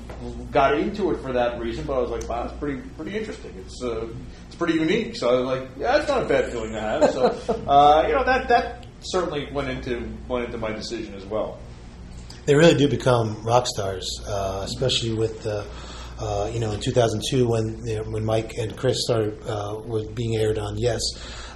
got 0.51 0.79
into 0.79 1.11
it 1.11 1.21
for 1.21 1.35
that 1.35 1.61
reason. 1.61 1.85
But 1.85 1.99
I 1.99 2.01
was 2.01 2.11
like, 2.11 2.27
"Wow, 2.27 2.45
it's 2.45 2.55
pretty, 2.55 2.81
pretty 2.97 3.19
interesting. 3.19 3.53
It's, 3.59 3.83
uh, 3.83 4.09
it's 4.47 4.57
pretty 4.57 4.79
unique." 4.79 5.15
So 5.15 5.29
I 5.29 5.41
was 5.41 5.59
like, 5.59 5.69
"Yeah, 5.77 5.99
it's 5.99 6.09
not 6.09 6.23
a 6.23 6.25
bad 6.25 6.51
feeling 6.51 6.73
to 6.73 6.81
have." 6.81 7.11
So, 7.11 7.25
uh, 7.69 8.07
you 8.09 8.15
know, 8.15 8.25
that 8.25 8.49
that 8.49 8.87
certainly 9.01 9.53
went 9.53 9.69
into 9.69 10.11
went 10.27 10.47
into 10.47 10.57
my 10.57 10.73
decision 10.73 11.15
as 11.15 11.27
well. 11.27 11.59
They 12.47 12.55
really 12.55 12.79
do 12.79 12.89
become 12.89 13.43
rock 13.45 13.67
stars, 13.67 14.09
uh, 14.27 14.63
especially 14.65 15.13
with 15.13 15.47
uh, 15.47 15.65
uh, 16.19 16.51
you 16.51 16.61
know 16.61 16.73
in 16.73 16.81
2002 16.81 17.47
when 17.47 17.87
you 17.87 17.97
know, 17.97 18.05
when 18.05 18.25
Mike 18.25 18.55
and 18.57 18.75
Chris 18.75 19.03
started 19.05 19.39
uh, 19.47 19.79
was 19.85 20.07
being 20.07 20.37
aired 20.37 20.59
on 20.59 20.79
YES, 20.79 21.03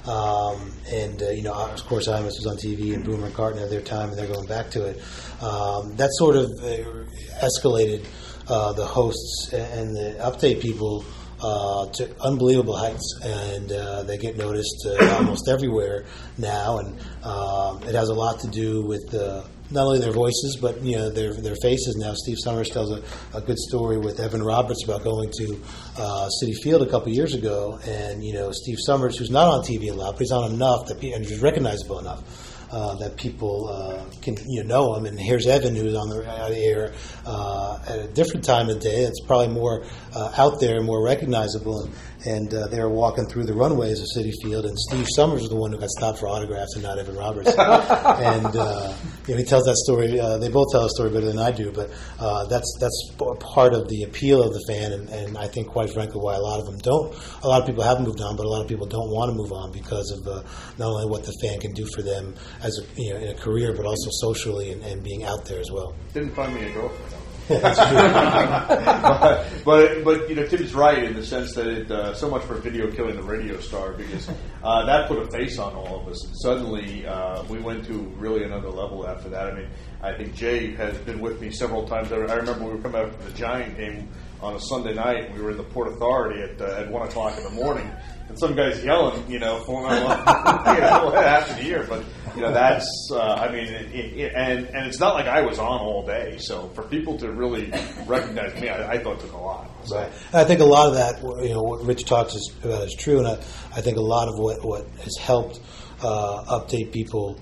um, 0.07 0.73
and 0.91 1.23
uh, 1.23 1.31
you 1.31 1.43
know 1.43 1.55
of 1.55 1.85
course 1.87 2.09
Imus 2.09 2.37
was 2.39 2.47
on 2.47 2.57
TV 2.57 2.95
and 2.95 3.05
Boomer 3.05 3.27
and 3.27 3.35
Carton 3.35 3.59
had 3.59 3.71
their 3.71 3.81
time 3.81 4.11
and 4.11 4.19
they're 4.19 4.27
going 4.27 4.47
back 4.47 4.71
to 4.71 4.87
it. 4.87 4.97
Um, 5.43 5.97
that 5.97 6.11
sort 6.13 6.37
of 6.37 6.51
uh, 6.63 7.45
escalated 7.45 8.05
uh, 8.49 8.73
the 8.73 8.85
hosts 8.85 9.53
and 9.53 9.97
the 9.97 10.17
update 10.21 10.61
people 10.61 11.05
uh, 11.41 11.87
to 11.93 12.11
unbelievable 12.23 12.77
heights, 12.77 13.21
and 13.23 13.71
uh, 13.71 14.03
they 14.05 14.17
get 14.17 14.37
noticed 14.37 14.87
uh, 14.87 15.17
almost 15.17 15.49
everywhere 15.49 16.05
now. 16.39 16.79
And 16.79 16.99
um, 17.23 17.83
it 17.83 17.95
has 17.95 18.09
a 18.09 18.15
lot 18.15 18.41
to 18.41 18.49
do 18.49 18.83
with 18.83 19.15
uh, 19.15 19.45
not 19.71 19.87
only 19.87 19.99
their 19.99 20.13
voices, 20.13 20.59
but 20.61 20.81
you 20.83 20.97
know 20.97 21.11
their 21.11 21.33
their 21.35 21.57
faces. 21.57 21.97
Now, 21.97 22.15
Steve 22.15 22.39
Somers 22.39 22.71
tells 22.71 22.91
a, 22.91 23.03
a 23.37 23.41
good 23.41 23.59
story 23.59 23.99
with 23.99 24.21
Evan 24.21 24.43
Roberts 24.43 24.85
about 24.85 25.05
going 25.05 25.31
to 25.39 25.61
uh, 25.99 26.29
Citi 26.43 26.55
Field 26.63 26.83
a 26.83 26.91
couple 26.91 27.11
years 27.13 27.35
ago, 27.35 27.79
and 27.87 28.25
you 28.25 28.35
know 28.35 28.53
Steve 28.53 28.79
Somers, 28.79 29.19
who's 29.19 29.31
not 29.31 29.49
on 29.49 29.61
TV 29.63 29.91
a 29.91 29.95
lot, 29.95 30.13
but 30.13 30.21
he's 30.21 30.33
on 30.33 30.53
enough 30.53 30.87
that 30.87 31.03
and 31.03 31.25
he's 31.25 31.41
recognizable 31.41 31.99
enough. 31.99 32.51
Uh, 32.73 32.97
that 32.97 33.17
people 33.17 33.69
uh, 33.69 34.03
can 34.21 34.35
you 34.49 34.65
know, 34.65 34.91
know 34.91 34.97
him, 34.97 35.07
and 35.07 35.21
here's 35.21 35.47
Evan, 35.47 35.77
who's 35.77 35.95
on 35.95 36.09
the 36.09 36.29
uh, 36.29 36.49
air 36.51 36.93
uh, 37.25 37.79
at 37.87 38.01
a 38.01 38.09
different 38.09 38.45
time 38.45 38.69
of 38.69 38.81
day. 38.81 39.05
It's 39.05 39.21
probably 39.21 39.55
more 39.55 39.85
uh, 40.13 40.33
out 40.37 40.59
there, 40.59 40.79
and 40.79 40.85
more 40.85 41.05
recognizable, 41.05 41.85
and, 41.85 41.95
and 42.27 42.53
uh, 42.55 42.67
they 42.69 42.81
were 42.81 42.89
walking 42.89 43.27
through 43.27 43.45
the 43.45 43.55
runways 43.55 44.01
of 44.01 44.07
Citi 44.17 44.33
Field, 44.43 44.65
and 44.65 44.79
Steve 44.79 45.07
Somers 45.15 45.43
was 45.43 45.51
the 45.51 45.57
one 45.57 45.73
who 45.73 45.79
got 45.79 45.91
stopped 45.91 46.19
for 46.19 46.29
autographs, 46.29 46.75
and 46.75 46.83
not 46.83 46.99
Evan 46.99 47.17
Roberts. 47.17 47.51
and 47.59 48.57
uh, 48.57 48.95
you 49.27 49.35
know, 49.35 49.39
he 49.39 49.45
tells 49.45 49.65
that 49.65 49.77
story. 49.77 50.19
Uh, 50.19 50.39
they 50.39 50.49
both 50.49 50.69
tell 50.73 50.83
the 50.83 50.91
story 50.91 51.11
better 51.11 51.27
than 51.27 51.39
I 51.39 51.51
do, 51.51 51.71
but 51.71 51.91
uh, 52.19 52.47
that's 52.47 52.77
that's 52.81 53.13
part 53.41 53.75
of 53.75 53.89
the 53.89 54.05
appeal 54.05 54.43
of 54.43 54.53
the 54.53 54.65
fan, 54.69 54.93
and, 54.93 55.09
and 55.11 55.39
I 55.39 55.49
think, 55.49 55.69
quite 55.69 55.91
frankly, 55.91 56.21
why 56.21 56.35
a 56.35 56.41
lot 56.41 56.61
of 56.61 56.67
them 56.67 56.79
don't. 56.79 57.15
A 57.43 57.49
lot 57.49 57.61
of 57.61 57.67
people 57.67 57.83
have 57.83 58.01
moved 58.01 58.21
on, 58.21 58.37
but 58.37 58.47
a 58.47 58.49
lot 58.49 58.63
of 58.63 58.69
people 58.69 58.87
don't 58.87 59.11
want 59.11 59.31
to 59.31 59.35
move 59.35 59.53
on 59.53 59.73
because 59.73 60.11
of 60.11 60.27
uh, 60.27 60.43
not 60.79 60.89
only 60.89 61.07
what 61.07 61.25
the 61.25 61.33
fan 61.43 61.61
can 61.61 61.73
do 61.73 61.87
for 61.95 62.03
them 62.03 62.35
as 62.63 62.79
a, 62.79 63.01
you 63.01 63.13
know 63.13 63.21
in 63.21 63.29
a 63.29 63.35
career, 63.35 63.75
but 63.75 63.87
also 63.87 64.09
socially 64.13 64.73
and, 64.73 64.83
and 64.83 65.03
being 65.03 65.25
out 65.25 65.45
there 65.45 65.61
as 65.61 65.71
well. 65.71 65.95
Didn't 66.13 66.35
find 66.35 66.55
me 66.55 66.65
a 66.65 66.73
girlfriend. 66.73 67.24
But, 67.49 67.63
but 69.65 70.05
but 70.05 70.29
you 70.29 70.37
know 70.37 70.47
Tim's 70.47 70.75
right 70.75 71.05
in 71.05 71.15
the 71.15 71.25
sense 71.25 71.55
that 71.55 71.67
it, 71.67 71.91
uh, 71.91 72.15
so 72.15 72.31
much 72.31 72.43
for 72.45 72.55
video 72.55 72.91
killing 72.91 73.17
the 73.17 73.23
radio 73.23 73.61
star 73.61 73.93
because 73.93 74.31
uh, 74.63 74.87
that 74.87 75.09
put 75.09 75.19
a 75.19 75.31
face 75.31 75.59
on 75.59 75.75
all 75.75 76.01
of 76.01 76.09
us 76.09 76.25
and 76.25 76.35
suddenly 76.41 77.07
uh, 77.07 77.43
we 77.45 77.59
went 77.59 77.85
to 77.87 77.99
really 78.17 78.45
another 78.45 78.71
level 78.71 79.07
after 79.07 79.29
that. 79.29 79.49
I 79.49 79.55
mean 79.55 79.69
I 80.03 80.17
think 80.17 80.35
Jay 80.35 80.75
has 80.75 80.97
been 80.99 81.21
with 81.21 81.41
me 81.41 81.51
several 81.51 81.87
times. 81.87 82.13
I 82.13 82.17
I 82.17 82.35
remember 82.35 82.65
we 82.65 82.77
were 82.77 82.83
coming 82.83 83.01
out 83.01 83.15
from 83.15 83.25
the 83.25 83.37
Giant 83.37 83.77
game 83.77 84.09
on 84.45 84.55
a 84.55 84.61
Sunday 84.61 84.95
night. 84.95 85.27
And 85.27 85.35
we 85.35 85.43
were 85.43 85.51
in 85.51 85.57
the 85.57 85.65
Port 85.65 85.89
Authority 85.89 86.43
at 86.43 86.61
uh, 86.61 86.81
at 86.81 86.91
one 86.91 87.07
o'clock 87.07 87.37
in 87.39 87.45
the 87.45 87.51
morning. 87.51 87.91
And 88.29 88.39
some 88.39 88.55
guys 88.55 88.85
yelling, 88.85 89.29
you 89.31 89.39
know, 89.39 89.65
for 89.65 89.83
you 89.83 89.89
know 89.89 91.07
what 91.07 91.25
happened 91.25 91.61
here, 91.61 91.85
but 91.89 92.05
you 92.35 92.43
know 92.43 92.53
that's, 92.53 93.11
uh, 93.13 93.35
I 93.35 93.53
mean, 93.53 93.67
it, 93.67 93.95
it, 93.95 94.33
and 94.35 94.67
and 94.67 94.87
it's 94.87 94.99
not 94.99 95.15
like 95.15 95.27
I 95.27 95.43
was 95.43 95.59
on 95.59 95.81
all 95.81 96.05
day. 96.05 96.37
So 96.39 96.69
for 96.71 96.83
people 96.83 97.17
to 97.19 97.33
really 97.33 97.73
recognize 98.07 98.61
me, 98.61 98.69
I, 98.69 98.93
I 98.93 98.99
thought 98.99 99.21
took 99.21 99.33
a 99.33 99.37
lot. 99.37 99.71
Right. 99.91 100.11
I 100.33 100.45
think 100.45 100.61
a 100.61 100.65
lot 100.65 100.89
of 100.89 100.95
that, 100.95 101.23
you 101.23 101.55
know, 101.55 101.63
what 101.63 101.85
Rich 101.85 102.07
talks 102.07 102.35
is, 102.35 102.55
about 102.63 102.85
is 102.85 102.97
true, 102.99 103.19
and 103.19 103.29
I, 103.29 103.35
I 103.75 103.81
think 103.81 103.99
a 103.99 104.03
lot 104.03 104.29
of 104.29 104.39
what, 104.39 104.65
what 104.65 104.89
has 105.03 105.17
helped 105.21 105.61
uh, 106.03 106.45
update 106.49 106.93
people 106.93 107.41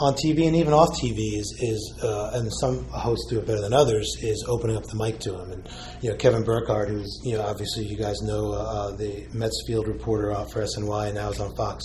on 0.00 0.14
TV 0.14 0.46
and 0.46 0.54
even 0.54 0.72
off 0.72 0.90
TV 1.00 1.38
is, 1.38 1.58
is 1.60 2.00
uh, 2.02 2.30
and 2.34 2.52
some 2.60 2.84
hosts 2.84 3.28
do 3.28 3.38
it 3.38 3.46
better 3.46 3.60
than 3.60 3.72
others, 3.72 4.06
is 4.22 4.44
opening 4.46 4.76
up 4.76 4.84
the 4.84 4.96
mic 4.96 5.18
to 5.20 5.32
them. 5.32 5.50
And 5.50 5.68
you 6.00 6.10
know, 6.10 6.16
Kevin 6.16 6.44
Burkhardt, 6.44 6.88
who's 6.88 7.20
you 7.24 7.36
know, 7.36 7.42
obviously 7.42 7.84
you 7.84 7.96
guys 7.96 8.20
know 8.22 8.52
uh, 8.52 8.56
uh, 8.56 8.96
the 8.96 9.26
Mets 9.32 9.64
field 9.66 9.88
reporter 9.88 10.32
out 10.32 10.52
for 10.52 10.62
SNY, 10.62 11.06
and 11.06 11.14
now 11.16 11.30
is 11.30 11.40
on 11.40 11.54
Fox 11.56 11.82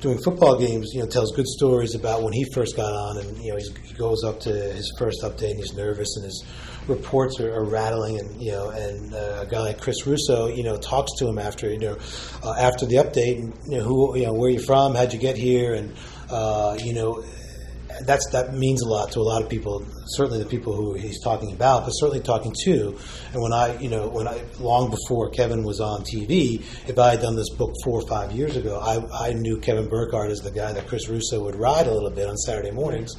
doing 0.00 0.18
football 0.18 0.58
games, 0.58 0.90
you 0.92 1.00
know, 1.00 1.06
tells 1.06 1.32
good 1.34 1.46
stories 1.46 1.94
about 1.94 2.22
when 2.22 2.32
he 2.32 2.44
first 2.52 2.76
got 2.76 2.92
on, 2.92 3.18
and 3.18 3.36
you 3.38 3.52
know, 3.52 3.58
he 3.58 3.94
goes 3.94 4.24
up 4.24 4.40
to 4.40 4.50
his 4.50 4.92
first 4.98 5.22
update 5.22 5.50
and 5.50 5.58
he's 5.58 5.74
nervous, 5.74 6.16
and 6.16 6.24
his 6.24 6.44
reports 6.86 7.40
are, 7.40 7.52
are 7.52 7.64
rattling, 7.64 8.18
and 8.18 8.40
you 8.40 8.52
know, 8.52 8.70
and 8.70 9.14
uh, 9.14 9.40
a 9.42 9.46
guy 9.46 9.60
like 9.60 9.80
Chris 9.80 10.06
Russo, 10.06 10.48
you 10.48 10.62
know, 10.62 10.76
talks 10.76 11.12
to 11.18 11.28
him 11.28 11.38
after 11.38 11.70
you 11.70 11.78
know, 11.78 11.98
uh, 12.42 12.54
after 12.58 12.86
the 12.86 12.96
update, 12.96 13.38
and 13.38 13.52
you 13.66 13.78
know, 13.78 13.84
who, 13.84 14.16
you 14.16 14.26
know, 14.26 14.32
where 14.32 14.50
you 14.50 14.60
from, 14.60 14.94
how'd 14.94 15.12
you 15.12 15.18
get 15.18 15.36
here, 15.36 15.74
and 15.74 15.94
uh, 16.30 16.76
you 16.80 16.94
know, 16.94 17.24
that's 18.04 18.28
that 18.30 18.54
means 18.54 18.82
a 18.82 18.88
lot 18.88 19.12
to 19.12 19.20
a 19.20 19.22
lot 19.22 19.42
of 19.42 19.48
people. 19.48 19.84
Certainly 20.06 20.38
the 20.38 20.48
people 20.48 20.74
who 20.74 20.94
he's 20.94 21.20
talking 21.20 21.52
about, 21.52 21.84
but 21.84 21.90
certainly 21.90 22.20
talking 22.20 22.54
to. 22.64 22.96
And 23.32 23.42
when 23.42 23.52
I, 23.52 23.78
you 23.78 23.88
know, 23.88 24.08
when 24.08 24.26
I 24.26 24.42
long 24.58 24.90
before 24.90 25.30
Kevin 25.30 25.62
was 25.64 25.80
on 25.80 26.02
TV, 26.02 26.60
if 26.88 26.98
I 26.98 27.10
had 27.10 27.20
done 27.20 27.36
this 27.36 27.50
book 27.50 27.72
four 27.84 28.00
or 28.00 28.06
five 28.06 28.32
years 28.32 28.56
ago, 28.56 28.78
I, 28.80 29.28
I 29.28 29.32
knew 29.32 29.58
Kevin 29.60 29.88
Burkhardt 29.88 30.30
as 30.30 30.40
the 30.40 30.50
guy 30.50 30.72
that 30.72 30.86
Chris 30.86 31.08
Russo 31.08 31.44
would 31.44 31.56
ride 31.56 31.86
a 31.86 31.92
little 31.92 32.10
bit 32.10 32.28
on 32.28 32.36
Saturday 32.36 32.70
mornings, 32.70 33.14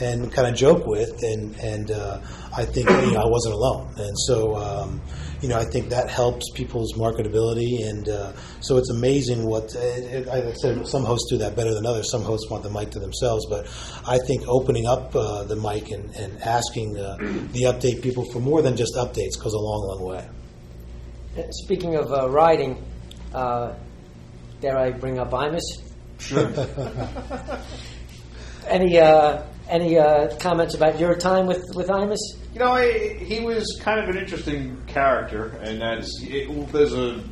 and 0.00 0.32
kind 0.32 0.48
of 0.48 0.54
joke 0.54 0.86
with. 0.86 1.22
And 1.22 1.56
and 1.56 1.90
uh, 1.90 2.20
I 2.56 2.64
think 2.64 2.88
you 2.88 3.12
know 3.12 3.20
I 3.20 3.26
wasn't 3.26 3.54
alone. 3.54 3.92
And 3.96 4.18
so. 4.18 4.56
Um, 4.56 5.00
you 5.44 5.50
know, 5.50 5.58
I 5.58 5.66
think 5.66 5.90
that 5.90 6.08
helps 6.08 6.48
people's 6.54 6.94
marketability, 6.94 7.86
and 7.86 8.08
uh, 8.08 8.32
so 8.60 8.78
it's 8.78 8.88
amazing 8.88 9.44
what. 9.44 9.74
It, 9.74 10.26
I 10.26 10.54
said 10.54 10.88
some 10.88 11.04
hosts 11.04 11.30
do 11.30 11.36
that 11.36 11.54
better 11.54 11.74
than 11.74 11.84
others. 11.84 12.10
Some 12.10 12.22
hosts 12.22 12.48
want 12.48 12.62
the 12.62 12.70
mic 12.70 12.90
to 12.92 12.98
themselves, 12.98 13.44
but 13.50 13.66
I 14.08 14.16
think 14.26 14.48
opening 14.48 14.86
up 14.86 15.14
uh, 15.14 15.44
the 15.44 15.56
mic 15.56 15.90
and, 15.90 16.16
and 16.16 16.40
asking 16.40 16.96
uh, 16.98 17.16
the 17.52 17.64
update 17.64 18.00
people 18.02 18.24
for 18.32 18.38
more 18.38 18.62
than 18.62 18.74
just 18.74 18.94
updates 18.94 19.38
goes 19.38 19.52
a 19.52 19.58
long, 19.58 19.86
long 19.86 20.02
way. 20.02 20.26
Speaking 21.50 21.96
of 21.96 22.10
uh, 22.10 22.30
riding, 22.30 22.82
uh, 23.34 23.74
dare 24.62 24.78
I 24.78 24.92
bring 24.92 25.18
up 25.18 25.30
Imus? 25.30 25.60
Sure. 26.20 26.50
Any 28.66 28.98
uh, 28.98 29.42
any 29.68 29.98
uh, 29.98 30.34
comments 30.36 30.74
about 30.74 30.98
your 30.98 31.14
time 31.14 31.46
with 31.46 31.64
with 31.74 31.88
Imus? 31.88 32.18
You 32.52 32.60
know, 32.60 32.72
I, 32.72 33.14
he 33.14 33.40
was 33.40 33.78
kind 33.82 34.00
of 34.00 34.08
an 34.08 34.16
interesting 34.16 34.80
character, 34.86 35.48
and 35.62 35.80
that's 35.80 36.22
it, 36.22 36.72
there's 36.72 36.94
a. 36.94 37.22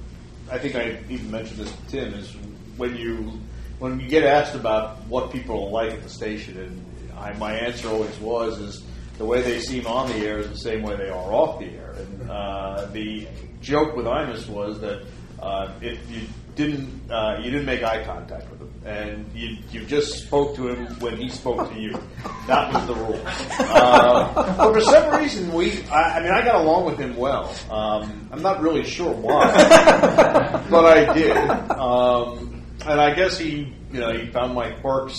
I 0.51 0.59
think 0.59 0.75
I 0.75 0.99
even 1.09 1.31
mentioned 1.31 1.59
this 1.61 1.73
to 1.73 1.87
Tim 1.88 2.14
is 2.14 2.35
when 2.77 2.97
you 2.97 3.38
when 3.79 4.01
you 4.01 4.09
get 4.09 4.25
asked 4.25 4.55
about 4.55 5.07
what 5.07 5.33
people 5.33 5.66
are 5.66 5.71
like 5.71 5.92
at 5.92 6.03
the 6.03 6.09
station, 6.09 6.59
and 6.59 7.18
I, 7.18 7.33
my 7.35 7.53
answer 7.55 7.88
always 7.88 8.18
was 8.18 8.59
is 8.59 8.85
the 9.18 9.25
way 9.25 9.42
they 9.42 9.61
seem 9.61 9.87
on 9.87 10.09
the 10.09 10.16
air 10.27 10.38
is 10.38 10.49
the 10.49 10.57
same 10.57 10.83
way 10.83 10.97
they 10.97 11.09
are 11.09 11.33
off 11.33 11.61
the 11.61 11.66
air. 11.66 11.95
And 11.97 12.31
uh, 12.31 12.87
the 12.92 13.29
joke 13.61 13.95
with 13.97 14.07
Imus 14.07 14.49
was 14.49 14.81
that 14.81 15.05
uh, 15.40 15.73
if 15.81 15.99
you 16.11 16.23
didn't 16.55 17.11
uh, 17.11 17.38
you 17.38 17.51
didn't 17.51 17.66
make 17.66 17.83
eye 17.83 18.05
contact 18.05 18.51
with 18.51 18.61
him, 18.61 18.71
and 18.85 19.31
you 19.35 19.59
you 19.71 19.85
just 19.85 20.25
spoke 20.25 20.57
to 20.57 20.68
him 20.68 20.87
when 21.01 21.16
he 21.16 21.29
spoke 21.29 21.73
to 21.73 21.79
you. 21.79 21.99
That 22.49 22.73
was 22.73 22.87
the 22.88 22.95
rule. 22.97 23.23
Uh, 23.61 24.35
but 24.35 24.73
for 24.73 24.81
some 24.81 25.16
reason, 25.16 25.53
we 25.53 25.85
I, 25.85 26.18
I 26.18 26.23
mean 26.23 26.33
I 26.33 26.45
got 26.45 26.57
along 26.57 26.87
with 26.87 26.99
him 26.99 27.16
well. 27.16 27.55
Um, 27.71 28.29
I'm 28.33 28.42
not 28.42 28.61
really 28.61 28.83
sure 28.85 29.12
why, 29.12 29.47
but 30.71 30.85
I 30.85 31.14
did. 31.14 31.37
Um, 31.71 32.64
and 32.85 33.01
I 33.01 33.14
guess 33.14 33.38
he 33.38 33.73
you 33.92 34.01
know 34.01 34.12
he 34.12 34.27
found 34.33 34.55
my 34.55 34.73
quirks 34.73 35.16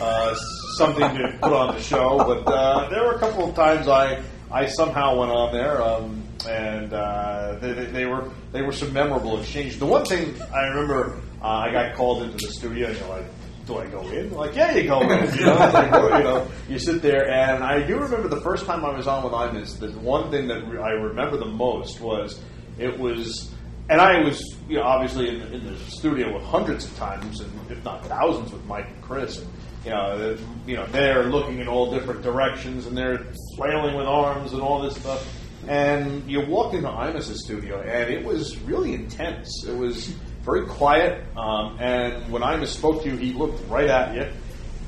uh, 0.00 0.36
something 0.78 1.02
to 1.18 1.38
put 1.42 1.52
on 1.52 1.74
the 1.74 1.82
show. 1.82 2.18
But 2.18 2.48
uh, 2.48 2.88
there 2.88 3.02
were 3.02 3.14
a 3.14 3.18
couple 3.18 3.48
of 3.48 3.56
times 3.56 3.88
I 3.88 4.22
I 4.52 4.66
somehow 4.66 5.18
went 5.18 5.32
on 5.32 5.52
there. 5.52 5.82
Um, 5.82 6.22
and 6.48 6.92
uh, 6.92 7.58
they, 7.60 7.72
they, 7.72 7.84
they 7.86 8.06
were 8.06 8.30
they 8.52 8.62
were 8.62 8.72
some 8.72 8.92
memorable 8.92 9.38
exchanges. 9.40 9.78
The 9.78 9.86
one 9.86 10.04
thing 10.04 10.40
I 10.54 10.66
remember, 10.68 11.20
uh, 11.42 11.46
I 11.46 11.72
got 11.72 11.94
called 11.94 12.22
into 12.22 12.46
the 12.46 12.52
studio, 12.52 12.88
and 12.88 12.98
you're 12.98 13.08
like, 13.08 13.24
"Do 13.66 13.78
I 13.78 13.86
go 13.86 14.00
in?" 14.10 14.32
Like, 14.32 14.54
"Yeah, 14.54 14.74
you 14.74 14.88
go 14.88 15.00
in." 15.00 15.34
You 15.38 15.46
know, 15.46 15.54
like, 15.54 15.90
well, 15.90 16.18
you 16.18 16.24
know, 16.24 16.48
you 16.68 16.78
sit 16.78 17.02
there, 17.02 17.30
and 17.30 17.64
I 17.64 17.86
do 17.86 17.98
remember 17.98 18.28
the 18.28 18.40
first 18.40 18.66
time 18.66 18.84
I 18.84 18.90
was 18.96 19.06
on 19.06 19.24
with 19.24 19.32
Imus. 19.32 19.78
The 19.78 19.90
one 19.98 20.30
thing 20.30 20.48
that 20.48 20.66
re- 20.68 20.80
I 20.82 20.90
remember 20.90 21.36
the 21.36 21.46
most 21.46 22.00
was 22.00 22.40
it 22.78 22.98
was. 22.98 23.50
And 23.88 24.00
I 24.00 24.22
was, 24.22 24.40
you 24.68 24.76
know, 24.76 24.84
obviously 24.84 25.28
in, 25.28 25.42
in 25.52 25.66
the 25.66 25.76
studio 25.90 26.32
with 26.32 26.44
hundreds 26.44 26.84
of 26.84 26.96
times, 26.96 27.40
and 27.40 27.50
if 27.72 27.84
not 27.84 28.06
thousands, 28.06 28.52
with 28.52 28.64
Mike 28.66 28.86
and 28.86 29.02
Chris, 29.02 29.38
and 29.38 29.48
you 29.84 29.90
know, 29.90 30.36
you 30.66 30.76
know, 30.76 30.86
they're 30.86 31.24
looking 31.24 31.58
in 31.58 31.68
all 31.68 31.90
different 31.90 32.22
directions, 32.22 32.86
and 32.86 32.96
they're 32.96 33.24
flailing 33.56 33.96
with 33.96 34.06
arms 34.06 34.52
and 34.52 34.60
all 34.62 34.80
this 34.80 34.96
stuff. 34.96 35.26
And 35.68 36.28
you 36.30 36.40
walked 36.46 36.74
into 36.74 36.88
Imus's 36.88 37.44
studio, 37.44 37.80
and 37.80 38.10
it 38.10 38.24
was 38.24 38.58
really 38.60 38.94
intense. 38.94 39.64
It 39.66 39.76
was 39.76 40.14
very 40.42 40.66
quiet, 40.66 41.24
um, 41.36 41.76
and 41.80 42.30
when 42.32 42.42
Imus 42.42 42.68
spoke 42.68 43.02
to 43.02 43.10
you, 43.10 43.16
he 43.16 43.32
looked 43.32 43.68
right 43.68 43.88
at 43.88 44.14
you, 44.14 44.26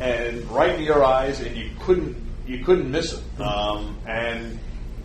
and 0.01 0.45
right 0.51 0.71
in 0.71 0.83
your 0.83 1.05
eyes, 1.05 1.41
and 1.41 1.57
you 1.57 1.71
couldn't 1.81 2.17
you 2.47 2.65
couldn't 2.65 2.91
miss 2.91 3.13
it. 3.13 3.41
Um, 3.41 3.99
and 4.07 4.59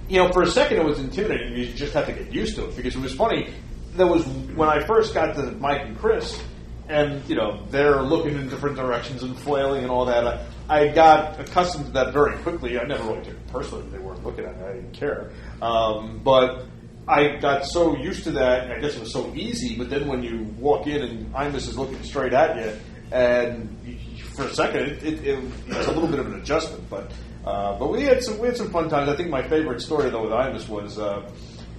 you 0.10 0.18
know, 0.18 0.32
for 0.32 0.42
a 0.42 0.48
second, 0.48 0.78
it 0.78 0.86
was 0.86 1.00
intimidating. 1.00 1.58
You 1.58 1.68
just 1.68 1.94
had 1.94 2.06
to 2.06 2.14
get 2.14 2.32
used 2.32 2.56
to 2.56 2.66
it 2.66 2.76
because 2.76 2.96
it 2.96 3.02
was 3.02 3.14
funny. 3.14 3.54
There 3.96 4.08
was 4.08 4.26
when 4.26 4.70
I 4.70 4.84
first 4.86 5.14
got 5.14 5.36
to 5.36 5.52
Mike 5.54 5.82
and 5.82 5.98
Chris, 5.98 6.42
and 6.88 7.28
you 7.28 7.36
know 7.36 7.66
they're 7.70 8.02
looking 8.02 8.36
in 8.36 8.48
different 8.50 8.78
directions 8.78 9.24
and 9.24 9.38
flailing 9.38 9.84
and 9.84 9.92
all 9.92 10.06
that. 10.06 10.26
I, 10.26 10.46
I 10.70 10.88
got 10.90 11.40
accustomed 11.40 11.88
to 11.88 11.92
that 11.92 12.14
very 12.14 12.38
quickly. 12.38 12.80
I 12.80 12.84
never 12.84 13.04
really 13.04 13.24
took 13.24 13.34
it 13.34 13.48
personally; 13.48 13.86
they 13.92 14.00
weren't 14.00 14.24
looking 14.24 14.46
at 14.46 14.58
me. 14.60 14.66
I 14.66 14.74
didn't 14.74 14.94
care. 14.94 15.32
Um, 15.62 16.22
but 16.24 16.66
I 17.08 17.38
got 17.38 17.66
so 17.66 17.96
used 17.96 18.26
to 18.26 18.32
that. 18.32 18.70
I 18.70 18.80
guess 18.80 18.96
it 18.96 19.00
was 19.00 19.14
so 19.14 19.34
easy. 19.34 19.78
But 19.78 19.90
then 19.90 20.08
when 20.08 20.24
you 20.24 20.44
walk 20.60 20.88
in 20.88 21.02
and 21.02 21.34
Imus 21.34 21.68
is 21.68 21.78
looking 21.78 22.02
straight 22.04 22.34
at 22.34 22.58
you, 22.58 22.74
and 23.12 24.00
for 24.36 24.44
a 24.44 24.54
second, 24.54 24.82
it, 24.82 25.04
it, 25.04 25.24
it, 25.26 25.44
it's 25.68 25.88
a 25.88 25.92
little 25.92 26.10
bit 26.10 26.20
of 26.20 26.28
an 26.28 26.40
adjustment. 26.42 26.90
But 26.90 27.12
uh, 27.46 27.80
but 27.80 27.92
we 27.92 28.04
had 28.04 28.24
some 28.24 28.38
we 28.40 28.48
had 28.48 28.58
some 28.58 28.72
fun 28.72 28.90
times. 28.90 29.10
I 29.10 29.16
think 29.16 29.30
my 29.30 29.42
favorite 29.48 29.82
story 29.82 30.10
though 30.10 30.24
with 30.24 30.32
Imus 30.32 30.68
was. 30.68 31.00
Uh, 31.00 31.30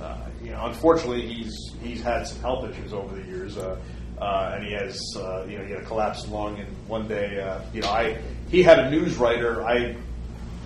uh, 0.00 0.28
you 0.40 0.50
know, 0.50 0.64
unfortunately, 0.66 1.26
he's 1.26 1.74
he's 1.82 2.00
had 2.00 2.24
some 2.24 2.40
health 2.40 2.70
issues 2.70 2.92
over 2.92 3.16
the 3.16 3.26
years, 3.26 3.58
uh, 3.58 3.76
uh, 4.20 4.52
and 4.54 4.64
he 4.64 4.72
has 4.72 5.02
uh, 5.16 5.44
you 5.44 5.58
know 5.58 5.64
he 5.64 5.72
had 5.72 5.82
a 5.82 5.84
collapsed 5.84 6.28
lung. 6.28 6.56
And 6.56 6.68
one 6.86 7.08
day, 7.08 7.32
you 7.74 7.80
know, 7.80 7.88
I 7.88 8.22
he 8.48 8.62
had 8.62 8.78
a 8.78 8.90
news 8.90 9.16
writer. 9.16 9.66
I 9.66 9.96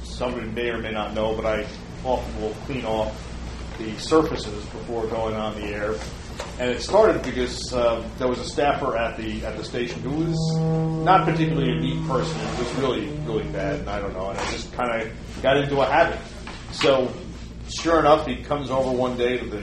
somebody 0.03 0.46
may 0.48 0.68
or 0.68 0.79
may 0.79 0.92
not 0.92 1.14
know, 1.14 1.35
but 1.35 1.46
I 1.46 1.66
often 2.05 2.42
will 2.42 2.55
clean 2.66 2.85
off 2.85 3.32
the 3.79 3.99
surfaces 3.99 4.65
before 4.67 5.07
going 5.07 5.35
on 5.35 5.55
the 5.61 5.67
air. 5.67 5.95
And 6.59 6.71
it 6.71 6.81
started 6.81 7.23
because 7.23 7.73
um, 7.75 8.05
there 8.19 8.29
was 8.29 8.39
a 8.39 8.45
staffer 8.45 8.97
at 8.97 9.17
the 9.17 9.45
at 9.45 9.57
the 9.57 9.65
station 9.65 10.01
who 10.01 10.25
was 10.25 10.57
not 11.05 11.25
particularly 11.25 11.73
a 11.73 11.81
neat 11.81 12.07
person. 12.07 12.39
It 12.41 12.59
was 12.59 12.73
really 12.75 13.07
really 13.27 13.45
bad, 13.53 13.81
and 13.81 13.91
I 13.91 14.01
don't 14.01 14.13
know. 14.13 14.31
And 14.31 14.39
I 14.39 14.51
just 14.53 14.73
kind 14.73 15.03
of 15.03 15.43
got 15.43 15.57
into 15.57 15.81
a 15.81 15.87
habit. 15.87 16.19
So 16.73 17.13
sure 17.69 18.01
enough, 18.01 18.27
he 18.27 18.37
comes 18.37 18.71
over 18.71 18.91
one 18.91 19.17
day 19.17 19.39
to 19.39 19.45
the, 19.45 19.61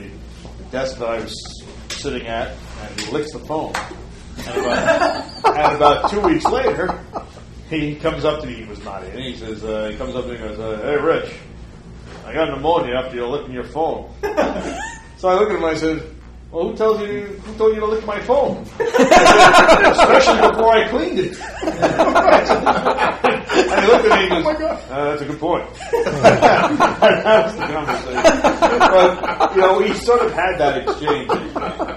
the 0.58 0.64
desk 0.70 0.98
that 0.98 1.08
I 1.08 1.20
was 1.20 1.64
sitting 1.88 2.26
at, 2.26 2.56
and 2.82 3.00
he 3.00 3.10
licks 3.12 3.32
the 3.32 3.40
phone. 3.40 3.72
And 4.38 4.58
about, 4.58 5.56
and 5.56 5.76
about 5.76 6.10
two 6.10 6.20
weeks 6.20 6.44
later, 6.46 6.98
he 7.68 7.96
comes 7.96 8.24
up 8.24 8.40
to 8.40 8.46
me. 8.46 8.54
He 8.54 8.64
was 8.64 8.82
not 8.84 9.04
in. 9.04 9.18
He 9.20 9.36
says, 9.36 9.62
uh, 9.64 9.88
he 9.90 9.96
comes 9.96 10.14
up 10.16 10.24
to 10.24 10.30
me 10.30 10.36
and 10.36 10.56
goes, 10.56 10.58
uh, 10.58 10.82
"Hey, 10.82 10.96
Rich, 10.96 11.34
I 12.30 12.34
got 12.34 12.48
pneumonia 12.50 12.94
after 12.94 13.16
you 13.16 13.26
licking 13.26 13.52
your 13.52 13.64
phone." 13.64 14.08
so 15.18 15.28
I 15.28 15.34
looked 15.34 15.50
at 15.50 15.56
him. 15.56 15.64
and 15.64 15.66
I 15.66 15.74
said, 15.74 16.14
"Well, 16.52 16.68
who 16.68 16.76
tells 16.76 17.00
you? 17.00 17.22
Who 17.24 17.58
told 17.58 17.74
you 17.74 17.80
to 17.80 17.86
lick 17.86 18.06
my 18.06 18.20
phone? 18.20 18.62
Especially 18.78 20.48
before 20.48 20.72
I 20.72 20.88
cleaned 20.88 21.18
it." 21.18 21.36
and 23.50 23.80
he 23.82 23.86
looked 23.90 24.06
at 24.06 24.30
me 24.30 24.36
and 24.36 24.44
goes, 24.44 24.56
uh, 24.62 25.04
"That's 25.10 25.22
a 25.22 25.24
good 25.24 25.40
point." 25.40 25.74
that 25.74 27.46
was 27.46 27.56
the 27.56 27.66
conversation. 27.66 28.22
But 28.78 29.54
you 29.56 29.60
know, 29.60 29.78
we 29.80 29.92
sort 29.94 30.22
of 30.22 30.32
had 30.32 30.56
that 30.58 30.76
exchange. 30.86 31.30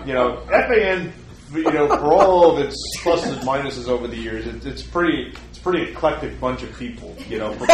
You 0.07 0.13
know, 0.13 0.41
FAN. 0.47 1.13
You 1.53 1.71
know, 1.71 1.87
for 1.87 2.11
all 2.11 2.57
of 2.57 2.65
its 2.65 2.75
pluses 3.03 3.37
and 3.37 3.47
minuses 3.47 3.87
over 3.87 4.07
the 4.07 4.17
years, 4.17 4.47
it, 4.47 4.65
it's 4.65 4.81
pretty. 4.81 5.31
It's 5.51 5.59
pretty 5.59 5.91
eclectic 5.91 6.39
bunch 6.39 6.63
of 6.63 6.75
people. 6.79 7.15
You 7.29 7.37
know, 7.37 7.53
from 7.53 7.67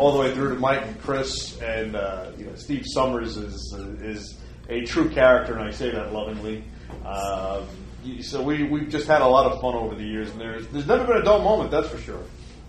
all 0.00 0.12
the 0.12 0.18
way 0.18 0.32
through 0.34 0.48
to 0.54 0.58
Mike 0.58 0.82
and 0.86 0.98
Chris, 1.02 1.60
and 1.60 1.94
uh, 1.94 2.30
you 2.38 2.46
know, 2.46 2.54
Steve 2.54 2.84
Somers 2.86 3.36
is 3.36 3.54
is 4.02 4.38
a 4.70 4.80
true 4.86 5.10
character, 5.10 5.52
and 5.56 5.62
I 5.62 5.70
say 5.70 5.90
that 5.90 6.12
lovingly. 6.12 6.64
Y- 7.04 8.22
so 8.22 8.40
we 8.42 8.64
we've 8.64 8.88
just 8.88 9.06
had 9.06 9.20
a 9.20 9.26
lot 9.26 9.44
of 9.52 9.60
fun 9.60 9.74
over 9.74 9.94
the 9.94 10.02
years, 10.04 10.30
and 10.30 10.40
there's 10.40 10.66
there's 10.68 10.86
never 10.86 11.04
been 11.06 11.18
a 11.18 11.22
dull 11.22 11.42
moment, 11.42 11.70
that's 11.70 11.88
for 11.88 11.98
sure. 11.98 12.22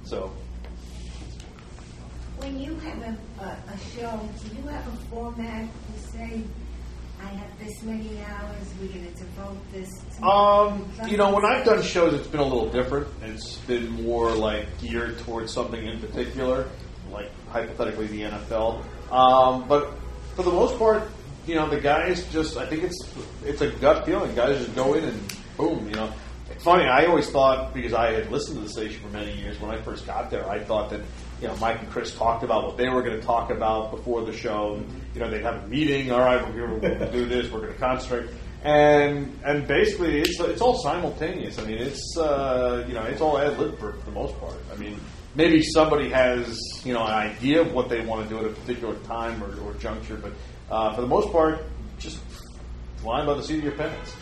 So 0.03 0.33
When 2.37 2.59
you 2.59 2.75
have 2.75 3.01
a, 3.01 3.17
a, 3.41 3.73
a 3.73 3.77
show, 3.95 4.19
do 4.43 4.55
you 4.57 4.67
have 4.67 4.85
a 4.87 4.95
format 5.09 5.69
to 5.69 6.09
say, 6.11 6.41
I 7.21 7.27
have 7.27 7.59
this 7.59 7.81
many 7.83 8.19
hours, 8.23 8.65
we're 8.81 8.87
going 8.87 9.05
to 9.05 9.23
devote 9.23 9.71
this 9.71 9.89
to... 10.17 10.23
Um, 10.25 10.91
you 11.07 11.17
know, 11.17 11.33
when 11.33 11.45
I've 11.45 11.63
done 11.63 11.81
shows, 11.83 12.13
it's 12.15 12.27
been 12.27 12.39
a 12.41 12.45
little 12.45 12.69
different. 12.69 13.07
It's 13.21 13.57
been 13.59 13.89
more 14.03 14.31
like 14.31 14.65
geared 14.81 15.19
towards 15.19 15.53
something 15.53 15.85
in 15.85 15.99
particular, 15.99 16.67
hypothetically 17.51 18.07
the 18.07 18.21
NFL. 18.23 18.83
Um, 19.11 19.67
but 19.67 19.93
for 20.35 20.43
the 20.43 20.51
most 20.51 20.77
part, 20.77 21.09
you 21.45 21.55
know, 21.55 21.69
the 21.69 21.79
guys 21.79 22.25
just 22.31 22.57
I 22.57 22.65
think 22.65 22.83
it's 22.83 22.97
it's 23.45 23.61
a 23.61 23.69
gut 23.71 24.05
feeling. 24.05 24.33
Guys 24.35 24.57
just 24.57 24.75
go 24.75 24.93
in 24.93 25.03
and 25.03 25.37
boom, 25.57 25.87
you 25.87 25.95
know. 25.95 26.11
It's 26.49 26.63
funny. 26.63 26.85
I 26.85 27.05
always 27.05 27.29
thought 27.29 27.73
because 27.73 27.93
I 27.93 28.11
had 28.11 28.31
listened 28.31 28.57
to 28.57 28.63
the 28.63 28.69
station 28.69 29.01
for 29.01 29.09
many 29.09 29.35
years. 29.37 29.59
When 29.59 29.71
I 29.71 29.81
first 29.81 30.05
got 30.05 30.29
there, 30.29 30.47
I 30.47 30.59
thought 30.59 30.89
that 30.91 31.01
you 31.41 31.47
know 31.47 31.55
Mike 31.57 31.79
and 31.79 31.89
Chris 31.89 32.13
talked 32.13 32.43
about 32.43 32.65
what 32.65 32.77
they 32.77 32.89
were 32.89 33.01
going 33.01 33.19
to 33.19 33.25
talk 33.25 33.49
about 33.49 33.91
before 33.91 34.23
the 34.25 34.33
show. 34.33 34.83
You 35.13 35.21
know, 35.21 35.29
they'd 35.29 35.41
have 35.41 35.63
a 35.63 35.67
meeting. 35.67 36.11
All 36.11 36.19
right, 36.19 36.45
we're 36.53 36.79
going 36.79 36.99
to 36.99 37.11
do 37.11 37.25
this. 37.25 37.51
We're 37.51 37.61
going 37.61 37.73
to 37.73 37.79
concentrate. 37.79 38.29
And 38.63 39.39
and 39.43 39.67
basically, 39.67 40.19
it's 40.19 40.39
it's 40.39 40.61
all 40.61 40.77
simultaneous. 40.83 41.57
I 41.57 41.65
mean, 41.65 41.79
it's 41.79 42.15
uh, 42.17 42.85
you 42.87 42.93
know, 42.93 43.03
it's 43.03 43.21
all 43.21 43.39
ad 43.39 43.57
lib 43.57 43.79
for, 43.79 43.93
for 43.93 44.05
the 44.05 44.11
most 44.11 44.39
part. 44.39 44.57
I 44.71 44.75
mean, 44.75 44.99
maybe 45.35 45.63
somebody 45.63 46.09
has 46.09 46.59
you 46.83 46.93
know 46.93 47.05
an 47.05 47.13
idea 47.13 47.61
of 47.61 47.73
what 47.73 47.89
they 47.89 48.01
want 48.05 48.27
to 48.27 48.29
do 48.29 48.39
at 48.39 48.45
a 48.45 48.53
particular 48.53 48.95
time 48.99 49.43
or, 49.43 49.53
or 49.61 49.73
juncture, 49.75 50.17
but 50.17 50.33
uh, 50.69 50.93
for 50.93 51.01
the 51.01 51.07
most 51.07 51.31
part, 51.31 51.63
just 51.99 52.19
flying 52.97 53.25
by 53.25 53.33
the 53.33 53.43
seat 53.43 53.59
of 53.59 53.63
your 53.63 53.73
pants. 53.73 54.13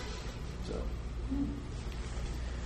So. 0.67 0.73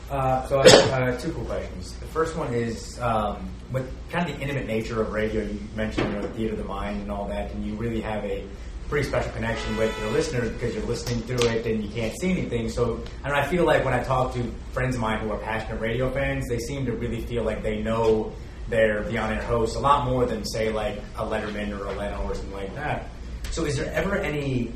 Uh, 0.10 0.48
so 0.48 0.60
I 0.60 0.70
have 0.70 1.16
uh, 1.16 1.18
two 1.18 1.32
cool 1.32 1.46
questions. 1.46 1.94
The 1.94 2.06
first 2.08 2.36
one 2.36 2.54
is 2.54 3.00
um, 3.00 3.50
with 3.72 3.92
kind 4.10 4.30
of 4.30 4.36
the 4.36 4.42
intimate 4.42 4.68
nature 4.68 5.02
of 5.02 5.12
radio. 5.12 5.44
You 5.44 5.60
mentioned 5.76 6.10
you 6.10 6.16
know 6.16 6.22
the 6.22 6.34
theater 6.34 6.54
of 6.54 6.60
the 6.60 6.66
mind 6.66 7.02
and 7.02 7.12
all 7.12 7.28
that, 7.30 7.52
and 7.52 7.66
you 7.66 7.76
really 7.76 8.02
have 8.02 8.24
a 8.24 8.46
pretty 8.90 9.08
special 9.08 9.32
connection 9.32 9.76
with 9.78 9.98
your 10.00 10.12
listeners 10.12 10.50
because 10.52 10.76
you're 10.76 10.86
listening 10.86 11.22
through 11.24 11.48
it 11.48 11.66
and 11.66 11.84
you 11.84 11.90
can't 11.90 12.16
see 12.20 12.32
anything. 12.32 12.70
So 12.70 13.04
don't 13.24 13.34
I 13.34 13.46
feel 13.48 13.66
like 13.66 13.84
when 13.84 13.94
I 13.94 14.04
talk 14.04 14.34
to 14.34 14.44
friends 14.72 14.96
of 14.96 15.02
mine 15.02 15.20
who 15.20 15.32
are 15.32 15.40
passionate 15.40 15.80
radio 15.80 16.10
fans, 16.12 16.48
they 16.48 16.60
seem 16.60 16.86
to 16.86 16.94
really 16.94 17.22
feel 17.22 17.44
like 17.44 17.64
they 17.64 17.82
know 17.82 18.34
their 18.70 19.04
the 19.04 19.18
on-air 19.18 19.42
host 19.42 19.76
a 19.76 19.80
lot 19.80 20.06
more 20.06 20.26
than 20.26 20.46
say 20.46 20.72
like 20.72 20.98
a 21.18 21.26
Letterman 21.26 21.78
or 21.78 21.88
a 21.88 21.92
Leno 21.94 22.24
or 22.24 22.36
something 22.36 22.54
like 22.54 22.74
that. 22.76 23.10
So 23.52 23.66
is 23.66 23.78
there 23.78 23.92
ever 23.94 24.18
any 24.18 24.72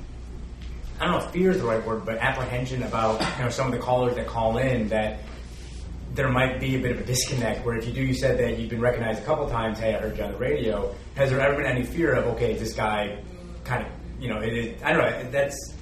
I 1.00 1.06
don't 1.06 1.12
know 1.12 1.26
if 1.26 1.32
fear 1.32 1.52
is 1.52 1.60
the 1.60 1.66
right 1.66 1.86
word, 1.86 2.06
but 2.06 2.18
apprehension 2.18 2.84
about 2.84 3.22
you 3.38 3.44
know 3.44 3.50
some 3.50 3.68
of 3.68 3.72
the 3.72 3.80
callers 3.80 4.16
that 4.16 4.28
call 4.28 4.58
in 4.58 4.90
that 4.90 5.20
there 6.16 6.30
might 6.30 6.60
be 6.60 6.76
a 6.76 6.80
bit 6.80 6.92
of 6.92 7.00
a 7.00 7.04
disconnect 7.04 7.64
where 7.64 7.78
if 7.78 7.86
you 7.86 7.94
do, 7.94 8.02
you 8.02 8.16
said 8.16 8.40
that 8.40 8.58
you've 8.58 8.72
been 8.72 8.82
recognized 8.82 9.22
a 9.22 9.26
couple 9.26 9.48
times. 9.48 9.78
Hey, 9.78 9.94
I 9.94 10.00
heard 10.00 10.18
you 10.18 10.24
on 10.24 10.32
the 10.32 10.38
radio. 10.38 10.96
Has 11.16 11.30
there 11.30 11.40
ever 11.40 11.56
been 11.56 11.68
any 11.68 11.84
fear 11.84 12.14
of 12.14 12.26
okay, 12.36 12.56
this 12.56 12.74
guy 12.74 13.22
kind 13.64 13.86
of 13.86 13.92
you 14.20 14.30
know 14.30 14.40
it 14.40 14.54
is, 14.54 14.84
I 14.84 14.94
don't 14.94 15.02
know. 15.02 15.32
That's 15.32 15.74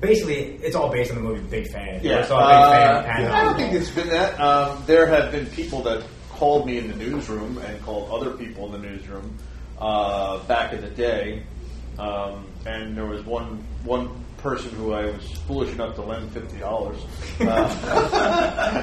basically 0.00 0.58
it's 0.62 0.76
all 0.76 0.90
based 0.90 1.10
on 1.10 1.16
the 1.16 1.22
movie 1.22 1.40
Big 1.48 1.70
Fan. 1.70 2.00
Yeah, 2.02 2.24
so 2.24 2.36
a 2.36 2.40
big 2.40 2.48
uh, 2.48 2.70
fan. 2.70 3.04
Kind 3.04 3.26
I 3.28 3.44
don't 3.44 3.56
think 3.56 3.72
it's 3.74 3.90
been 3.90 4.08
that. 4.08 4.38
Um, 4.40 4.82
there 4.86 5.06
have 5.06 5.32
been 5.32 5.46
people 5.46 5.82
that 5.82 6.04
called 6.30 6.66
me 6.66 6.78
in 6.78 6.88
the 6.88 6.96
newsroom 6.96 7.58
and 7.58 7.82
called 7.82 8.10
other 8.10 8.36
people 8.36 8.66
in 8.66 8.72
the 8.80 8.88
newsroom 8.88 9.36
uh, 9.78 10.38
back 10.46 10.72
in 10.72 10.80
the 10.80 10.90
day, 10.90 11.42
um, 11.98 12.46
and 12.66 12.96
there 12.96 13.06
was 13.06 13.24
one 13.24 13.64
one 13.84 14.24
person 14.38 14.70
who 14.72 14.92
I 14.92 15.06
was 15.06 15.32
foolish 15.46 15.70
enough 15.72 15.94
to 15.96 16.02
lend 16.02 16.32
fifty 16.32 16.58
dollars. 16.58 16.98
Uh, 17.40 17.66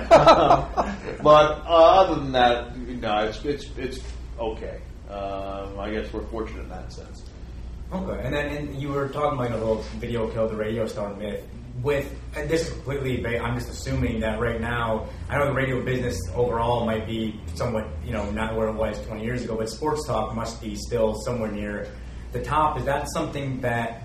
but 1.23 1.63
uh, 1.65 2.01
other 2.01 2.15
than 2.15 2.31
that, 2.31 2.77
no, 2.77 3.25
it's 3.25 3.43
it's 3.45 3.65
it's 3.77 3.99
okay. 4.39 4.81
Um, 5.09 5.79
I 5.79 5.91
guess 5.91 6.11
we're 6.11 6.25
fortunate 6.27 6.63
in 6.63 6.69
that 6.69 6.91
sense. 6.91 7.23
Okay, 7.93 8.25
and 8.25 8.33
then 8.33 8.57
and 8.57 8.81
you 8.81 8.89
were 8.89 9.07
talking 9.09 9.37
about 9.37 9.51
the 9.51 9.63
whole 9.63 9.83
video 9.99 10.27
killed 10.31 10.49
the 10.51 10.55
radio 10.55 10.87
star 10.87 11.13
myth. 11.13 11.43
With 11.83 12.11
and 12.35 12.49
this 12.49 12.67
is 12.67 12.73
completely, 12.73 13.37
I'm 13.37 13.55
just 13.55 13.69
assuming 13.69 14.19
that 14.21 14.39
right 14.39 14.59
now, 14.59 15.07
I 15.29 15.37
know 15.37 15.45
the 15.45 15.53
radio 15.53 15.83
business 15.83 16.17
overall 16.33 16.85
might 16.85 17.05
be 17.05 17.39
somewhat, 17.55 17.87
you 18.03 18.13
know, 18.13 18.31
not 18.31 18.55
where 18.55 18.67
it 18.67 18.73
was 18.73 18.99
20 19.05 19.23
years 19.23 19.43
ago, 19.43 19.57
but 19.57 19.69
sports 19.69 20.07
talk 20.07 20.33
must 20.33 20.61
be 20.61 20.75
still 20.75 21.13
somewhere 21.13 21.51
near 21.51 21.87
the 22.31 22.41
top. 22.41 22.79
Is 22.79 22.85
that 22.85 23.09
something 23.11 23.61
that 23.61 24.03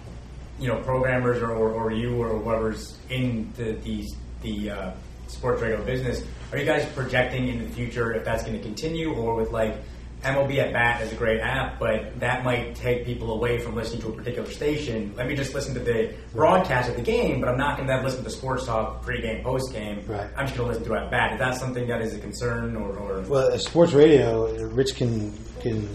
you 0.59 0.68
know 0.68 0.81
programmers 0.83 1.40
or, 1.40 1.53
or, 1.53 1.72
or 1.72 1.90
you 1.90 2.16
or 2.16 2.38
whoever's 2.38 2.98
in 3.09 3.51
the 3.57 3.72
the, 3.72 4.07
the 4.42 4.70
uh, 4.70 4.90
sports 5.29 5.62
radio 5.62 5.83
business 5.85 6.24
are 6.53 6.59
you 6.59 6.64
guys 6.64 6.85
projecting 6.94 7.48
in 7.48 7.59
the 7.62 7.68
future 7.70 8.14
if 8.14 8.24
that's 8.24 8.42
going 8.42 8.57
to 8.57 8.62
continue 8.62 9.14
or 9.14 9.35
with 9.35 9.51
like 9.51 9.77
MLB 10.22 10.59
at 10.59 10.72
bat 10.72 11.00
is 11.02 11.12
a 11.12 11.14
great 11.14 11.40
app, 11.40 11.78
but 11.78 12.18
that 12.18 12.44
might 12.44 12.74
take 12.74 13.04
people 13.07 13.33
away 13.33 13.59
from 13.59 13.76
listening 13.76 14.02
to 14.02 14.09
a 14.09 14.12
particular 14.12 14.50
station. 14.50 15.14
Let 15.16 15.28
me 15.28 15.37
just 15.37 15.54
listen 15.54 15.74
to 15.74 15.81
the 15.81 16.12
broadcast 16.33 16.90
of 16.90 16.96
the 16.96 17.02
game, 17.02 17.40
but 17.40 17.48
I'm 17.48 17.57
not 17.57 17.76
going 17.76 17.88
to 17.88 17.94
then 17.94 18.04
listen 18.04 18.24
to 18.24 18.31
sports 18.31 18.66
talk 18.66 19.02
pre-game, 19.02 19.44
post-game. 19.44 20.04
Right. 20.07 20.28
I'm 20.37 20.46
just 20.46 20.57
going 20.59 20.68
to 20.68 20.74
listen 20.78 20.85
to 20.92 21.00
at 21.00 21.11
bat. 21.11 21.35
Is 21.35 21.38
that 21.38 21.54
something 21.54 21.87
that 21.87 22.02
is 22.02 22.14
a 22.14 22.18
concern, 22.18 22.74
or, 22.76 22.96
or 22.96 23.20
Well, 23.22 23.52
uh, 23.52 23.59
sports 23.59 23.92
radio, 23.92 24.52
Rich 24.66 24.96
can 24.96 25.33
can 25.61 25.88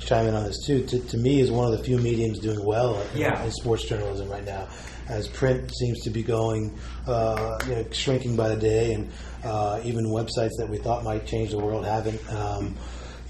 chime 0.00 0.26
in 0.26 0.34
on 0.34 0.44
this 0.44 0.64
too. 0.66 0.84
To, 0.86 0.98
to 0.98 1.16
me, 1.18 1.40
is 1.40 1.50
one 1.50 1.70
of 1.70 1.78
the 1.78 1.84
few 1.84 1.98
mediums 1.98 2.38
doing 2.40 2.62
well 2.64 3.00
in, 3.14 3.20
Yeah. 3.20 3.42
in 3.44 3.50
sports 3.52 3.84
journalism 3.84 4.28
right 4.28 4.44
now, 4.44 4.68
as 5.08 5.28
print 5.28 5.70
seems 5.74 6.00
to 6.04 6.10
be 6.10 6.22
going, 6.22 6.76
uh, 7.06 7.58
you 7.68 7.74
know, 7.76 7.84
shrinking 7.92 8.36
by 8.36 8.48
the 8.48 8.56
day, 8.56 8.94
and 8.94 9.10
uh, 9.44 9.80
even 9.84 10.06
websites 10.06 10.56
that 10.58 10.66
we 10.68 10.78
thought 10.78 11.04
might 11.04 11.26
change 11.26 11.50
the 11.50 11.58
world 11.58 11.84
haven't. 11.84 12.20
Um, 12.32 12.74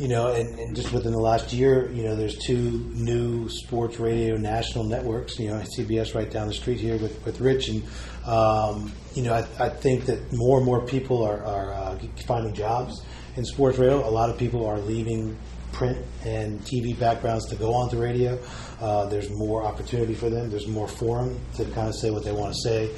you 0.02 0.08
know, 0.08 0.32
and, 0.32 0.58
and 0.58 0.74
just 0.74 0.92
within 0.92 1.12
the 1.12 1.20
last 1.20 1.52
year, 1.52 1.88
you 1.92 2.02
know, 2.02 2.16
there's 2.16 2.36
two 2.36 2.90
new 2.92 3.48
sports 3.48 4.00
radio 4.00 4.36
national 4.36 4.82
networks. 4.82 5.38
You 5.38 5.50
know, 5.50 5.62
CBS 5.78 6.12
right 6.12 6.28
down 6.28 6.48
the 6.48 6.54
street 6.54 6.80
here 6.80 6.96
with, 6.96 7.24
with 7.24 7.40
Rich, 7.40 7.68
and 7.68 7.84
um, 8.26 8.92
you 9.14 9.22
know, 9.22 9.32
I, 9.32 9.66
I 9.66 9.68
think 9.68 10.06
that 10.06 10.32
more 10.32 10.56
and 10.56 10.66
more 10.66 10.84
people 10.84 11.22
are, 11.22 11.44
are 11.44 11.72
uh, 11.72 11.98
finding 12.26 12.52
jobs 12.52 13.00
in 13.36 13.44
sports 13.44 13.78
radio. 13.78 14.04
A 14.04 14.10
lot 14.10 14.28
of 14.28 14.36
people 14.36 14.66
are 14.66 14.80
leaving 14.80 15.38
print 15.70 16.04
and 16.24 16.60
TV 16.62 16.98
backgrounds 16.98 17.46
to 17.50 17.54
go 17.54 17.72
onto 17.72 17.96
radio. 17.96 18.40
Uh, 18.80 19.06
there's 19.06 19.30
more 19.30 19.62
opportunity 19.62 20.14
for 20.14 20.28
them. 20.28 20.50
There's 20.50 20.66
more 20.66 20.88
forum 20.88 21.38
to 21.54 21.64
kind 21.66 21.86
of 21.86 21.94
say 21.94 22.10
what 22.10 22.24
they 22.24 22.32
want 22.32 22.52
to 22.52 22.60
say, 22.60 22.90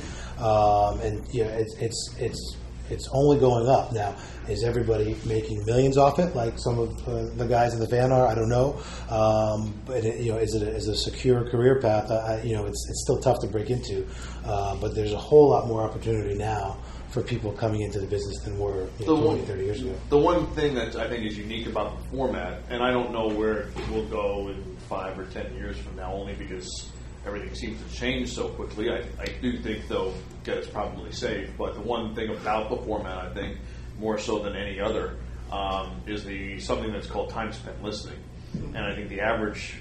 um, 0.42 1.00
and 1.00 1.22
you 1.34 1.44
know, 1.44 1.50
it's 1.50 1.76
it's 1.76 2.14
it's 2.18 2.56
it's 2.90 3.08
only 3.12 3.38
going 3.38 3.68
up 3.68 3.92
now. 3.92 4.14
Is 4.48 4.62
everybody 4.62 5.16
making 5.24 5.64
millions 5.64 5.96
off 5.96 6.18
it, 6.18 6.34
like 6.36 6.58
some 6.58 6.78
of 6.78 7.08
uh, 7.08 7.26
the 7.36 7.46
guys 7.46 7.72
in 7.72 7.80
the 7.80 7.86
van 7.86 8.12
are? 8.12 8.26
I 8.26 8.34
don't 8.34 8.48
know. 8.50 8.78
Um, 9.08 9.74
but 9.86 10.04
it, 10.04 10.20
you 10.20 10.32
know, 10.32 10.38
is 10.38 10.54
it 10.54 10.62
a, 10.62 10.70
is 10.70 10.86
it 10.88 10.92
a 10.92 10.96
secure 10.96 11.48
career 11.48 11.80
path? 11.80 12.10
I, 12.10 12.14
I- 12.38 12.42
you 12.42 12.54
know, 12.54 12.66
it's 12.66 12.86
it's 12.90 13.02
still 13.02 13.18
tough 13.20 13.40
to 13.40 13.46
break 13.46 13.70
into. 13.70 14.06
Uh, 14.44 14.76
but 14.76 14.94
there's 14.94 15.12
a 15.12 15.18
whole 15.18 15.48
lot 15.48 15.66
more 15.66 15.82
opportunity 15.82 16.34
now 16.34 16.76
for 17.08 17.22
people 17.22 17.52
coming 17.52 17.80
into 17.82 18.00
the 18.00 18.06
business 18.06 18.40
than 18.40 18.58
were 18.58 18.88
you 18.98 19.06
know, 19.06 19.14
20, 19.16 19.26
one- 19.26 19.46
30 19.46 19.64
years 19.64 19.80
ago. 19.80 19.94
The 20.10 20.18
one 20.18 20.46
thing 20.48 20.74
that 20.74 20.96
I 20.96 21.08
think 21.08 21.24
is 21.24 21.38
unique 21.38 21.66
about 21.66 21.96
the 22.02 22.08
format, 22.08 22.60
and 22.70 22.82
I 22.82 22.90
don't 22.90 23.12
know 23.12 23.28
where 23.28 23.68
it 23.68 23.90
will 23.90 24.04
go 24.06 24.48
in 24.48 24.76
five 24.90 25.18
or 25.18 25.24
ten 25.26 25.54
years 25.54 25.78
from 25.78 25.96
now, 25.96 26.12
only 26.12 26.34
because 26.34 26.90
everything 27.26 27.54
seems 27.54 27.82
to 27.82 27.96
change 27.96 28.32
so 28.32 28.48
quickly. 28.48 28.90
I, 28.90 29.04
I 29.18 29.26
do 29.40 29.58
think, 29.58 29.88
though, 29.88 30.12
that 30.44 30.58
it's 30.58 30.68
probably 30.68 31.12
safe. 31.12 31.50
But 31.56 31.74
the 31.74 31.80
one 31.80 32.14
thing 32.14 32.30
about 32.30 32.70
the 32.70 32.76
format, 32.76 33.18
I 33.18 33.34
think, 33.34 33.58
more 33.98 34.18
so 34.18 34.38
than 34.40 34.56
any 34.56 34.80
other, 34.80 35.16
um, 35.50 36.00
is 36.06 36.24
the 36.24 36.58
something 36.58 36.92
that's 36.92 37.06
called 37.06 37.30
time 37.30 37.52
spent 37.52 37.82
listening. 37.82 38.18
And 38.54 38.78
I 38.78 38.94
think 38.94 39.08
the 39.08 39.20
average 39.20 39.76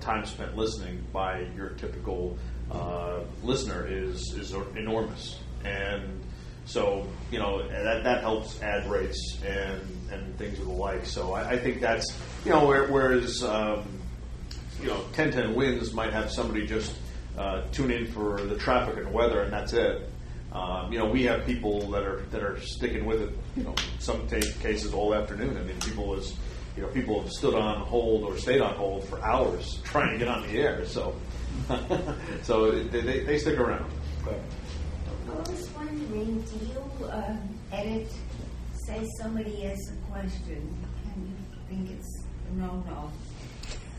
time 0.00 0.24
spent 0.24 0.56
listening 0.56 1.04
by 1.12 1.46
your 1.56 1.70
typical 1.70 2.38
uh, 2.70 3.20
listener 3.42 3.86
is 3.86 4.34
is 4.34 4.52
enormous, 4.76 5.38
and 5.64 6.22
so 6.66 7.06
you 7.30 7.38
know 7.38 7.66
that 7.68 8.04
that 8.04 8.20
helps 8.20 8.60
ad 8.62 8.88
rates 8.90 9.38
and 9.44 9.80
and 10.12 10.36
things 10.38 10.58
of 10.58 10.66
the 10.66 10.72
like. 10.72 11.06
So 11.06 11.32
I, 11.32 11.50
I 11.50 11.58
think 11.58 11.80
that's 11.80 12.16
you 12.44 12.52
know 12.52 12.66
where, 12.66 12.86
whereas 12.88 13.42
um, 13.42 13.86
you 14.80 14.88
know 14.88 14.98
1010 15.16 15.54
wins 15.54 15.92
might 15.92 16.12
have 16.12 16.30
somebody 16.30 16.66
just 16.66 16.94
uh, 17.36 17.62
tune 17.72 17.90
in 17.90 18.06
for 18.06 18.40
the 18.42 18.56
traffic 18.56 18.96
and 18.96 19.12
weather 19.12 19.42
and 19.42 19.52
that's 19.52 19.72
it. 19.72 20.10
Um, 20.52 20.92
you 20.92 20.98
know 20.98 21.06
we 21.06 21.24
have 21.24 21.44
people 21.44 21.90
that 21.90 22.04
are 22.04 22.22
that 22.30 22.42
are 22.42 22.60
sticking 22.60 23.04
with 23.04 23.22
it. 23.22 23.30
You 23.56 23.64
know 23.64 23.74
some 23.98 24.26
ta 24.28 24.40
cases 24.60 24.94
all 24.94 25.14
afternoon. 25.14 25.56
I 25.56 25.62
mean 25.62 25.78
people 25.80 26.06
was 26.06 26.36
you 26.76 26.82
know 26.82 26.88
people 26.88 27.20
have 27.22 27.30
stood 27.30 27.54
on 27.54 27.80
hold 27.80 28.24
or 28.24 28.36
stayed 28.38 28.60
on 28.60 28.74
hold 28.74 29.04
for 29.04 29.24
hours 29.24 29.80
trying 29.84 30.12
to 30.12 30.18
get 30.18 30.28
on 30.28 30.42
the 30.42 30.58
air. 30.58 30.86
So 30.86 31.14
so 32.42 32.70
they, 32.70 33.00
they, 33.00 33.20
they 33.24 33.38
stick 33.38 33.58
around. 33.58 33.90
I 34.26 35.50
was 35.50 35.68
wondering, 35.76 36.40
do 36.42 36.66
you 36.66 37.10
edit, 37.72 38.10
say 38.72 39.06
somebody 39.20 39.66
asks 39.66 39.92
a 39.92 40.10
question, 40.10 40.76
and 41.14 41.28
you 41.28 41.34
think 41.68 41.90
it's 41.90 42.24
a 42.50 42.56
no-no? 42.56 43.10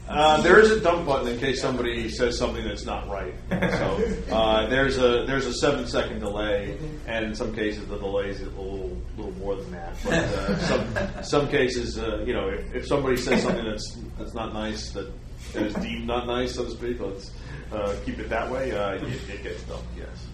Uh, 0.10 0.42
there 0.42 0.60
is 0.60 0.72
a 0.72 0.80
dump 0.80 1.06
button 1.06 1.28
in 1.28 1.40
case 1.40 1.62
somebody 1.62 2.10
says 2.10 2.36
something 2.36 2.68
that's 2.68 2.84
not 2.84 3.08
right. 3.08 3.34
So 3.52 4.14
uh, 4.32 4.68
there's 4.68 4.98
a 4.98 5.24
there's 5.28 5.46
a 5.46 5.54
seven 5.54 5.88
second 5.88 6.20
delay, 6.20 6.80
and 7.06 7.26
in 7.26 7.36
some 7.36 7.54
cases 7.54 7.86
the 7.88 7.98
delay 7.98 8.30
is 8.30 8.42
a 8.42 8.46
little 8.46 8.98
little 9.18 9.32
more 9.34 9.56
than 9.56 9.72
that. 9.72 9.96
But 10.04 10.14
uh, 10.14 10.58
some 10.62 11.24
some 11.24 11.48
cases, 11.48 12.00
uh, 12.00 12.24
you 12.26 12.34
know, 12.34 12.50
if, 12.50 12.74
if 12.74 12.88
somebody 12.88 13.18
says 13.18 13.44
something 13.44 13.64
that's 13.64 13.98
that's 14.18 14.34
not 14.34 14.52
nice, 14.52 14.90
that, 14.94 15.12
that 15.54 15.64
is 15.68 15.76
deemed 15.76 16.08
not 16.08 16.26
nice, 16.26 16.56
so 16.56 16.66
to 16.66 16.72
speak, 16.72 17.00
let's 17.00 17.32
uh, 17.72 17.96
keep 18.04 18.18
it 18.18 18.30
that 18.30 18.50
way. 18.50 18.72
Uh, 18.72 18.94
it, 18.94 19.04
it 19.30 19.44
gets 19.44 19.62
dumped. 19.64 19.86
Yes. 19.96 20.26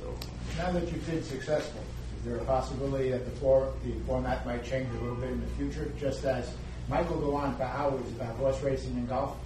So 0.00 0.14
Now 0.58 0.70
that 0.72 0.82
you've 0.92 1.06
been 1.06 1.22
successful, 1.22 1.80
is 2.18 2.26
there 2.26 2.36
a 2.36 2.44
possibility 2.44 3.10
that 3.10 3.24
the, 3.24 3.30
for, 3.40 3.72
the 3.84 3.92
format 4.06 4.44
might 4.44 4.64
change 4.64 4.88
a 4.96 5.00
little 5.00 5.16
bit 5.16 5.30
in 5.30 5.40
the 5.40 5.46
future, 5.56 5.90
just 5.98 6.24
as 6.24 6.54
Mike 6.88 7.08
will 7.10 7.20
go 7.20 7.34
on 7.34 7.56
for 7.56 7.62
hours 7.64 8.06
about 8.12 8.36
horse 8.36 8.60
racing 8.62 8.92
and 8.96 9.08
golf? 9.08 9.36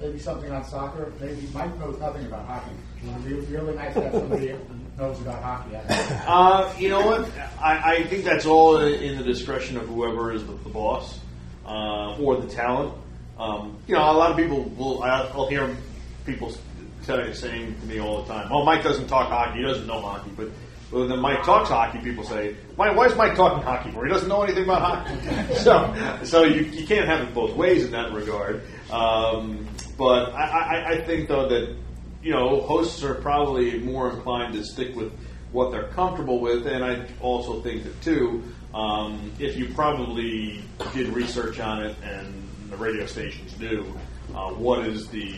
maybe 0.00 0.18
something 0.18 0.50
on 0.50 0.64
soccer. 0.64 1.12
Maybe 1.20 1.46
Mike 1.54 1.78
knows 1.78 1.96
nothing 2.00 2.26
about 2.26 2.46
hockey. 2.46 2.72
It'd 3.06 3.24
be 3.48 3.54
really 3.56 3.74
nice 3.76 3.94
to 3.94 4.00
have 4.02 4.12
somebody 4.12 4.48
who 4.48 4.58
knows 4.98 5.20
about 5.20 5.40
hockey. 5.40 5.76
Uh, 6.26 6.72
you 6.78 6.88
know 6.88 7.06
what? 7.06 7.30
I, 7.60 7.94
I 7.98 8.02
think 8.04 8.24
that's 8.24 8.44
all 8.44 8.78
in 8.78 9.18
the 9.18 9.22
discretion 9.24 9.76
of 9.76 9.86
whoever 9.86 10.32
is 10.32 10.44
the, 10.44 10.52
the 10.52 10.68
boss 10.68 11.20
uh, 11.64 12.16
or 12.18 12.36
the 12.40 12.48
talent. 12.48 12.92
Um, 13.38 13.78
you 13.86 13.94
know, 13.94 14.00
a 14.02 14.12
lot 14.12 14.30
of 14.32 14.36
people 14.36 14.62
will. 14.76 15.02
I- 15.04 15.28
I'll 15.32 15.46
hear 15.46 15.76
people 16.26 16.52
saying 17.02 17.80
to 17.80 17.86
me 17.86 18.00
all 18.00 18.22
the 18.22 18.32
time, 18.32 18.48
"Oh, 18.52 18.64
Mike 18.64 18.82
doesn't 18.82 19.06
talk 19.08 19.28
hockey. 19.28 19.58
He 19.58 19.64
doesn't 19.64 19.86
know 19.86 20.00
hockey." 20.00 20.30
But 20.36 20.48
well, 20.92 21.08
then 21.08 21.20
Mike 21.20 21.42
talks 21.42 21.70
hockey. 21.70 21.98
People 22.00 22.22
say, 22.22 22.54
"Why, 22.76 22.92
why 22.92 23.06
is 23.06 23.16
Mike 23.16 23.34
talking 23.34 23.62
hockey 23.62 23.90
for? 23.90 24.04
He 24.04 24.12
doesn't 24.12 24.28
know 24.28 24.42
anything 24.42 24.64
about 24.64 24.82
hockey." 24.82 25.54
so, 25.54 26.20
so 26.22 26.44
you, 26.44 26.62
you 26.64 26.86
can't 26.86 27.08
have 27.08 27.26
it 27.26 27.34
both 27.34 27.56
ways 27.56 27.84
in 27.84 27.92
that 27.92 28.12
regard. 28.12 28.62
Um, 28.90 29.66
but 29.96 30.34
I, 30.34 30.44
I, 30.44 30.90
I 30.90 31.00
think 31.02 31.28
though 31.28 31.48
that 31.48 31.76
you 32.22 32.32
know 32.32 32.60
hosts 32.60 33.02
are 33.02 33.14
probably 33.14 33.78
more 33.78 34.10
inclined 34.10 34.52
to 34.54 34.64
stick 34.64 34.94
with 34.94 35.12
what 35.50 35.70
they're 35.70 35.88
comfortable 35.88 36.40
with, 36.40 36.66
and 36.66 36.84
I 36.84 37.06
also 37.20 37.60
think 37.62 37.84
that 37.84 38.00
too, 38.02 38.42
um, 38.74 39.32
if 39.38 39.56
you 39.56 39.72
probably 39.74 40.62
did 40.92 41.08
research 41.08 41.58
on 41.58 41.82
it, 41.82 41.96
and 42.02 42.48
the 42.70 42.76
radio 42.76 43.06
stations 43.06 43.52
do, 43.54 43.86
uh, 44.34 44.50
what 44.50 44.86
is 44.86 45.08
the 45.08 45.34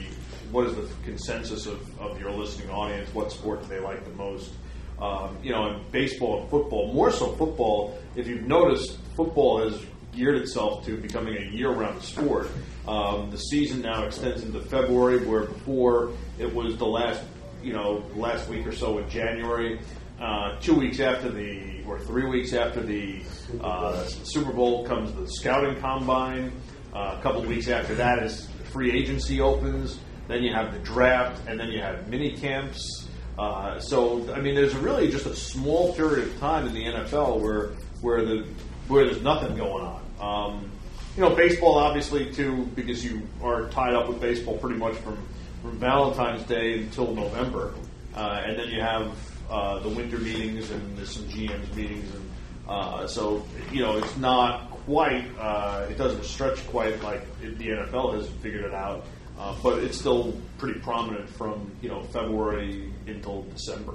what 0.50 0.66
is 0.66 0.74
the 0.74 0.88
consensus 1.04 1.66
of, 1.66 2.00
of 2.00 2.20
your 2.20 2.30
listening 2.30 2.70
audience? 2.70 3.12
What 3.14 3.32
sport 3.32 3.62
do 3.62 3.68
they 3.68 3.80
like 3.80 4.04
the 4.04 4.14
most? 4.14 4.52
Um, 5.00 5.36
you 5.42 5.50
know, 5.50 5.68
in 5.68 5.80
baseball 5.90 6.42
and 6.42 6.50
football, 6.50 6.92
more 6.92 7.10
so 7.10 7.32
football. 7.32 7.98
If 8.14 8.28
you've 8.28 8.46
noticed, 8.46 8.98
football 9.16 9.68
has 9.68 9.80
geared 10.12 10.36
itself 10.36 10.84
to 10.86 10.96
becoming 10.96 11.36
a 11.36 11.50
year-round 11.50 12.00
sport. 12.02 12.48
Um, 12.86 13.30
the 13.30 13.38
season 13.38 13.82
now 13.82 14.04
extends 14.04 14.44
into 14.44 14.60
February, 14.60 15.26
where 15.26 15.44
before 15.46 16.12
it 16.38 16.52
was 16.54 16.76
the 16.76 16.86
last, 16.86 17.22
you 17.62 17.72
know, 17.72 18.04
last 18.14 18.48
week 18.48 18.66
or 18.66 18.72
so 18.72 18.98
in 18.98 19.08
January. 19.10 19.80
Uh, 20.20 20.56
two 20.60 20.74
weeks 20.74 21.00
after 21.00 21.28
the, 21.28 21.82
or 21.88 21.98
three 21.98 22.26
weeks 22.26 22.52
after 22.52 22.80
the 22.80 23.20
uh, 23.60 24.04
Super 24.04 24.52
Bowl 24.52 24.86
comes 24.86 25.12
the 25.12 25.26
scouting 25.26 25.78
combine. 25.80 26.52
Uh, 26.94 27.16
a 27.18 27.22
couple 27.22 27.42
weeks 27.42 27.68
after 27.68 27.96
that 27.96 28.22
is 28.22 28.48
free 28.72 28.92
agency 28.92 29.40
opens. 29.40 29.98
Then 30.28 30.44
you 30.44 30.54
have 30.54 30.72
the 30.72 30.78
draft, 30.78 31.42
and 31.48 31.58
then 31.58 31.68
you 31.68 31.80
have 31.80 32.08
mini 32.08 32.36
camps. 32.36 33.08
Uh, 33.38 33.80
so, 33.80 34.32
I 34.32 34.40
mean, 34.40 34.54
there's 34.54 34.74
really 34.74 35.10
just 35.10 35.26
a 35.26 35.34
small 35.34 35.92
period 35.94 36.28
of 36.28 36.38
time 36.38 36.66
in 36.66 36.74
the 36.74 36.84
NFL 36.84 37.40
where 37.40 37.70
where 38.00 38.24
the 38.24 38.46
where 38.88 39.06
there's 39.06 39.22
nothing 39.22 39.56
going 39.56 39.84
on. 39.84 40.02
Um, 40.20 40.70
you 41.16 41.22
know, 41.22 41.34
baseball 41.34 41.78
obviously 41.78 42.32
too, 42.32 42.68
because 42.74 43.04
you 43.04 43.22
are 43.42 43.68
tied 43.70 43.94
up 43.94 44.08
with 44.08 44.20
baseball 44.20 44.58
pretty 44.58 44.76
much 44.76 44.94
from 44.96 45.18
from 45.62 45.78
Valentine's 45.78 46.42
Day 46.42 46.80
until 46.80 47.14
November, 47.14 47.72
uh, 48.14 48.42
and 48.44 48.58
then 48.58 48.68
you 48.68 48.80
have 48.80 49.12
uh, 49.50 49.78
the 49.78 49.88
winter 49.88 50.18
meetings 50.18 50.70
and 50.70 50.96
there's 50.98 51.10
some 51.10 51.24
GMs 51.24 51.74
meetings, 51.74 52.14
and 52.14 52.30
uh, 52.68 53.06
so 53.06 53.46
you 53.72 53.80
know 53.80 53.96
it's 53.96 54.16
not 54.16 54.70
quite 54.70 55.26
uh, 55.38 55.86
it 55.88 55.96
doesn't 55.96 56.24
stretch 56.24 56.66
quite 56.68 57.02
like 57.02 57.22
the 57.40 57.68
NFL 57.68 58.14
has 58.14 58.28
figured 58.42 58.64
it 58.64 58.74
out, 58.74 59.06
uh, 59.38 59.54
but 59.62 59.78
it's 59.80 59.98
still 59.98 60.34
pretty 60.58 60.78
prominent 60.80 61.28
from 61.28 61.70
you 61.80 61.88
know 61.88 62.02
February 62.04 62.92
until 63.06 63.42
December. 63.54 63.94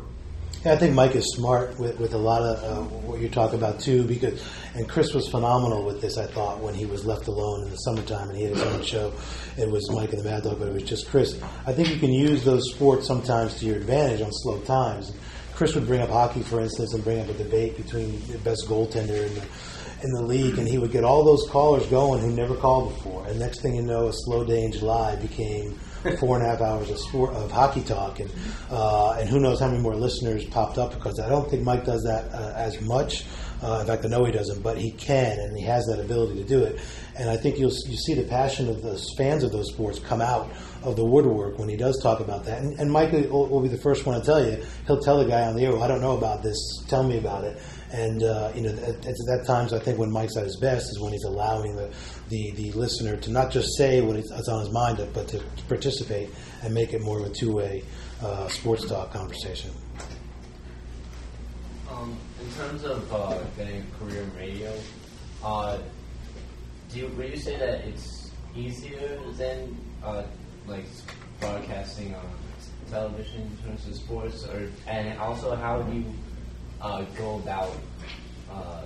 Yeah, 0.66 0.74
I 0.74 0.78
think 0.78 0.94
Mike 0.94 1.16
is 1.16 1.26
smart 1.36 1.80
with, 1.80 1.98
with 2.00 2.14
a 2.14 2.18
lot 2.18 2.42
of 2.42 2.64
uh, 2.64 2.82
what 3.06 3.22
you're 3.22 3.30
talking 3.30 3.58
about 3.58 3.80
too, 3.80 4.04
because 4.04 4.44
and 4.76 4.90
Chris 4.90 5.14
was 5.14 5.30
phenomenal 5.30 5.86
with 5.86 6.02
this. 6.02 6.18
I 6.18 6.28
thought 6.28 6.60
when 6.60 6.74
he 6.74 6.86
was 6.86 7.06
left 7.06 7.28
alone 7.28 7.64
in 7.64 7.70
the 7.70 7.78
summertime 7.78 8.30
and 8.30 8.38
he 8.38 8.44
had 8.44 8.56
his 8.56 8.64
own 8.64 8.82
show, 8.84 9.14
it 9.58 9.70
was 9.70 9.90
Mike 9.92 10.12
and 10.12 10.20
the 10.20 10.30
Mad 10.30 10.44
Dog, 10.44 10.60
but 10.60 10.68
it 10.68 10.74
was 10.74 10.84
just 10.84 11.10
Chris. 11.10 11.42
I 11.66 11.72
think 11.72 11.90
you 11.90 11.98
can 11.98 12.12
use 12.12 12.44
those 12.44 12.74
sports 12.74 13.08
sometimes 13.08 13.58
to 13.60 13.66
your 13.66 13.78
advantage 13.78 14.22
on 14.22 14.32
slow 14.34 14.60
times. 14.62 15.14
Chris 15.54 15.76
would 15.76 15.88
bring 15.88 16.02
up 16.02 16.10
hockey, 16.10 16.42
for 16.42 16.60
instance, 16.60 16.94
and 16.94 17.04
bring 17.04 17.20
up 17.20 17.30
a 17.30 17.34
debate 17.34 17.78
between 17.78 18.26
the 18.28 18.38
best 18.40 18.66
goaltender 18.68 19.28
in 19.28 19.36
the 19.36 19.46
in 20.04 20.12
the 20.12 20.22
league, 20.22 20.58
and 20.58 20.68
he 20.68 20.78
would 20.78 20.92
get 20.92 21.04
all 21.04 21.24
those 21.24 21.48
callers 21.50 21.86
going 21.88 22.22
who 22.22 22.32
never 22.32 22.56
called 22.56 22.94
before. 22.96 23.26
And 23.28 23.40
next 23.40 23.62
thing 23.62 23.76
you 23.76 23.82
know, 23.82 24.08
a 24.08 24.14
slow 24.14 24.46
day 24.46 24.64
in 24.64 24.72
July 24.72 25.16
became 25.16 25.74
four 26.20 26.38
and 26.38 26.46
a 26.46 26.50
half 26.50 26.62
hours 26.62 26.90
of 26.90 27.00
sport 27.00 27.34
of 27.34 27.52
hockey 27.52 27.82
talk, 27.82 28.20
and 28.20 28.32
uh, 28.70 29.18
and 29.20 29.30
who 29.30 29.40
knows 29.40 29.60
how 29.60 29.68
many 29.68 29.82
more 29.82 29.96
listeners 29.96 30.46
popped 30.46 30.78
up 30.78 30.94
because 30.94 31.20
I 31.20 31.28
don't 31.28 31.50
think 31.50 31.64
Mike 31.64 31.86
does 31.86 32.04
that 32.04 32.32
uh, 32.34 32.54
as 32.56 32.80
much. 32.82 33.26
Uh, 33.62 33.80
in 33.82 33.88
fact, 33.88 34.06
I 34.06 34.08
know 34.08 34.24
he 34.24 34.32
doesn't, 34.32 34.64
but 34.64 34.78
he 34.78 34.92
can, 34.92 35.38
and 35.38 35.58
he 35.58 35.66
has 35.66 35.86
that 35.88 36.00
ability 36.00 36.36
to 36.42 36.48
do 36.48 36.64
it. 36.64 36.80
And 37.18 37.30
I 37.30 37.36
think 37.36 37.58
you'll 37.58 37.74
you 37.88 37.98
see 37.98 38.14
the 38.14 38.24
passion 38.24 38.70
of 38.70 38.82
the 38.82 38.98
fans 39.18 39.44
of 39.44 39.52
those 39.52 39.68
sports 39.74 40.00
come 40.00 40.22
out 40.22 40.50
of 40.84 40.96
the 40.96 41.04
woodwork 41.04 41.60
when 41.60 41.68
he 41.68 41.76
does 41.76 42.02
talk 42.02 42.22
about 42.22 42.46
that. 42.46 42.62
And, 42.62 42.80
and 42.80 42.90
Mike 42.90 43.12
will, 43.12 43.48
will 43.50 43.62
be 43.62 43.68
the 43.68 43.78
first 43.78 44.06
one 44.06 44.18
to 44.18 44.26
tell 44.26 44.46
you. 44.46 44.64
He'll 44.88 45.02
tell 45.02 45.22
the 45.22 45.30
guy 45.30 45.42
on 45.42 45.58
the 45.58 45.66
air, 45.66 45.74
well, 45.74 45.84
"I 45.84 45.90
don't 45.90 46.00
know 46.00 46.18
about 46.18 46.42
this. 46.42 46.58
Tell 46.88 47.04
me 47.04 47.18
about 47.18 47.44
it." 47.44 47.62
And 47.92 48.22
uh, 48.22 48.52
you 48.54 48.62
know, 48.62 48.70
at, 48.70 49.06
at 49.06 49.16
that 49.28 49.44
times, 49.48 49.74
I 49.74 49.80
think 49.80 49.98
when 49.98 50.12
Mike's 50.12 50.38
at 50.38 50.44
his 50.44 50.58
best 50.58 50.92
is 50.92 51.00
when 51.00 51.12
he's 51.12 51.24
allowing 51.24 51.76
the, 51.76 51.92
the, 52.30 52.52
the 52.52 52.72
listener 52.74 53.18
to 53.18 53.32
not 53.32 53.52
just 53.52 53.76
say 53.78 54.02
what 54.02 54.16
is 54.16 54.32
on 54.48 54.60
his 54.60 54.72
mind, 54.72 54.98
but 55.14 55.28
to 55.30 55.44
participate 55.68 56.30
and 56.62 56.74
make 56.74 56.94
it 56.94 57.02
more 57.02 57.20
of 57.20 57.26
a 57.26 57.30
two 57.30 57.52
way 57.54 57.84
uh, 58.22 58.48
sports 58.48 58.86
talk 58.86 59.12
conversation. 59.12 59.72
Um, 61.90 62.16
in 62.40 62.52
terms 62.54 62.84
of 62.84 63.12
uh, 63.12 63.40
getting 63.58 63.82
a 63.82 63.98
career 63.98 64.22
in 64.22 64.36
radio, 64.36 64.74
uh, 65.44 65.80
do 66.92 67.00
you, 67.00 67.08
would 67.08 67.32
you 67.32 67.38
say 67.38 67.58
that 67.58 67.86
it's 67.86 68.32
easier 68.56 69.20
than 69.34 69.76
uh, 70.04 70.24
like 70.68 70.86
broadcasting 71.40 72.14
on 72.14 72.26
television 72.92 73.42
in 73.42 73.58
terms 73.66 73.88
of 73.88 73.96
sports, 73.96 74.46
or 74.48 74.70
and 74.88 75.18
also 75.20 75.56
how 75.56 75.82
do 75.82 75.98
you 75.98 76.06
uh, 76.82 77.04
go 77.18 77.36
about 77.36 77.76
uh, 78.52 78.84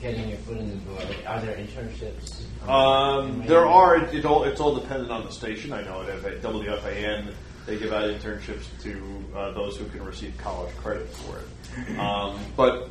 getting 0.00 0.28
your 0.28 0.38
foot 0.38 0.58
in 0.58 0.68
the 0.70 0.76
door? 0.76 1.00
Are 1.26 1.40
there 1.40 1.56
internships? 1.56 2.42
Um, 2.68 3.46
there 3.46 3.66
are. 3.66 3.96
It, 3.96 4.24
all, 4.24 4.44
it's 4.44 4.60
all 4.60 4.74
dependent 4.74 5.10
on 5.10 5.24
the 5.24 5.32
station. 5.32 5.72
I 5.72 5.82
know 5.82 6.02
at 6.02 6.24
at 6.24 6.42
WFAN 6.42 7.32
they 7.66 7.78
give 7.78 7.92
out 7.92 8.10
internships 8.10 8.66
to 8.82 9.24
uh, 9.36 9.52
those 9.52 9.76
who 9.76 9.86
can 9.86 10.04
receive 10.04 10.36
college 10.38 10.74
credit 10.76 11.08
for 11.08 11.38
it. 11.38 11.98
Um, 11.98 12.38
but 12.56 12.90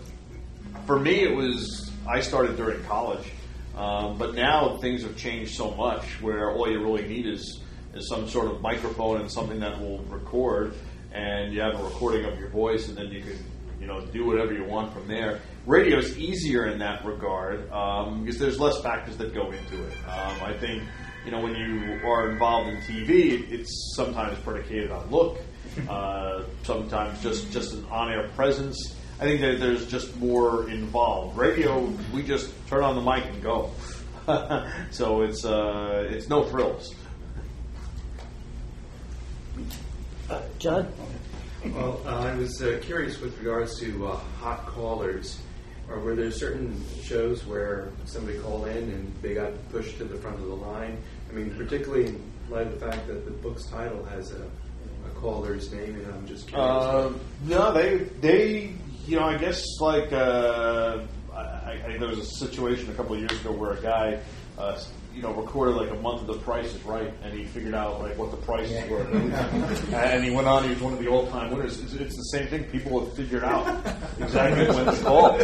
for 0.85 0.99
me, 0.99 1.21
it 1.21 1.35
was 1.35 1.91
I 2.07 2.21
started 2.21 2.55
during 2.55 2.83
college, 2.85 3.27
um, 3.75 4.17
but 4.17 4.35
now 4.35 4.77
things 4.77 5.03
have 5.03 5.17
changed 5.17 5.55
so 5.55 5.71
much 5.71 6.21
where 6.21 6.51
all 6.51 6.69
you 6.69 6.81
really 6.81 7.07
need 7.07 7.25
is 7.25 7.62
is 7.93 8.07
some 8.07 8.29
sort 8.29 8.47
of 8.47 8.62
microphone 8.62 9.19
and 9.19 9.31
something 9.31 9.59
that 9.59 9.79
will 9.81 9.99
record, 10.03 10.73
and 11.12 11.53
you 11.53 11.62
have 11.62 11.79
a 11.79 11.83
recording 11.83 12.25
of 12.25 12.39
your 12.39 12.49
voice, 12.49 12.88
and 12.88 12.97
then 12.97 13.12
you 13.12 13.21
can 13.21 13.38
you 13.80 13.88
know 13.88 14.02
do 14.02 14.26
whatever 14.26 14.54
you 14.54 14.63
want 14.63 14.94
from 14.94 15.08
there. 15.08 15.39
Radio 15.65 15.98
is 15.98 16.18
easier 16.18 16.68
in 16.68 16.80
that 16.80 17.06
regard 17.06 17.72
um, 17.72 18.24
because 18.24 18.39
there's 18.39 18.60
less 18.60 18.82
factors 18.82 19.18
that 19.18 19.34
go 19.34 19.52
into 19.52 19.84
it. 19.86 19.94
Um, 20.08 20.38
I 20.44 20.54
think 20.54 20.84
you 21.26 21.32
know 21.32 21.42
when 21.42 21.56
you 21.56 22.00
are 22.06 22.30
involved 22.30 22.70
in 22.70 22.78
TV, 22.82 23.50
it's 23.52 23.94
sometimes 23.96 24.38
predicated 24.39 24.92
on 24.92 25.10
look, 25.10 25.39
uh, 25.89 26.44
sometimes 26.63 27.22
just 27.22 27.52
just 27.52 27.74
an 27.74 27.86
on-air 27.89 28.30
presence. 28.36 28.96
I 29.20 29.24
think 29.24 29.42
that 29.42 29.60
there's 29.60 29.86
just 29.86 30.15
more 30.15 30.70
involved. 30.70 31.38
Radio, 31.38 31.94
we 32.13 32.24
just 32.24 32.52
turn 32.68 32.84
on 32.84 32.96
the 32.96 33.02
mic 33.02 33.26
and 33.26 33.44
go. 33.44 33.72
so 34.92 35.24
it's 35.24 35.44
uh, 35.44 36.08
it's 36.10 36.30
no 36.30 36.44
frills. 36.44 36.96
Uh, 40.30 40.42
John? 40.60 40.92
Well, 41.65 42.02
uh, 42.06 42.19
I 42.19 42.36
was 42.36 42.62
uh, 42.62 42.80
curious 42.82 43.19
with 43.19 43.38
regards 43.39 43.80
to 43.80 44.08
uh, 44.08 44.15
hot 44.15 44.65
callers. 44.65 45.39
Or 45.89 46.00
were 46.00 46.15
there 46.15 46.32
certain 46.32 46.84
shows 47.02 47.45
where 47.45 47.91
somebody 48.06 48.38
called 48.38 48.67
in 48.67 48.78
and 48.91 49.13
they 49.24 49.34
got 49.34 49.52
pushed 49.72 49.98
to 49.98 50.04
the 50.04 50.17
front 50.17 50.38
of 50.38 50.45
the 50.45 50.54
line? 50.54 50.98
I 51.30 51.34
mean, 51.34 51.50
particularly 51.56 52.08
in 52.08 52.32
light 52.50 52.67
of 52.67 52.80
the 52.80 52.86
fact 52.86 53.08
that 53.08 53.26
the 53.26 53.32
book's 53.32 53.65
title 53.65 54.04
has 54.06 54.32
a, 54.32 54.43
a 54.43 55.10
caller's 55.19 55.72
name, 55.72 55.95
and 55.95 56.06
I'm 56.13 56.28
just 56.28 56.48
curious. 56.48 56.67
Uh, 56.67 57.13
no, 57.45 57.74
they 57.74 57.98
they 58.22 58.74
you 59.08 59.19
know 59.19 59.26
I 59.26 59.38
guess 59.38 59.63
like 59.80 60.13
uh, 60.13 61.00
I, 61.34 61.82
I, 61.88 61.98
there 61.98 62.08
was 62.08 62.19
a 62.19 62.26
situation 62.26 62.89
a 62.91 62.93
couple 62.93 63.15
of 63.15 63.22
years 63.22 63.41
ago 63.41 63.52
where 63.52 63.72
a 63.72 63.82
guy 63.82 64.19
uh, 64.60 64.80
you 65.13 65.22
know 65.22 65.34
recorded 65.34 65.76
like 65.76 65.89
a 65.89 66.02
month 66.02 66.22
of 66.22 66.28
The 66.28 66.38
Price 66.39 66.74
is 66.74 66.84
Right, 66.84 67.13
and 67.24 67.38
he 67.38 67.45
figured 67.45 67.74
out 67.74 68.02
like 68.02 68.17
what 68.17 68.32
the 68.32 68.38
prices 68.38 68.89
were, 68.89 69.02
and 69.02 70.24
he 70.24 70.32
went 70.32 70.48
on. 70.48 70.63
He 70.63 70.69
was 70.69 70.82
one 70.82 70.93
of 70.93 71.00
the 71.00 71.08
all 71.08 71.28
time 71.28 71.52
winners. 71.52 71.80
It's, 71.82 71.93
it's, 71.93 72.15
the 72.15 72.38
same 72.38 72.48
thing. 72.48 72.63
People 72.65 73.04
have 73.04 73.13
figured 73.15 73.43
out 73.43 73.86
exactly 74.19 74.67
when 74.67 74.86
to 74.86 75.02
call. 75.04 75.39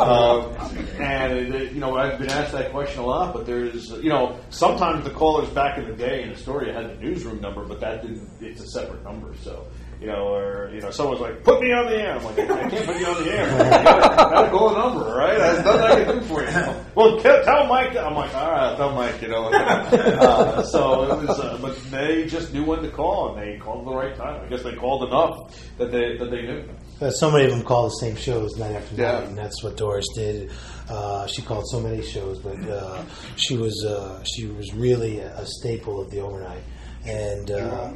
Um, 0.00 0.56
and 1.00 1.32
it, 1.54 1.72
you 1.72 1.80
know 1.80 1.96
I've 1.96 2.18
been 2.18 2.30
asked 2.30 2.52
that 2.52 2.70
question 2.70 3.00
a 3.00 3.06
lot, 3.06 3.34
but 3.34 3.46
there's 3.46 3.90
you 3.90 4.08
know 4.08 4.38
sometimes 4.50 5.04
the 5.04 5.10
callers 5.10 5.48
back 5.50 5.78
in 5.78 5.86
the 5.86 5.94
day 5.94 6.22
in 6.22 6.30
Astoria 6.30 6.72
had 6.72 6.90
the 6.90 7.02
newsroom 7.02 7.40
number, 7.40 7.64
but 7.64 7.80
that 7.80 8.02
didn't. 8.02 8.28
It's 8.40 8.62
a 8.62 8.66
separate 8.68 9.04
number, 9.04 9.34
so 9.42 9.66
you 10.00 10.06
know, 10.06 10.28
or 10.34 10.70
you 10.72 10.80
know, 10.80 10.90
someone's 10.90 11.20
like, 11.20 11.44
"Put 11.44 11.60
me 11.60 11.72
on 11.72 11.86
the 11.90 11.96
air." 11.96 12.16
I'm 12.16 12.24
like, 12.24 12.38
"I 12.38 12.70
can't 12.70 12.86
put 12.86 12.98
you 12.98 13.06
on 13.06 13.22
the 13.24 13.32
air. 13.32 13.48
Gotta, 13.84 14.16
gotta 14.16 14.50
call 14.50 14.74
number, 14.74 15.14
right? 15.14 15.36
There's 15.38 15.64
nothing 15.64 15.82
I 15.82 16.04
can 16.04 16.18
do 16.20 16.24
for 16.24 16.42
you." 16.42 16.74
Well, 16.94 17.20
tell, 17.20 17.44
tell 17.44 17.66
Mike. 17.66 17.96
I'm 17.96 18.14
like, 18.14 18.34
"All 18.34 18.50
right, 18.50 18.76
tell 18.76 18.94
Mike." 18.94 19.20
You 19.22 19.28
know, 19.28 19.44
uh, 19.52 20.62
so 20.62 21.02
it 21.04 21.26
was, 21.28 21.38
uh, 21.38 21.58
but 21.60 21.76
they 21.90 22.26
just 22.26 22.52
knew 22.54 22.64
when 22.64 22.82
to 22.82 22.88
call, 22.90 23.36
and 23.36 23.42
they 23.42 23.58
called 23.58 23.86
the 23.86 23.94
right 23.94 24.14
time. 24.16 24.42
I 24.44 24.48
guess 24.48 24.62
they 24.62 24.74
called 24.74 25.04
enough 25.08 25.54
that 25.78 25.92
they 25.92 26.16
that 26.16 26.30
they 26.30 26.42
knew. 26.42 26.64
Uh, 27.00 27.10
so 27.10 27.30
many 27.30 27.44
of 27.44 27.50
them 27.50 27.62
call 27.62 27.84
the 27.84 27.94
same 27.96 28.16
shows 28.16 28.56
night 28.56 28.72
after 28.72 28.94
night, 28.96 29.02
Yeah. 29.02 29.20
and 29.22 29.36
that's 29.36 29.62
what 29.62 29.76
Doris 29.76 30.06
did. 30.14 30.50
Uh, 30.88 31.26
she 31.26 31.40
called 31.42 31.66
so 31.68 31.80
many 31.80 32.02
shows, 32.02 32.38
but 32.40 32.58
uh, 32.68 33.02
she 33.36 33.56
was 33.56 33.84
uh, 33.86 34.22
she 34.24 34.46
was 34.46 34.72
really 34.74 35.18
a, 35.20 35.34
a 35.38 35.46
staple 35.46 36.00
of 36.00 36.10
the 36.10 36.20
overnight. 36.20 36.62
And 37.06 37.50
uh, 37.50 37.92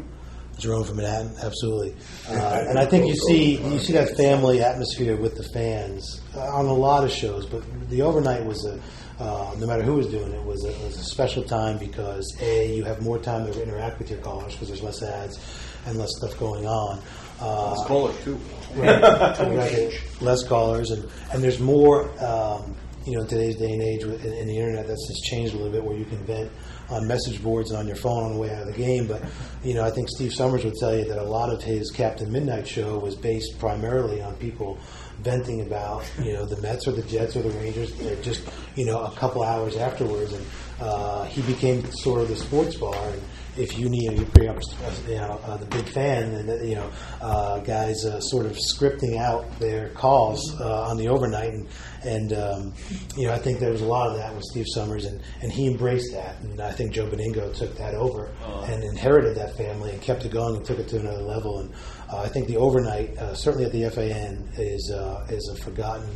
Jerome 0.58 0.84
from 0.84 0.96
Manhattan, 0.96 1.34
absolutely. 1.42 1.94
Uh, 2.26 2.64
and 2.68 2.78
I 2.78 2.86
think 2.86 3.06
you 3.06 3.14
see 3.14 3.58
you 3.58 3.78
see 3.78 3.92
that 3.92 4.16
family 4.16 4.62
atmosphere 4.62 5.14
with 5.14 5.36
the 5.36 5.42
fans 5.42 6.22
uh, 6.34 6.40
on 6.40 6.64
a 6.64 6.72
lot 6.72 7.04
of 7.04 7.10
shows, 7.10 7.44
but 7.44 7.62
the 7.90 8.00
overnight 8.00 8.44
was 8.44 8.64
a. 8.64 8.80
Uh, 9.22 9.54
no 9.58 9.66
matter 9.66 9.82
who 9.82 9.94
was 9.94 10.08
doing 10.08 10.32
it, 10.32 10.44
was 10.44 10.64
a, 10.64 10.72
was 10.84 10.98
a 10.98 11.04
special 11.04 11.44
time 11.44 11.78
because 11.78 12.36
a 12.40 12.74
you 12.74 12.82
have 12.82 13.00
more 13.00 13.18
time 13.18 13.46
to 13.46 13.62
interact 13.62 13.98
with 14.00 14.10
your 14.10 14.18
callers 14.20 14.54
because 14.54 14.66
there's 14.66 14.82
less 14.82 15.02
ads 15.02 15.38
and 15.86 15.98
less 15.98 16.16
stuff 16.16 16.36
going 16.38 16.66
on. 16.66 17.00
Uh, 17.40 17.74
Let's 17.76 18.24
too. 18.24 18.40
Right. 18.74 19.00
Right. 19.38 20.02
less 20.20 20.42
callers, 20.42 20.90
and, 20.90 21.08
and 21.32 21.42
there's 21.42 21.60
more, 21.60 22.08
um, 22.24 22.74
you 23.04 23.14
know, 23.14 23.20
in 23.20 23.26
today's 23.26 23.56
day 23.56 23.70
and 23.70 23.82
age 23.82 24.04
with, 24.04 24.24
in, 24.24 24.32
in 24.32 24.46
the 24.46 24.56
internet 24.56 24.88
that's 24.88 25.06
just 25.06 25.24
changed 25.24 25.54
a 25.54 25.56
little 25.56 25.72
bit 25.72 25.84
where 25.84 25.96
you 25.96 26.04
can 26.04 26.18
vent 26.24 26.50
on 26.90 27.06
message 27.06 27.42
boards 27.42 27.70
and 27.70 27.78
on 27.78 27.86
your 27.86 27.96
phone 27.96 28.24
on 28.24 28.32
the 28.34 28.38
way 28.38 28.50
out 28.54 28.62
of 28.62 28.66
the 28.68 28.72
game. 28.72 29.06
But, 29.06 29.22
you 29.62 29.74
know, 29.74 29.84
I 29.84 29.90
think 29.90 30.08
Steve 30.10 30.32
Somers 30.32 30.64
would 30.64 30.74
tell 30.74 30.94
you 30.96 31.04
that 31.04 31.18
a 31.18 31.24
lot 31.24 31.50
of 31.50 31.62
his 31.62 31.90
Captain 31.90 32.30
Midnight 32.30 32.68
show 32.68 32.98
was 32.98 33.14
based 33.14 33.58
primarily 33.58 34.20
on 34.20 34.34
people 34.36 34.78
venting 35.20 35.60
about, 35.62 36.04
you 36.22 36.32
know, 36.32 36.44
the 36.44 36.60
Mets 36.60 36.86
or 36.86 36.92
the 36.92 37.02
Jets 37.02 37.36
or 37.36 37.42
the 37.42 37.50
Rangers 37.50 37.98
uh, 38.00 38.16
just, 38.22 38.42
you 38.74 38.84
know, 38.84 39.02
a 39.02 39.10
couple 39.12 39.42
hours 39.42 39.76
afterwards. 39.76 40.32
And 40.32 40.46
uh, 40.80 41.24
he 41.24 41.42
became 41.42 41.84
sort 41.92 42.20
of 42.20 42.28
the 42.28 42.36
sports 42.36 42.76
bar. 42.76 42.94
And, 42.94 43.22
if 43.56 43.78
you 43.78 43.88
need, 43.88 44.18
you 44.18 44.24
bring 44.26 44.48
up, 44.48 44.58
you 45.06 45.14
know, 45.14 45.40
uh, 45.44 45.56
the 45.56 45.66
big 45.66 45.88
fan, 45.88 46.34
and 46.34 46.50
uh, 46.50 46.54
you 46.56 46.74
know, 46.74 46.90
uh, 47.20 47.58
guys 47.60 48.04
uh, 48.04 48.20
sort 48.20 48.46
of 48.46 48.52
scripting 48.52 49.18
out 49.18 49.58
their 49.58 49.90
calls 49.90 50.58
uh, 50.60 50.88
on 50.88 50.96
the 50.96 51.08
overnight, 51.08 51.50
and 51.50 51.68
and 52.02 52.32
um, 52.32 52.74
you 53.16 53.26
know, 53.26 53.34
I 53.34 53.38
think 53.38 53.60
there 53.60 53.70
was 53.70 53.82
a 53.82 53.86
lot 53.86 54.10
of 54.10 54.16
that 54.16 54.34
with 54.34 54.44
Steve 54.44 54.66
Somers, 54.68 55.04
and, 55.04 55.20
and 55.42 55.52
he 55.52 55.66
embraced 55.66 56.12
that, 56.12 56.40
and 56.40 56.60
I 56.60 56.72
think 56.72 56.92
Joe 56.92 57.06
Benigno 57.06 57.54
took 57.54 57.76
that 57.76 57.94
over 57.94 58.30
and 58.66 58.82
inherited 58.82 59.36
that 59.36 59.56
family 59.56 59.90
and 59.90 60.02
kept 60.02 60.24
it 60.24 60.32
going 60.32 60.56
and 60.56 60.64
took 60.64 60.78
it 60.78 60.88
to 60.88 60.98
another 60.98 61.22
level, 61.22 61.60
and 61.60 61.72
uh, 62.12 62.18
I 62.18 62.28
think 62.28 62.48
the 62.48 62.56
overnight, 62.56 63.16
uh, 63.18 63.34
certainly 63.34 63.66
at 63.66 63.72
the 63.72 63.88
FAN, 63.90 64.48
is 64.56 64.90
uh, 64.90 65.26
is 65.30 65.48
a 65.48 65.62
forgotten. 65.62 66.08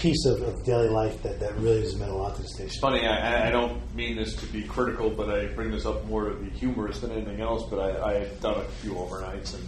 Piece 0.00 0.26
of, 0.26 0.40
of 0.42 0.64
daily 0.64 0.88
life 0.88 1.20
that, 1.24 1.40
that 1.40 1.56
really 1.56 1.80
has 1.80 1.96
meant 1.96 2.12
a 2.12 2.14
lot 2.14 2.36
to 2.36 2.42
the 2.42 2.46
It's 2.46 2.54
station. 2.54 2.80
funny. 2.80 3.04
I, 3.04 3.48
I 3.48 3.50
don't 3.50 3.92
mean 3.96 4.14
this 4.16 4.36
to 4.36 4.46
be 4.46 4.62
critical, 4.62 5.10
but 5.10 5.28
I 5.28 5.46
bring 5.46 5.72
this 5.72 5.86
up 5.86 6.04
more 6.06 6.28
to 6.28 6.36
be 6.36 6.50
humorous 6.50 7.00
than 7.00 7.10
anything 7.10 7.40
else. 7.40 7.64
But 7.68 7.80
I, 7.80 8.10
I 8.10 8.14
had 8.20 8.40
done 8.40 8.60
a 8.60 8.64
few 8.80 8.92
overnights, 8.92 9.54
and 9.54 9.66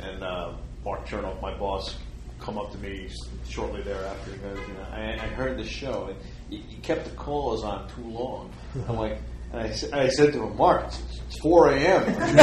and 0.00 0.24
uh, 0.24 0.52
Mark 0.82 1.06
Chernoff, 1.06 1.42
my 1.42 1.52
boss, 1.58 1.94
come 2.40 2.56
up 2.56 2.72
to 2.72 2.78
me 2.78 3.10
shortly 3.46 3.82
thereafter. 3.82 4.32
He 4.32 4.38
goes, 4.38 4.58
"You 4.66 4.74
know, 4.74 4.86
I, 4.92 5.12
I 5.12 5.26
heard 5.28 5.58
the 5.58 5.64
show, 5.68 6.06
and 6.06 6.16
you, 6.48 6.62
you 6.70 6.78
kept 6.78 7.04
the 7.04 7.10
calls 7.10 7.62
on 7.62 7.86
too 7.94 8.04
long." 8.08 8.50
I'm 8.88 8.96
like. 9.04 9.18
And 9.52 9.60
I, 9.62 9.98
I 10.04 10.08
said 10.08 10.32
to 10.32 10.42
him, 10.42 10.56
Mark, 10.56 10.86
it's 10.86 11.40
4 11.40 11.70
a.m. 11.70 12.02
Who 12.02 12.38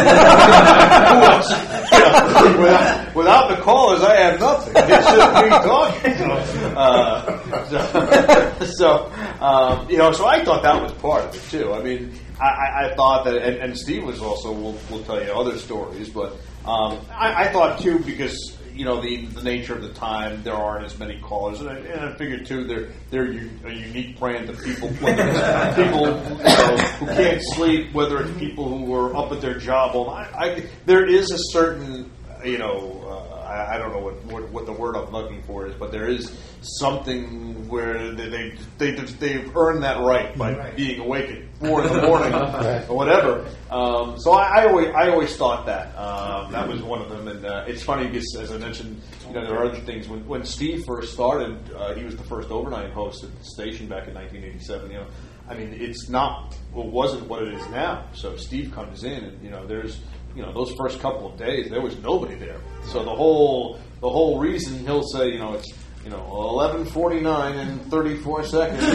else? 1.25 1.51
You 1.91 2.61
without, 2.61 3.15
without 3.15 3.49
the 3.49 3.61
callers, 3.61 4.01
I 4.01 4.15
have 4.15 4.39
nothing. 4.39 4.73
It's 4.75 4.87
just 4.87 5.43
me 5.43 5.49
talking. 5.49 6.17
So, 6.17 6.31
uh, 6.77 8.55
so, 8.59 8.65
so 8.65 9.11
um, 9.43 9.89
you 9.89 9.97
know, 9.97 10.11
so 10.11 10.25
I 10.25 10.43
thought 10.43 10.63
that 10.63 10.81
was 10.81 10.91
part 10.93 11.25
of 11.25 11.35
it 11.35 11.49
too. 11.49 11.73
I 11.73 11.81
mean, 11.81 12.13
I, 12.41 12.45
I, 12.45 12.85
I 12.91 12.95
thought 12.95 13.25
that, 13.25 13.35
and, 13.35 13.57
and 13.57 13.77
Steve 13.77 14.03
was 14.03 14.21
also 14.21 14.51
will 14.51 14.77
will 14.89 15.03
tell 15.03 15.23
you 15.23 15.31
other 15.31 15.57
stories, 15.57 16.09
but 16.09 16.33
um, 16.65 16.99
I, 17.11 17.45
I 17.45 17.51
thought 17.51 17.79
too 17.79 17.99
because 17.99 18.57
you 18.73 18.85
know 18.85 19.01
the 19.01 19.25
the 19.27 19.43
nature 19.43 19.75
of 19.75 19.81
the 19.81 19.93
time, 19.93 20.43
there 20.43 20.53
aren't 20.53 20.85
as 20.85 20.97
many 20.99 21.19
callers, 21.19 21.59
and 21.61 21.69
I, 21.69 21.75
and 21.77 22.01
I 22.01 22.13
figured 22.15 22.45
too 22.45 22.65
they're 22.65 22.89
they're 23.09 23.31
u- 23.31 23.49
a 23.65 23.71
unique 23.71 24.19
brand 24.19 24.49
of 24.49 24.61
people, 24.61 24.89
whether 24.89 25.23
it's 25.27 25.75
people 25.75 26.07
you 26.07 26.43
know, 26.43 26.77
who 26.99 27.05
can't 27.07 27.41
sleep, 27.53 27.93
whether 27.93 28.21
it's 28.23 28.37
people 28.39 28.67
who 28.77 28.93
are 28.93 29.15
up 29.15 29.31
at 29.31 29.41
their 29.41 29.57
job 29.57 29.95
all 29.95 30.07
night. 30.07 30.29
I, 30.33 30.65
there 30.85 31.05
is 31.05 31.29
a 31.31 31.37
certain 31.51 32.09
you 32.43 32.57
know. 32.57 32.99
I, 33.53 33.75
I 33.75 33.77
don't 33.77 33.91
know 33.91 33.99
what, 33.99 34.23
what 34.25 34.49
what 34.49 34.65
the 34.65 34.73
word 34.73 34.95
I'm 34.95 35.11
looking 35.11 35.43
for 35.43 35.67
is, 35.67 35.75
but 35.75 35.91
there 35.91 36.07
is 36.07 36.31
something 36.61 37.67
where 37.67 38.13
they 38.13 38.29
they, 38.29 38.57
they 38.77 38.91
they've 38.91 39.55
earned 39.55 39.83
that 39.83 39.99
right 39.99 40.35
by 40.37 40.71
being 40.71 40.99
awake 40.99 41.29
at 41.29 41.57
four 41.59 41.85
in 41.85 41.93
the 41.93 42.01
morning 42.01 42.33
or 42.89 42.95
whatever. 42.97 43.45
Um, 43.69 44.19
so 44.19 44.33
I, 44.33 44.61
I 44.61 44.67
always 44.67 44.87
I 44.95 45.09
always 45.09 45.35
thought 45.35 45.65
that 45.67 45.95
um, 45.97 46.51
that 46.51 46.67
was 46.67 46.81
one 46.81 47.01
of 47.01 47.09
them, 47.09 47.27
and 47.27 47.45
uh, 47.45 47.65
it's 47.67 47.83
funny 47.83 48.07
because 48.07 48.35
as 48.39 48.51
I 48.51 48.57
mentioned, 48.57 49.01
you 49.27 49.33
know 49.33 49.45
there 49.45 49.57
are 49.57 49.65
other 49.65 49.79
things. 49.81 50.07
When 50.07 50.25
when 50.27 50.43
Steve 50.43 50.83
first 50.85 51.13
started, 51.13 51.57
uh, 51.73 51.93
he 51.93 52.03
was 52.03 52.15
the 52.15 52.23
first 52.23 52.49
overnight 52.49 52.91
host 52.91 53.23
at 53.23 53.37
the 53.37 53.45
station 53.45 53.87
back 53.87 54.07
in 54.07 54.13
1987. 54.15 54.91
You 54.91 54.97
know, 54.97 55.07
I 55.47 55.53
mean 55.53 55.73
it's 55.73 56.09
not 56.09 56.57
well, 56.73 56.89
wasn't 56.89 57.27
what 57.27 57.43
it 57.43 57.53
is 57.53 57.67
now. 57.69 58.07
So 58.13 58.35
Steve 58.35 58.71
comes 58.71 59.03
in, 59.03 59.23
and 59.23 59.43
you 59.43 59.51
know 59.51 59.65
there's 59.65 59.99
you 60.35 60.41
know 60.41 60.51
those 60.53 60.73
first 60.75 60.99
couple 60.99 61.31
of 61.31 61.37
days 61.37 61.69
there 61.69 61.81
was 61.81 61.97
nobody 61.99 62.35
there. 62.35 62.59
So 62.85 63.03
the 63.03 63.15
whole 63.15 63.79
the 64.01 64.09
whole 64.09 64.39
reason 64.39 64.79
he'll 64.79 65.03
say 65.03 65.29
you 65.29 65.39
know 65.39 65.53
it's 65.53 65.71
you 66.03 66.09
know 66.09 66.25
eleven 66.49 66.85
forty 66.85 67.21
nine 67.21 67.57
and 67.57 67.81
thirty 67.91 68.15
four 68.17 68.43
seconds. 68.43 68.81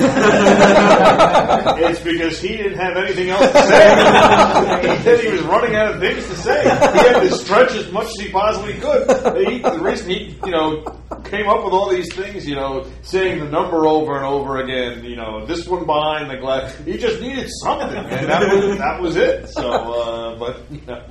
it's 1.81 2.01
because 2.03 2.41
he 2.41 2.57
didn't 2.57 2.79
have 2.79 2.97
anything 2.97 3.31
else 3.31 3.53
to 3.53 3.63
say. 3.63 4.97
he 4.97 5.03
said 5.03 5.21
he 5.21 5.31
was 5.31 5.43
running 5.43 5.77
out 5.77 5.95
of 5.95 6.01
things 6.01 6.27
to 6.27 6.35
say. 6.37 6.63
He 6.63 6.69
had 6.69 7.21
to 7.21 7.33
stretch 7.33 7.73
as 7.73 7.91
much 7.93 8.07
as 8.07 8.15
he 8.17 8.31
possibly 8.31 8.75
could. 8.75 9.09
He, 9.49 9.59
the 9.59 9.79
reason 9.81 10.11
he 10.11 10.37
you 10.45 10.51
know 10.51 10.85
came 11.29 11.49
up 11.49 11.65
with 11.65 11.73
all 11.73 11.89
these 11.89 12.13
things, 12.15 12.47
you 12.47 12.57
know, 12.57 12.87
saying 13.03 13.41
the 13.41 13.49
number 13.49 13.87
over 13.87 14.17
and 14.17 14.25
over 14.25 14.59
again, 14.59 15.05
you 15.05 15.17
know, 15.17 15.47
this 15.47 15.67
one 15.67 15.87
behind 15.87 16.31
the 16.31 16.37
glass. 16.37 16.75
He 16.79 16.99
just 16.99 17.21
needed 17.21 17.49
something, 17.63 17.97
and 17.97 18.29
that 18.29 18.55
was 18.55 18.79
that 18.79 19.01
was 19.01 19.17
it. 19.17 19.49
So, 19.49 19.71
uh, 19.71 20.39
but 20.39 20.63
you 20.71 20.81
know, 20.87 21.05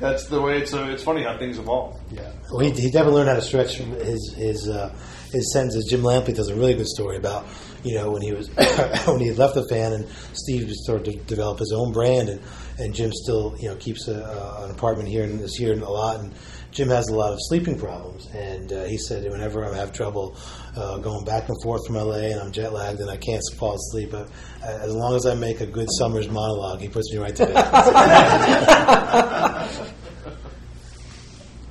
that's 0.00 0.26
the 0.26 0.40
way 0.40 0.58
it's. 0.58 0.74
Uh, 0.74 0.86
it's 0.86 1.02
funny 1.02 1.22
how 1.22 1.38
things 1.38 1.58
evolve. 1.58 2.00
Yeah, 2.10 2.32
well, 2.50 2.60
he, 2.60 2.70
he 2.70 2.90
definitely 2.90 3.14
learned 3.14 3.28
how 3.28 3.36
to 3.36 3.42
stretch 3.42 3.76
his 3.76 4.34
his 4.36 4.68
uh, 4.68 4.94
his 5.32 5.52
sentences. 5.52 5.86
Jim 5.88 6.02
Lampley 6.02 6.34
does 6.34 6.48
a 6.48 6.54
really 6.54 6.74
good 6.74 6.88
story 6.88 7.16
about 7.16 7.46
you 7.82 7.94
know 7.94 8.10
when 8.10 8.22
he 8.22 8.32
was 8.32 8.48
when 9.06 9.20
he 9.20 9.32
left 9.32 9.54
the 9.54 9.66
fan 9.68 9.92
and 9.92 10.08
Steve 10.32 10.70
started 10.70 11.04
to 11.04 11.16
develop 11.24 11.58
his 11.58 11.72
own 11.72 11.92
brand 11.92 12.28
and 12.28 12.40
and 12.78 12.94
Jim 12.94 13.12
still 13.12 13.56
you 13.58 13.68
know 13.68 13.76
keeps 13.76 14.08
a, 14.08 14.24
uh, 14.24 14.64
an 14.64 14.70
apartment 14.70 15.08
here 15.08 15.24
and 15.24 15.40
is 15.40 15.56
here 15.56 15.72
a 15.72 15.76
lot 15.76 16.20
and 16.20 16.32
Jim 16.76 16.88
has 16.90 17.08
a 17.08 17.16
lot 17.16 17.32
of 17.32 17.38
sleeping 17.40 17.78
problems 17.78 18.28
and 18.34 18.70
uh, 18.70 18.84
he 18.84 18.98
said 18.98 19.24
whenever 19.24 19.64
I 19.64 19.74
have 19.78 19.94
trouble 19.94 20.36
uh, 20.76 20.98
going 20.98 21.24
back 21.24 21.48
and 21.48 21.56
forth 21.62 21.86
from 21.86 21.96
LA 21.96 22.16
and 22.16 22.38
I'm 22.38 22.52
jet 22.52 22.70
lagged 22.70 23.00
and 23.00 23.08
I 23.10 23.16
can't 23.16 23.40
fall 23.58 23.76
asleep, 23.76 24.12
uh, 24.12 24.26
as 24.62 24.94
long 24.94 25.16
as 25.16 25.24
I 25.24 25.34
make 25.34 25.62
a 25.62 25.66
good 25.66 25.88
Somers 25.96 26.28
monologue, 26.28 26.80
he 26.80 26.88
puts 26.88 27.10
me 27.10 27.18
right 27.18 27.34
to 27.34 27.46
bed. 27.46 27.64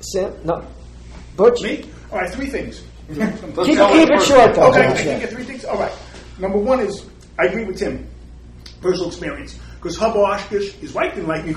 Sam, 0.00 0.32
no. 0.42 0.66
Butch? 1.36 1.62
Me? 1.62 1.88
All 2.10 2.18
right, 2.18 2.30
three 2.32 2.46
things. 2.46 2.82
Keep, 3.08 3.16
keep 3.16 3.28
it 4.10 4.22
short, 4.22 4.56
though. 4.56 4.70
Okay, 4.70 4.88
I 4.88 4.92
can 4.92 5.20
get 5.20 5.30
three 5.30 5.44
things. 5.44 5.64
All 5.64 5.78
right. 5.78 5.92
Number 6.40 6.58
one 6.58 6.80
is 6.80 7.06
I 7.38 7.44
agree 7.44 7.64
with 7.64 7.78
Tim. 7.78 8.08
Personal 8.80 9.06
experience. 9.06 9.56
Because 9.76 9.96
Hub 9.96 10.14
Arkush, 10.14 10.72
his 10.72 10.92
wife 10.92 11.14
didn't 11.14 11.28
like 11.28 11.44
me, 11.44 11.54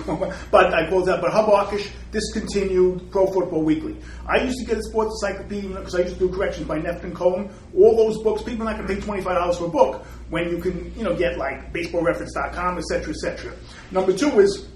but 0.52 0.74
I 0.74 0.88
closed 0.88 1.10
out. 1.10 1.22
But 1.22 1.32
Hub 1.32 1.48
Arkush 1.48 1.90
discontinued 2.12 3.10
Pro 3.12 3.26
Football 3.28 3.64
Weekly. 3.64 3.98
I 4.28 4.44
used 4.44 4.60
to 4.60 4.66
get 4.66 4.78
a 4.78 4.84
sports 4.84 5.22
encyclopedia 5.24 5.70
because 5.78 5.96
I 5.96 6.00
used 6.00 6.20
to 6.20 6.28
do 6.28 6.34
corrections 6.34 6.68
by 6.68 6.80
Nefton 6.80 7.14
Cohen. 7.14 7.50
All 7.76 7.96
those 7.96 8.22
books, 8.22 8.44
people 8.44 8.68
are 8.68 8.72
not 8.72 8.78
going 8.78 8.88
to 8.88 8.96
pay 8.96 9.02
twenty 9.02 9.22
five 9.24 9.36
dollars 9.36 9.58
for 9.58 9.66
a 9.66 9.70
book 9.70 10.06
when 10.30 10.50
you 10.50 10.60
can, 10.60 10.94
you 10.96 11.04
know, 11.04 11.16
get 11.16 11.38
like 11.38 11.74
BaseballReference.com, 11.74 12.78
et 12.78 12.84
cetera, 12.84 13.10
et 13.14 13.18
cetera. 13.18 13.54
Number 13.92 14.14
two 14.14 14.40
is 14.40 14.68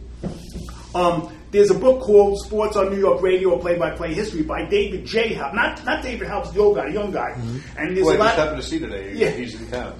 um, 0.95 1.31
there's 1.53 1.69
a 1.69 1.75
book 1.75 2.01
called 2.01 2.37
Sports 2.39 2.75
on 2.75 2.89
New 2.89 2.97
York 2.97 3.21
Radio, 3.21 3.57
Play-by-Play 3.59 4.13
History 4.13 4.41
by 4.41 4.65
David 4.65 5.05
J. 5.05 5.33
Halp. 5.35 5.53
Not 5.53 5.85
not 5.85 6.01
David 6.03 6.27
Halp's 6.27 6.51
the 6.51 6.59
old 6.59 6.75
guy, 6.75 6.87
the 6.87 6.93
young 6.93 7.11
guy. 7.11 7.31
And 7.77 7.95
there's 7.95 8.07
a 8.07 8.11
I 8.11 8.13
just 8.15 8.19
lot. 8.19 8.35
happened 8.35 8.61
to 8.61 8.67
see 8.67 8.79
today. 8.79 9.13
Yeah. 9.13 9.29
He's 9.29 9.53
in 9.61 9.69
town. 9.71 9.97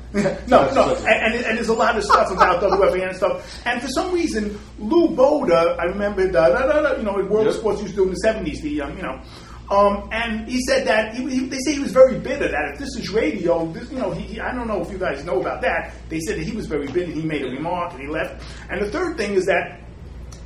no, 0.48 0.70
no, 0.74 0.96
and, 0.96 1.36
and, 1.36 1.46
and 1.46 1.58
there's 1.58 1.70
a 1.70 1.74
lot 1.74 1.96
of 1.96 2.04
stuff 2.04 2.32
about 2.32 2.62
WFAN 2.62 3.08
and 3.10 3.16
stuff. 3.16 3.62
And 3.66 3.82
for 3.82 3.88
some 3.90 4.12
reason, 4.14 4.60
Lou 4.80 5.10
Boda, 5.16 5.80
I 5.80 5.84
remember, 5.86 6.30
da, 6.30 6.50
da, 6.50 6.66
da, 6.82 6.98
you 6.98 7.04
know, 7.04 7.14
World 7.30 7.46
Yep. 7.46 7.56
Sports 7.56 7.82
used 7.82 7.94
to 7.96 8.02
do 8.02 8.04
in 8.10 8.10
the 8.16 8.22
'70s. 8.26 8.62
The 8.62 8.82
um, 8.82 8.98
you 8.98 9.04
know, 9.04 9.22
um, 9.70 10.10
and 10.12 10.48
he 10.48 10.60
said 10.68 10.86
that 10.88 11.14
he, 11.16 11.28
he, 11.30 11.46
they 11.48 11.58
say 11.60 11.74
he 11.74 11.80
was 11.80 11.92
very 11.92 12.20
bitter 12.20 12.48
that 12.48 12.72
if 12.74 12.80
this 12.80 12.90
is 12.98 13.10
radio, 13.12 13.66
this, 13.72 13.90
you 13.92 13.98
know, 14.00 14.12
he, 14.12 14.22
he, 14.24 14.40
I 14.40 14.54
don't 14.54 14.68
know 14.68 14.82
if 14.82 14.92
you 14.92 14.98
guys 14.98 15.24
know 15.24 15.40
about 15.40 15.62
that. 15.62 15.94
They 16.10 16.20
said 16.20 16.38
that 16.38 16.44
he 16.44 16.52
was 16.56 16.66
very 16.66 16.88
bitter. 16.88 17.12
He 17.12 17.22
made 17.22 17.44
a 17.44 17.50
remark 17.50 17.94
and 17.94 18.02
he 18.02 18.08
left. 18.08 18.44
And 18.70 18.82
the 18.82 18.90
third 18.92 19.18
thing 19.18 19.34
is 19.36 19.46
that 19.46 19.80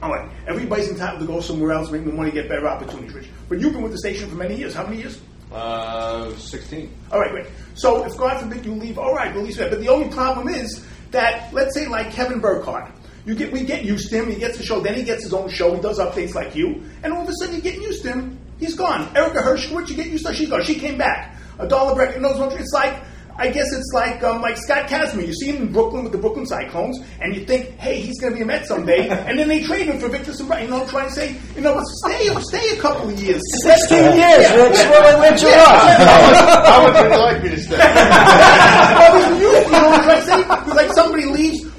All 0.01 0.11
right, 0.11 0.29
everybody's 0.47 0.89
entitled 0.89 1.21
to 1.21 1.25
go 1.25 1.41
somewhere 1.41 1.71
else, 1.71 1.89
make 1.89 2.05
more 2.05 2.13
money, 2.13 2.31
get 2.31 2.47
better 2.47 2.67
opportunities, 2.67 3.13
Rich. 3.13 3.29
But 3.49 3.59
you've 3.59 3.73
been 3.73 3.81
with 3.81 3.93
the 3.93 3.97
station 3.97 4.29
for 4.29 4.35
many 4.35 4.55
years. 4.55 4.73
How 4.73 4.83
many 4.83 4.97
years? 4.97 5.19
Uh, 5.51 6.35
16. 6.35 6.93
All 7.11 7.19
right, 7.19 7.31
great. 7.31 7.47
So 7.73 8.05
if 8.05 8.15
God 8.15 8.39
forbid 8.39 8.65
you 8.65 8.73
leave, 8.73 8.99
all 8.99 9.15
right, 9.15 9.33
release 9.33 9.57
that. 9.57 9.71
But 9.71 9.79
the 9.79 9.89
only 9.89 10.09
problem 10.09 10.49
is 10.49 10.85
that, 11.11 11.51
let's 11.53 11.73
say, 11.73 11.87
like 11.87 12.11
Kevin 12.11 12.39
Burkhardt, 12.39 12.91
you 13.25 13.33
get 13.33 13.51
we 13.51 13.63
get 13.63 13.83
used 13.83 14.09
to 14.09 14.19
him. 14.19 14.29
He 14.29 14.37
gets 14.37 14.59
a 14.59 14.63
show, 14.63 14.79
then 14.79 14.93
he 14.93 15.03
gets 15.03 15.23
his 15.23 15.33
own 15.33 15.49
show. 15.49 15.73
He 15.75 15.81
does 15.81 15.99
updates 15.99 16.35
like 16.35 16.55
you, 16.55 16.83
and 17.03 17.11
all 17.11 17.23
of 17.23 17.29
a 17.29 17.33
sudden 17.39 17.55
you're 17.55 17.61
getting 17.61 17.81
used 17.81 18.03
to 18.03 18.09
him. 18.13 18.39
He's 18.59 18.75
gone. 18.75 19.15
Erica 19.15 19.41
Hershkowitz, 19.41 19.89
you 19.89 19.95
get 19.95 20.07
used 20.07 20.25
to 20.25 20.31
her. 20.31 20.35
She's 20.35 20.49
gone. 20.49 20.63
She 20.63 20.75
came 20.75 20.97
back. 20.97 21.35
Adala 21.57 21.95
Breck, 21.95 22.19
knows 22.19 22.39
what 22.39 22.53
it's 22.53 22.71
like. 22.71 23.03
I 23.39 23.51
guess 23.51 23.71
it's 23.71 23.91
like 23.93 24.23
um, 24.23 24.41
like 24.41 24.57
Scott 24.57 24.87
Kazmir. 24.87 25.27
You 25.27 25.33
see 25.33 25.51
him 25.51 25.67
in 25.67 25.71
Brooklyn 25.71 26.03
with 26.03 26.11
the 26.11 26.17
Brooklyn 26.17 26.45
Cyclones, 26.45 26.99
and 27.21 27.35
you 27.35 27.45
think, 27.45 27.77
hey, 27.77 28.01
he's 28.01 28.19
going 28.19 28.33
to 28.33 28.37
be 28.37 28.43
a 28.43 28.45
Met 28.45 28.65
someday, 28.65 29.09
and 29.09 29.37
then 29.37 29.47
they 29.47 29.63
trade 29.63 29.87
him 29.87 29.99
for 29.99 30.09
Victor 30.09 30.31
Zambrano. 30.31 30.63
You 30.63 30.69
know, 30.69 30.81
I'm 30.81 30.89
trying 30.89 31.09
to 31.09 31.13
say, 31.13 31.35
you 31.55 31.61
know, 31.61 31.81
stay 32.03 32.27
stay 32.41 32.77
a 32.77 32.81
couple 32.81 33.09
of 33.09 33.19
years. 33.21 33.41
16 33.63 33.97
years, 33.97 34.51
Rich. 34.51 34.89
Well, 34.89 35.21
Rich, 35.21 35.41
you're 35.43 35.51
up. 35.51 36.65
How 36.65 36.85
would 36.85 36.95
you 36.95 37.17
like 37.19 37.43
me 37.43 37.49
to 37.49 37.61
stay? 37.61 37.77
well, 37.77 39.39
you, 39.39 39.47
you 39.47 39.71
know 39.71 39.89
what 39.89 39.99
I'm 39.99 40.03
trying 40.03 40.19
to 40.19 40.25
say? 40.25 40.37
Because 40.41 40.75
like 40.75 40.91
somebody 40.93 41.05
leaves. 41.05 41.06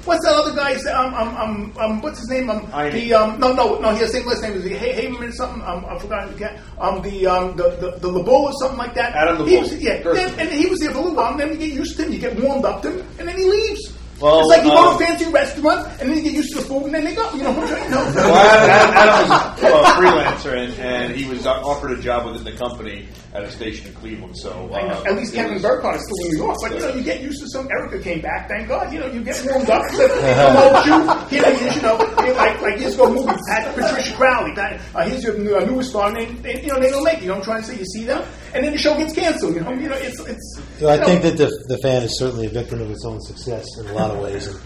What's 0.09 0.25
that 0.25 0.33
other 0.33 0.55
guy? 0.55 0.73
Um, 0.91 1.13
um, 1.13 1.37
um, 1.37 1.73
um, 1.77 2.01
what's 2.01 2.17
his 2.19 2.29
name? 2.29 2.49
Um, 2.49 2.65
Heine. 2.71 2.91
the 2.93 3.13
um, 3.13 3.39
no, 3.39 3.53
no, 3.53 3.77
no. 3.79 3.91
He 3.93 3.99
has 3.99 4.11
the 4.11 4.17
same 4.19 4.27
last 4.27 4.41
name. 4.41 4.53
Is 4.53 4.63
he 4.63 4.73
Hay- 4.73 5.05
Heyman 5.05 5.21
or 5.29 5.31
something? 5.33 5.61
Um, 5.61 5.85
I 5.85 5.99
forgot. 5.99 6.29
again. 6.33 6.59
Um, 6.79 7.01
the 7.03 7.27
um, 7.27 7.55
the 7.55 7.69
the, 7.79 7.91
the 7.99 8.07
LeBeau 8.07 8.45
or 8.45 8.53
something 8.59 8.79
like 8.79 8.95
that. 8.95 9.13
Adam 9.13 9.37
He 9.47 9.55
LeBeau. 9.57 9.61
was, 9.69 9.73
yeah, 9.83 10.01
then, 10.01 10.39
and 10.39 10.49
he 10.51 10.65
was 10.65 10.79
there 10.79 10.91
for 10.91 10.97
a 10.97 11.01
little 11.01 11.15
while. 11.15 11.31
And 11.31 11.39
then 11.39 11.51
you 11.51 11.57
get 11.57 11.69
used 11.73 11.95
to 11.97 12.03
him. 12.05 12.11
You 12.13 12.19
get 12.19 12.39
warmed 12.41 12.65
up 12.65 12.81
to 12.81 12.91
him, 12.91 13.07
and 13.19 13.27
then 13.27 13.37
he 13.37 13.45
leaves. 13.45 13.93
Well, 14.19 14.39
it's 14.41 14.49
like 14.49 14.63
you 14.65 14.69
go 14.71 14.89
um, 14.91 14.97
to 14.97 15.03
a 15.03 15.07
fancy 15.07 15.31
restaurant, 15.31 15.87
and 16.01 16.09
then 16.09 16.17
you 16.17 16.23
get 16.23 16.33
used 16.33 16.49
to 16.53 16.59
the 16.59 16.65
food, 16.65 16.83
and 16.85 16.95
then 16.95 17.05
they 17.05 17.15
go. 17.15 17.31
You 17.33 17.43
know, 17.43 17.51
what 17.53 17.63
I'm 17.63 17.69
trying 17.69 17.83
to 17.85 17.89
know. 17.91 18.03
Well, 18.15 18.35
Adam, 18.35 18.95
Adam 18.97 19.29
was 19.29 19.87
a 19.87 19.93
freelancer, 19.95 20.57
and, 20.57 20.73
and 20.81 21.15
he 21.15 21.23
was 21.29 21.45
offered 21.47 21.97
a 21.97 22.01
job 22.01 22.25
within 22.25 22.43
the 22.43 22.51
company 22.57 23.07
at 23.33 23.43
a 23.43 23.51
station 23.51 23.87
in 23.87 23.93
Cleveland. 23.93 24.35
So 24.37 24.69
uh, 24.73 25.03
At 25.05 25.15
least 25.15 25.33
Kevin 25.33 25.53
was- 25.53 25.61
Burkhardt 25.61 25.95
is 25.97 26.03
still 26.03 26.25
in 26.25 26.31
New 26.31 26.45
York. 26.45 26.57
But, 26.61 26.71
you 26.73 26.79
know, 26.79 26.93
you 26.95 27.03
get 27.03 27.21
used 27.21 27.41
to 27.41 27.47
some. 27.49 27.67
Erica 27.69 27.99
came 28.01 28.21
back, 28.21 28.47
thank 28.49 28.67
God. 28.67 28.91
You 28.91 28.99
know, 29.01 29.07
you 29.07 29.23
get 29.23 29.39
warmed 29.45 29.69
up. 29.69 29.83
So, 29.91 30.07
they 30.07 30.33
promote 30.33 30.85
you. 30.85 31.39
Here 31.39 31.55
he 31.55 31.75
you 31.75 31.81
know, 31.81 31.95
like, 32.35 32.61
like 32.61 32.79
years 32.79 32.95
ago, 32.95 33.13
movie, 33.13 33.31
Pat, 33.47 33.75
Patricia 33.75 34.15
Crowley. 34.15 34.53
That, 34.55 34.81
uh, 34.95 35.05
here's 35.07 35.23
your 35.23 35.37
new, 35.37 35.55
uh, 35.55 35.63
newest 35.65 35.91
star, 35.91 36.07
and 36.09 36.17
they, 36.17 36.53
they, 36.53 36.61
you 36.63 36.67
know, 36.73 36.79
they 36.79 36.89
don't 36.89 37.03
make 37.03 37.17
it. 37.17 37.21
You 37.21 37.27
know 37.27 37.33
what 37.35 37.39
I'm 37.39 37.45
trying 37.45 37.61
to 37.61 37.67
say? 37.67 37.77
You 37.77 37.85
see 37.85 38.05
them, 38.05 38.27
and 38.53 38.65
then 38.65 38.71
the 38.71 38.79
show 38.79 38.97
gets 38.97 39.13
canceled. 39.13 39.55
You 39.55 39.61
know, 39.61 39.71
you 39.73 39.89
know 39.89 39.95
it's. 39.97 40.19
it's 40.21 40.59
So 40.79 40.89
I 40.89 40.97
know, 40.97 41.05
think 41.05 41.21
that 41.23 41.37
the, 41.37 41.49
the 41.67 41.77
fan 41.83 42.01
is 42.03 42.17
certainly 42.17 42.47
a 42.47 42.49
victim 42.49 42.81
of 42.81 42.89
its 42.89 43.05
own 43.05 43.21
success 43.21 43.65
in 43.79 43.87
a 43.87 43.93
lot 43.93 44.11
of 44.11 44.19
ways. 44.19 44.47
And, 44.47 44.59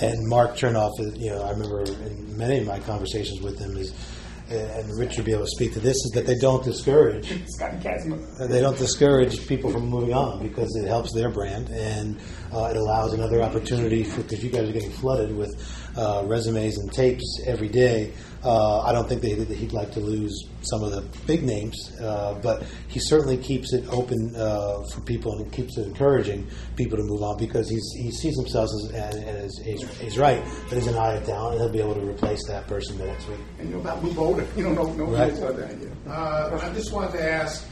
and 0.00 0.28
Mark 0.28 0.56
Chernoff, 0.56 0.92
you 1.18 1.30
know, 1.30 1.42
I 1.42 1.50
remember 1.50 1.82
in 1.82 2.36
many 2.36 2.58
of 2.58 2.66
my 2.66 2.78
conversations 2.80 3.40
with 3.42 3.58
him 3.58 3.76
is, 3.76 3.92
and 4.50 4.98
Rich 4.98 5.16
would 5.16 5.26
be 5.26 5.32
able 5.32 5.44
to 5.44 5.50
speak 5.50 5.72
to 5.74 5.80
this, 5.80 5.96
is 5.96 6.12
that 6.14 6.26
they 6.26 6.36
don't 6.36 6.64
discourage 6.64 7.30
uh, 8.40 8.46
they 8.46 8.60
don't 8.60 8.78
discourage 8.78 9.46
people 9.46 9.70
from 9.70 9.86
moving 9.86 10.14
on 10.14 10.42
because 10.42 10.74
it 10.76 10.86
helps 10.86 11.12
their 11.12 11.30
brand 11.30 11.68
and 11.70 12.18
uh, 12.52 12.64
it 12.70 12.76
allows 12.76 13.12
another 13.12 13.42
opportunity 13.42 14.04
for 14.04 14.22
because 14.22 14.42
you 14.42 14.50
guys 14.50 14.68
are 14.68 14.72
getting 14.72 14.90
flooded 14.92 15.36
with 15.36 15.50
uh, 15.98 16.22
resumes 16.26 16.78
and 16.78 16.92
tapes 16.92 17.24
every 17.46 17.68
day. 17.68 18.12
Uh, 18.44 18.82
I 18.82 18.92
don't 18.92 19.08
think 19.08 19.20
that 19.22 19.34
that 19.48 19.56
he'd 19.58 19.72
like 19.72 19.90
to 19.92 20.00
lose 20.00 20.32
some 20.62 20.84
of 20.84 20.92
the 20.92 21.00
big 21.26 21.42
names, 21.42 21.74
uh, 22.00 22.38
but 22.40 22.62
he 22.86 23.00
certainly 23.00 23.36
keeps 23.36 23.72
it 23.72 23.84
open 23.90 24.32
uh, 24.36 24.80
for 24.94 25.00
people 25.00 25.32
and 25.38 25.52
keeps 25.52 25.76
it 25.76 25.86
encouraging 25.88 26.46
people 26.76 26.96
to 26.98 27.02
move 27.02 27.20
on 27.22 27.36
because 27.36 27.68
he's, 27.68 27.84
he 27.96 28.12
sees 28.12 28.36
himself 28.36 28.66
as, 28.66 28.90
and, 28.94 29.24
and 29.24 29.38
is, 29.44 29.60
he's, 29.64 29.98
he's 29.98 30.16
right 30.18 30.40
that 30.70 30.76
he's 30.76 30.86
an 30.86 30.94
eye 30.94 31.14
of 31.14 31.26
talent 31.26 31.54
and 31.54 31.62
he'll 31.64 31.72
be 31.72 31.80
able 31.80 31.94
to 32.00 32.08
replace 32.08 32.38
that 32.46 32.66
person 32.68 32.96
the 32.98 33.06
next 33.06 33.26
week. 33.28 33.40
And 33.58 33.68
you 33.70 33.74
know 33.74 33.80
about 33.80 34.04
Lou 34.04 34.12
Boda. 34.12 34.46
You 34.56 34.62
don't 34.64 34.74
know, 34.76 34.84
no, 34.92 35.06
no, 35.06 35.16
Right. 35.18 35.34
no, 35.34 35.52
that 35.52 35.70
idea. 35.72 35.90
Uh, 36.08 36.60
I 36.62 36.72
just 36.74 36.92
wanted 36.92 37.12
to 37.18 37.22
ask 37.28 37.66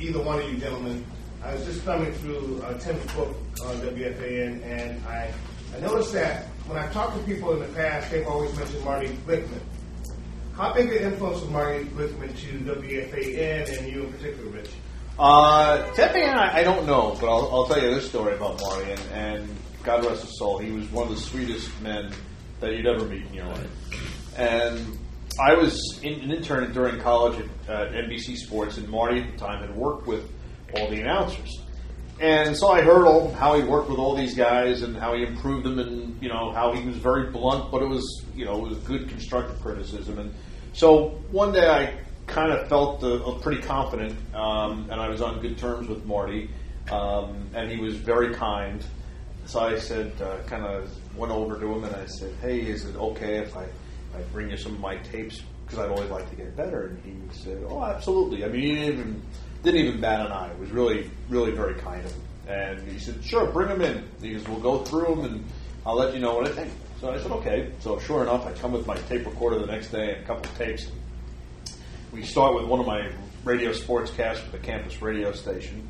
either 0.00 0.20
one 0.20 0.40
of 0.42 0.50
you 0.50 0.58
gentlemen. 0.58 1.06
I 1.44 1.54
was 1.54 1.64
just 1.64 1.82
thumbing 1.82 2.12
through 2.14 2.60
uh, 2.64 2.76
Tim's 2.78 3.06
book 3.14 3.36
on 3.64 3.76
WFAN, 3.82 4.64
and 4.64 5.06
I, 5.06 5.32
I 5.76 5.80
noticed 5.80 6.12
that 6.14 6.46
when 6.66 6.78
I've 6.78 6.92
talked 6.92 7.16
to 7.16 7.22
people 7.24 7.52
in 7.52 7.60
the 7.60 7.74
past, 7.74 8.10
they've 8.10 8.26
always 8.26 8.54
mentioned 8.56 8.84
Marty 8.84 9.08
Glickman. 9.26 9.60
How 10.54 10.72
big 10.72 10.90
an 10.90 11.12
influence 11.12 11.40
was 11.40 11.50
Marty 11.50 11.84
Glickman 11.84 12.36
to 12.38 12.58
WFAN 12.74 13.78
and 13.78 13.92
you 13.92 14.04
in 14.04 14.12
particular, 14.12 14.50
Rich? 14.50 14.70
Uh, 15.18 15.92
Tepe, 15.94 16.16
I, 16.16 16.60
I 16.60 16.62
don't 16.64 16.86
know, 16.86 17.16
but 17.20 17.28
I'll, 17.28 17.48
I'll 17.52 17.66
tell 17.66 17.80
you 17.80 17.94
this 17.94 18.08
story 18.08 18.34
about 18.34 18.60
Marty, 18.60 18.90
and, 18.90 19.00
and 19.12 19.56
God 19.82 20.04
rest 20.04 20.22
his 20.22 20.38
soul, 20.38 20.58
he 20.58 20.72
was 20.72 20.90
one 20.90 21.08
of 21.08 21.14
the 21.14 21.20
sweetest 21.20 21.70
men 21.80 22.12
that 22.60 22.72
you'd 22.72 22.86
ever 22.86 23.04
meet 23.04 23.24
in 23.26 23.34
your 23.34 23.46
life. 23.46 23.70
And 24.36 24.98
I 25.40 25.54
was 25.54 26.00
in, 26.02 26.20
an 26.20 26.32
intern 26.32 26.72
during 26.72 27.00
college 27.00 27.38
at 27.68 27.70
uh, 27.70 27.92
NBC 27.92 28.36
Sports, 28.36 28.76
and 28.78 28.88
Marty 28.88 29.20
at 29.20 29.32
the 29.32 29.38
time 29.38 29.60
had 29.60 29.74
worked 29.74 30.06
with 30.06 30.30
all 30.74 30.90
the 30.90 31.00
announcers. 31.00 31.62
And 32.20 32.56
so 32.56 32.68
I 32.68 32.80
heard 32.80 33.06
all, 33.06 33.30
how 33.32 33.58
he 33.58 33.62
worked 33.62 33.90
with 33.90 33.98
all 33.98 34.14
these 34.14 34.34
guys 34.34 34.82
and 34.82 34.96
how 34.96 35.14
he 35.14 35.22
improved 35.22 35.66
them, 35.66 35.78
and 35.78 36.20
you 36.22 36.30
know 36.30 36.50
how 36.52 36.72
he 36.72 36.86
was 36.86 36.96
very 36.96 37.30
blunt, 37.30 37.70
but 37.70 37.82
it 37.82 37.88
was 37.88 38.24
you 38.34 38.46
know 38.46 38.64
it 38.64 38.68
was 38.70 38.78
good 38.78 39.08
constructive 39.08 39.60
criticism. 39.60 40.18
And 40.18 40.34
so 40.72 41.08
one 41.30 41.52
day 41.52 41.68
I 41.68 41.92
kind 42.26 42.52
of 42.52 42.68
felt 42.68 43.04
uh, 43.04 43.32
pretty 43.42 43.60
confident, 43.60 44.16
um, 44.34 44.88
and 44.90 45.00
I 45.00 45.08
was 45.08 45.20
on 45.20 45.40
good 45.40 45.58
terms 45.58 45.88
with 45.88 46.06
Marty, 46.06 46.50
um, 46.90 47.50
and 47.54 47.70
he 47.70 47.78
was 47.78 47.96
very 47.96 48.34
kind. 48.34 48.82
So 49.44 49.60
I 49.60 49.78
said, 49.78 50.12
uh, 50.20 50.38
kind 50.46 50.64
of 50.64 50.90
went 51.16 51.32
over 51.32 51.60
to 51.60 51.72
him 51.72 51.84
and 51.84 51.94
I 51.94 52.06
said, 52.06 52.32
"Hey, 52.40 52.60
is 52.60 52.86
it 52.86 52.96
okay 52.96 53.36
if 53.38 53.54
I, 53.56 53.64
I 54.16 54.22
bring 54.32 54.50
you 54.50 54.56
some 54.56 54.72
of 54.74 54.80
my 54.80 54.96
tapes? 54.96 55.42
Because 55.64 55.80
I'd 55.80 55.90
always 55.90 56.10
like 56.10 56.28
to 56.30 56.36
get 56.36 56.56
better." 56.56 56.86
And 56.86 57.02
he 57.04 57.38
said, 57.38 57.62
"Oh, 57.68 57.84
absolutely." 57.84 58.42
I 58.42 58.48
mean, 58.48 58.62
he 58.62 58.74
didn't 58.74 58.92
even 58.92 59.22
didn't 59.66 59.86
even 59.86 60.00
bat 60.00 60.24
an 60.24 60.32
eye. 60.32 60.48
It 60.48 60.58
was 60.58 60.70
really, 60.70 61.10
really 61.28 61.50
very 61.50 61.74
kind 61.74 62.04
of 62.04 62.12
him. 62.12 62.22
And 62.48 62.88
he 62.88 62.98
said, 63.00 63.22
"Sure, 63.24 63.46
bring 63.46 63.68
them 63.68 63.82
in." 63.82 64.04
He 64.22 64.32
goes, 64.32 64.46
"We'll 64.48 64.60
go 64.60 64.84
through 64.84 65.16
them 65.16 65.24
and 65.24 65.44
I'll 65.84 65.96
let 65.96 66.14
you 66.14 66.20
know 66.20 66.36
what 66.36 66.46
I 66.46 66.52
think." 66.52 66.72
So 67.00 67.10
I 67.10 67.18
said, 67.18 67.32
"Okay." 67.32 67.72
So 67.80 67.98
sure 67.98 68.22
enough, 68.22 68.46
I 68.46 68.52
come 68.52 68.72
with 68.72 68.86
my 68.86 68.96
tape 69.08 69.26
recorder 69.26 69.58
the 69.58 69.66
next 69.66 69.88
day 69.88 70.14
and 70.14 70.22
a 70.22 70.26
couple 70.26 70.48
of 70.50 70.56
tapes. 70.56 70.86
We 72.12 72.22
start 72.22 72.54
with 72.54 72.66
one 72.66 72.78
of 72.78 72.86
my 72.86 73.10
radio 73.44 73.72
sportscasts 73.72 74.38
for 74.38 74.52
the 74.52 74.58
campus 74.58 75.02
radio 75.02 75.32
station, 75.32 75.88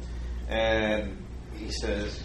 and 0.49 1.17
he 1.55 1.71
says, 1.71 2.19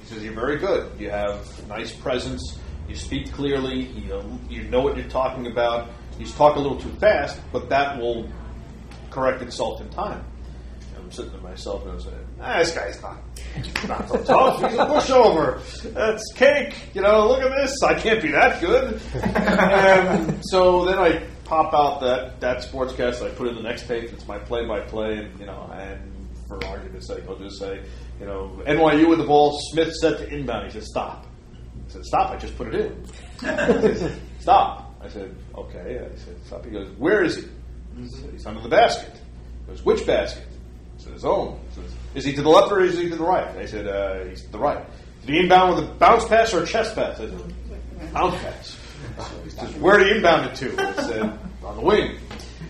he 0.00 0.06
says, 0.06 0.24
"You're 0.24 0.34
very 0.34 0.58
good. 0.58 0.90
You 0.98 1.10
have 1.10 1.68
nice 1.68 1.92
presence. 1.92 2.58
You 2.88 2.96
speak 2.96 3.32
clearly. 3.32 3.82
You 3.82 4.40
you 4.50 4.64
know 4.64 4.80
what 4.80 4.96
you're 4.96 5.08
talking 5.08 5.46
about. 5.46 5.90
You 6.18 6.26
talk 6.26 6.56
a 6.56 6.58
little 6.58 6.80
too 6.80 6.92
fast, 6.98 7.40
but 7.52 7.68
that 7.68 7.98
will 7.98 8.28
correct 9.10 9.42
itself 9.42 9.80
in 9.80 9.88
time." 9.90 10.24
I'm 11.12 11.16
sitting 11.16 11.32
to 11.32 11.38
myself 11.46 11.82
and 11.82 11.92
I'm 11.92 12.00
saying, 12.00 12.26
ah, 12.40 12.58
"This 12.58 12.70
guy's 12.74 13.02
not 13.02 13.18
not 13.86 14.08
so 14.08 14.24
tough. 14.24 14.62
He's 14.62 14.78
a 14.78 14.86
pushover. 14.86 15.92
That's 15.92 16.32
cake. 16.34 16.74
You 16.94 17.02
know, 17.02 17.28
look 17.28 17.42
at 17.42 17.50
this. 17.50 17.82
I 17.82 17.92
can't 17.94 18.22
be 18.22 18.30
that 18.30 18.62
good." 18.62 18.98
and 19.22 20.42
so 20.46 20.86
then 20.86 20.98
I 20.98 21.22
pop 21.44 21.74
out 21.74 22.00
that 22.00 22.40
that 22.40 22.62
sportscast. 22.62 23.22
I 23.22 23.28
put 23.34 23.48
in 23.48 23.56
the 23.56 23.62
next 23.62 23.86
tape. 23.86 24.10
It's 24.10 24.26
my 24.26 24.38
play-by-play, 24.38 25.18
and 25.18 25.38
you 25.38 25.44
know, 25.44 25.70
and 25.74 26.28
for 26.48 26.64
argument's 26.64 27.08
sake, 27.08 27.24
I'll 27.28 27.36
just 27.36 27.58
say, 27.58 27.82
you 28.18 28.24
know, 28.24 28.62
NYU 28.66 29.06
with 29.06 29.18
the 29.18 29.26
ball. 29.26 29.58
Smith 29.70 29.94
set 29.94 30.16
to 30.16 30.28
inbound. 30.34 30.64
He 30.64 30.72
said, 30.72 30.84
"Stop." 30.84 31.26
I 31.88 31.92
said, 31.92 32.04
"Stop." 32.06 32.30
I 32.30 32.36
just 32.38 32.56
put 32.56 32.68
it 32.68 32.86
in. 32.86 33.06
Said, 33.38 34.18
Stop. 34.40 34.94
I 35.02 35.08
said, 35.08 35.36
"Okay." 35.54 36.00
I 36.00 36.16
said, 36.16 36.36
"Stop." 36.46 36.64
He 36.64 36.70
goes, 36.70 36.88
"Where 36.96 37.22
is 37.22 37.36
he?" 37.36 37.44
He's 38.32 38.46
under 38.46 38.62
the 38.62 38.70
basket. 38.70 39.12
He 39.66 39.72
goes, 39.72 39.84
"Which 39.84 40.06
basket?" 40.06 40.46
"His 41.12 41.24
own." 41.24 41.58
"Is 42.14 42.24
he 42.24 42.32
to 42.34 42.42
the 42.42 42.48
left 42.48 42.72
or 42.72 42.80
is 42.80 42.98
he 42.98 43.08
to 43.08 43.16
the 43.16 43.24
right?" 43.24 43.48
I 43.56 43.66
said, 43.66 43.86
uh, 43.86 44.24
"He's 44.28 44.42
to 44.42 44.52
the 44.52 44.58
right." 44.58 44.84
Did 45.24 45.34
he 45.34 45.40
inbound 45.40 45.76
with 45.76 45.84
a 45.84 45.88
bounce 45.94 46.24
pass 46.24 46.52
or 46.52 46.62
a 46.62 46.66
chest 46.66 46.94
pass? 46.94 47.20
I 47.20 47.26
said, 47.26 48.12
"Bounce 48.12 48.42
pass." 48.42 48.76
He 49.44 49.50
says, 49.50 49.74
"Where 49.76 49.98
did 49.98 50.08
he 50.08 50.16
inbound 50.16 50.46
it 50.46 50.54
to?" 50.56 50.74
I 50.78 51.02
said, 51.02 51.38
"On 51.64 51.76
the 51.76 51.82
wing." 51.82 52.18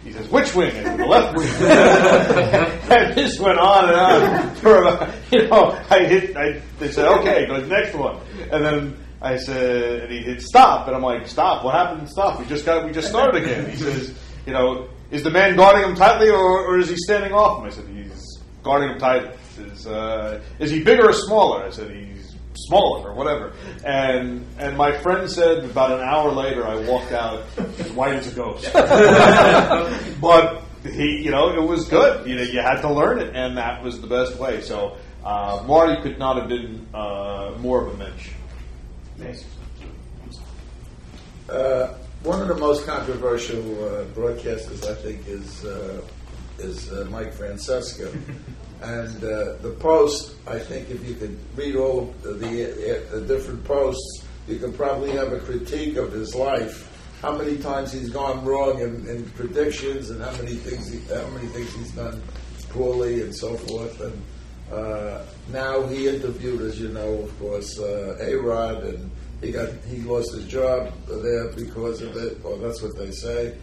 He 0.05 0.13
says, 0.13 0.29
"Which 0.29 0.55
wing?" 0.55 0.71
I 0.71 0.83
said, 0.83 0.99
"The 0.99 1.07
left 1.07 1.37
wing." 1.37 1.49
and 2.99 3.15
this 3.15 3.39
went 3.39 3.59
on 3.59 3.89
and 3.89 3.99
on 3.99 4.55
for 4.57 4.83
about, 4.83 5.11
you 5.31 5.49
know. 5.49 5.79
I 5.91 6.05
hit. 6.05 6.37
I, 6.37 6.61
they 6.79 6.91
said, 6.91 7.07
"Okay, 7.21 7.47
go 7.47 7.55
to 7.57 7.63
the 7.63 7.69
next 7.69 7.95
one," 7.95 8.19
and 8.51 8.65
then. 8.65 8.99
I 9.25 9.37
said, 9.37 10.01
and 10.01 10.13
he 10.13 10.19
hit 10.19 10.43
stop, 10.43 10.89
and 10.89 10.97
I'm 10.97 11.03
like, 11.03 11.29
stop. 11.29 11.65
What 11.65 11.75
happened? 11.75 12.01
To 12.01 12.09
stop. 12.09 12.41
We 12.41 12.47
just 12.47 12.67
got, 12.67 12.85
we 12.85 12.91
just 12.91 13.07
started 13.09 13.41
again. 13.41 13.71
He 13.71 13.77
says, 13.77 14.13
you 14.47 14.53
know, 14.53 14.89
is 15.13 15.23
the 15.23 15.31
man 15.31 15.55
guarding 15.55 15.89
him 15.89 15.95
tightly, 15.95 16.29
or, 16.29 16.67
or 16.67 16.79
is 16.79 16.89
he 16.89 16.97
standing 16.97 17.33
off 17.33 17.61
him? 17.61 17.67
I 17.67 17.71
said, 17.71 17.89
guarding 18.63 18.91
him. 18.91 18.99
He 18.99 19.69
says, 19.69 19.87
uh, 19.87 20.41
is 20.59 20.71
he 20.71 20.83
bigger 20.83 21.09
or 21.09 21.13
smaller? 21.13 21.65
I 21.65 21.71
said, 21.71 21.91
he's 21.91 22.35
smaller 22.55 23.11
or 23.11 23.15
whatever. 23.15 23.53
And 23.85 24.47
and 24.59 24.77
my 24.77 24.97
friend 24.99 25.31
said 25.31 25.65
about 25.65 25.93
an 25.93 26.01
hour 26.01 26.33
later, 26.33 26.67
I 26.67 26.77
walked 26.89 27.13
out 27.13 27.43
white 27.95 28.15
as 28.15 28.33
a 28.33 28.35
ghost. 28.35 28.71
but 30.21 30.63
he, 30.85 31.23
you 31.23 31.31
know, 31.31 31.51
it 31.51 31.63
was 31.63 31.89
good. 31.89 32.27
You 32.27 32.37
know, 32.37 32.43
you 32.43 32.61
had 32.61 32.81
to 32.83 32.93
learn 32.93 33.21
it, 33.21 33.35
and 33.35 33.57
that 33.57 33.83
was 33.83 34.01
the 34.01 34.07
best 34.07 34.37
way. 34.39 34.61
So 34.61 34.97
uh, 35.25 35.63
Marty 35.67 36.03
could 36.03 36.19
not 36.19 36.37
have 36.39 36.49
been 36.49 36.87
uh, 36.95 37.55
more 37.59 37.87
of 37.87 37.95
a 37.95 37.97
mensch. 37.97 38.31
Uh, 41.49 41.95
one 42.23 42.41
of 42.41 42.49
the 42.49 42.57
most 42.57 42.87
controversial 42.87 43.61
uh, 43.85 44.05
broadcasters, 44.07 44.89
I 44.89 44.95
think, 44.95 45.27
is 45.27 45.65
uh, 45.65 46.01
is 46.63 46.93
uh, 46.93 47.07
Mike 47.11 47.35
Francesa. 47.35 48.13
and 48.83 49.17
uh, 49.25 49.57
the 49.63 49.77
post, 49.79 50.35
I 50.47 50.59
think, 50.59 50.91
if 50.91 51.07
you 51.07 51.15
could 51.15 51.39
read 51.57 51.77
all 51.77 52.15
of 52.25 52.41
the, 52.41 53.05
the 53.11 53.21
different 53.21 53.65
posts, 53.65 54.25
you 54.49 54.59
could 54.59 54.77
probably 54.77 55.11
have 55.13 55.33
a 55.33 55.39
critique 55.39 55.97
of 55.97 56.13
his 56.13 56.35
life. 56.35 56.89
How 57.21 57.37
many 57.37 57.59
times 57.59 57.93
he's 57.93 58.11
gone 58.11 58.45
wrong 58.45 58.81
in, 58.81 59.07
in 59.07 59.25
predictions, 59.31 60.11
and 60.11 60.21
how 60.21 60.33
many 60.33 60.55
things 60.55 60.93
he, 60.93 60.99
how 61.15 61.29
many 61.29 61.47
things 61.49 61.73
he's 61.75 61.93
done 61.93 62.21
poorly, 62.71 63.23
and 63.23 63.35
so 63.35 63.57
forth. 63.57 64.01
And 64.01 64.23
uh, 64.73 65.25
now 65.53 65.83
he 65.87 66.09
interviewed, 66.09 66.63
as 66.63 66.81
you 66.81 66.89
know, 66.89 67.23
of 67.23 67.39
course, 67.39 67.79
uh, 67.79 68.19
A 68.21 68.35
Rod, 68.35 68.83
and 68.83 69.11
he 69.41 69.53
got 69.53 69.69
he 69.89 69.99
lost 69.99 70.35
his 70.35 70.47
job 70.47 70.93
there 71.07 71.53
because 71.53 72.03
of 72.03 72.17
it, 72.17 72.39
or 72.45 72.57
that's 72.59 72.83
what 72.83 72.97
they 72.97 73.11
say. 73.11 73.57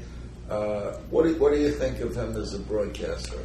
Uh, 0.50 0.98
what 1.12 1.24
do 1.24 1.36
what 1.36 1.54
do 1.54 1.60
you 1.60 1.72
think 1.72 2.00
of 2.00 2.16
him 2.16 2.36
as 2.36 2.54
a 2.54 2.60
broadcaster? 2.60 3.40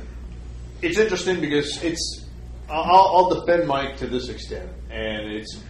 It's 0.80 0.98
interesting 0.98 1.40
because 1.40 1.82
it's. 1.82 2.24
I'll, 2.68 2.82
I'll 2.82 3.40
defend 3.40 3.68
Mike 3.68 3.98
to 3.98 4.06
this 4.06 4.30
extent, 4.30 4.70
and 4.90 5.30
it's 5.30 5.62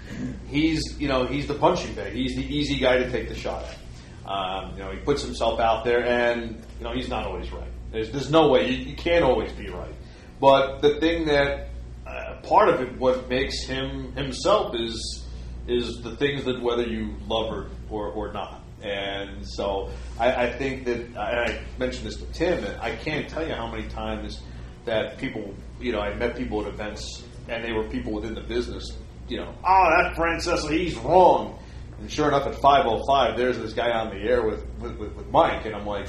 he's 0.46 0.80
you 1.00 1.08
know 1.08 1.26
he's 1.26 1.48
the 1.48 1.54
punching 1.54 1.94
bag. 1.94 2.12
He's 2.12 2.36
the 2.36 2.44
easy 2.44 2.78
guy 2.78 2.98
to 2.98 3.10
take 3.10 3.28
the 3.28 3.34
shot 3.34 3.64
at. 3.64 4.30
Um, 4.30 4.72
you 4.76 4.84
know, 4.84 4.92
he 4.92 4.98
puts 4.98 5.22
himself 5.22 5.58
out 5.58 5.84
there, 5.84 6.06
and 6.06 6.64
you 6.78 6.84
know 6.84 6.92
he's 6.92 7.08
not 7.08 7.26
always 7.26 7.50
right. 7.52 7.70
There's 7.90 8.12
there's 8.12 8.30
no 8.30 8.48
way 8.48 8.70
you, 8.70 8.84
you 8.84 8.96
can't 8.96 9.24
always 9.24 9.52
be 9.52 9.68
right. 9.68 9.94
But 10.40 10.82
the 10.82 11.00
thing 11.00 11.26
that 11.26 11.70
uh, 12.06 12.36
part 12.44 12.68
of 12.68 12.80
it, 12.80 12.96
what 12.96 13.28
makes 13.28 13.64
him 13.64 14.12
himself 14.12 14.74
is 14.76 15.26
is 15.66 16.00
the 16.02 16.14
things 16.16 16.44
that 16.44 16.62
whether 16.62 16.84
you 16.84 17.16
love 17.26 17.52
or 17.52 17.70
or, 17.90 18.06
or 18.12 18.32
not. 18.32 18.63
And 18.84 19.48
so 19.48 19.90
I, 20.20 20.46
I 20.46 20.52
think 20.52 20.84
that 20.84 21.16
I 21.16 21.58
mentioned 21.78 22.06
this 22.06 22.16
to 22.16 22.26
Tim. 22.26 22.62
And 22.62 22.80
I 22.80 22.94
can't 22.94 23.28
tell 23.28 23.46
you 23.46 23.54
how 23.54 23.66
many 23.66 23.88
times 23.88 24.42
that 24.84 25.16
people, 25.16 25.54
you 25.80 25.90
know, 25.90 26.00
I 26.00 26.14
met 26.14 26.36
people 26.36 26.60
at 26.60 26.68
events, 26.68 27.24
and 27.48 27.64
they 27.64 27.72
were 27.72 27.88
people 27.88 28.12
within 28.12 28.34
the 28.34 28.42
business. 28.42 28.92
You 29.26 29.38
know, 29.38 29.54
oh, 29.66 29.90
that 29.96 30.14
Francesa, 30.16 30.70
he's 30.70 30.96
wrong. 30.96 31.58
And 31.98 32.10
sure 32.10 32.28
enough, 32.28 32.46
at 32.46 32.54
5:05, 32.54 33.36
there's 33.38 33.56
this 33.56 33.72
guy 33.72 33.90
on 33.90 34.10
the 34.10 34.22
air 34.22 34.46
with, 34.46 34.66
with, 34.78 34.98
with, 34.98 35.14
with 35.14 35.30
Mike, 35.30 35.64
and 35.64 35.74
I'm 35.74 35.86
like, 35.86 36.06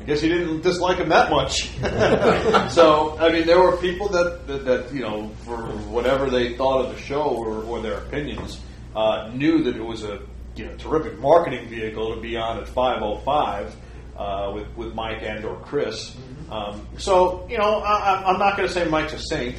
I 0.00 0.04
guess 0.04 0.22
he 0.22 0.28
didn't 0.28 0.62
dislike 0.62 0.98
him 0.98 1.10
that 1.10 1.30
much. 1.30 1.68
so, 2.72 3.18
I 3.18 3.30
mean, 3.30 3.46
there 3.46 3.60
were 3.60 3.76
people 3.76 4.08
that, 4.08 4.46
that, 4.46 4.64
that, 4.64 4.94
you 4.94 5.00
know, 5.00 5.30
for 5.44 5.56
whatever 5.88 6.30
they 6.30 6.56
thought 6.56 6.86
of 6.86 6.94
the 6.94 7.00
show 7.00 7.22
or, 7.22 7.62
or 7.64 7.82
their 7.82 7.98
opinions, 7.98 8.60
uh, 8.94 9.30
knew 9.34 9.62
that 9.64 9.76
it 9.76 9.84
was 9.84 10.04
a 10.04 10.20
you 10.56 10.66
know, 10.66 10.76
terrific 10.76 11.18
marketing 11.18 11.68
vehicle 11.68 12.14
to 12.14 12.20
be 12.20 12.36
on 12.36 12.58
at 12.58 12.66
5:05 12.66 13.72
uh, 14.16 14.52
with 14.54 14.76
with 14.76 14.94
Mike 14.94 15.22
and 15.22 15.44
or 15.44 15.56
Chris. 15.60 16.16
Um, 16.50 16.86
so, 16.98 17.46
you 17.50 17.58
know, 17.58 17.80
I, 17.80 18.22
I'm 18.24 18.38
not 18.38 18.56
going 18.56 18.68
to 18.68 18.72
say 18.72 18.84
Mike's 18.84 19.12
a 19.12 19.18
saint, 19.18 19.56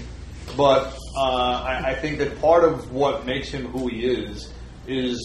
but 0.55 0.97
uh, 1.17 1.21
I, 1.21 1.89
I 1.91 1.95
think 1.95 2.17
that 2.19 2.39
part 2.39 2.63
of 2.63 2.91
what 2.93 3.25
makes 3.25 3.49
him 3.49 3.65
who 3.67 3.87
he 3.87 4.05
is 4.05 4.51
is 4.87 5.19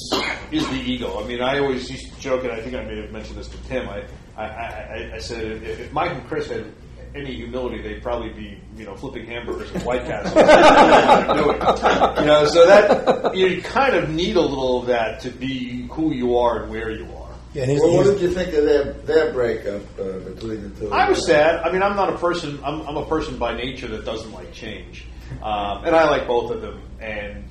is 0.51 0.69
the 0.69 0.81
ego. 0.81 1.23
I 1.23 1.27
mean, 1.27 1.41
I 1.41 1.61
always 1.61 1.89
used 1.89 2.13
to 2.13 2.21
joke, 2.21 2.43
and 2.43 2.53
I 2.53 2.61
think 2.61 2.75
I 2.75 2.83
may 2.83 3.01
have 3.01 3.13
mentioned 3.13 3.39
this 3.39 3.49
to 3.49 3.57
Tim. 3.69 3.89
I 3.89 4.05
I, 4.37 4.45
I, 4.45 5.11
I 5.15 5.19
said 5.19 5.45
if, 5.45 5.63
if 5.63 5.93
Mike 5.93 6.13
and 6.13 6.27
Chris 6.27 6.49
had 6.49 6.67
any 7.15 7.35
humility, 7.35 7.83
they'd 7.83 8.03
probably 8.03 8.31
be 8.31 8.61
you 8.77 8.85
know 8.85 8.95
flipping 8.97 9.27
hamburgers 9.27 9.71
at 9.75 9.85
White 9.85 10.05
Castle. 10.05 10.39
you 12.21 12.27
know, 12.27 12.47
so 12.47 12.67
that 12.67 13.37
you 13.37 13.63
kind 13.63 13.95
of 13.95 14.11
need 14.11 14.37
a 14.37 14.41
little 14.41 14.81
of 14.81 14.87
that 14.87 15.21
to 15.21 15.31
be 15.31 15.87
who 15.89 16.13
you 16.13 16.37
are 16.37 16.63
and 16.63 16.71
where 16.71 16.91
you 16.91 17.05
are. 17.05 17.23
Yeah, 17.55 17.67
well, 17.69 17.97
what 17.97 18.05
did 18.05 18.21
you 18.21 18.31
think 18.31 18.55
of 18.55 18.65
their 18.65 18.93
their 18.93 19.33
breakup 19.33 19.83
uh, 19.99 20.21
between 20.21 20.63
the 20.63 20.81
two? 20.81 20.93
I 20.93 21.09
was 21.09 21.27
sad. 21.27 21.57
I 21.57 21.71
mean, 21.71 21.83
I'm 21.83 21.97
not 21.97 22.11
a 22.11 22.17
person. 22.17 22.59
I'm, 22.65 22.81
I'm 22.83 22.97
a 22.97 23.07
person 23.07 23.39
by 23.39 23.55
nature 23.55 23.89
that 23.89 24.07
doesn't 24.07 24.33
like 24.33 24.53
change, 24.53 25.05
um, 25.43 25.85
and 25.85 25.95
I 25.95 26.09
like 26.09 26.27
both 26.27 26.51
of 26.51 26.63
them. 26.63 26.81
And 26.99 27.45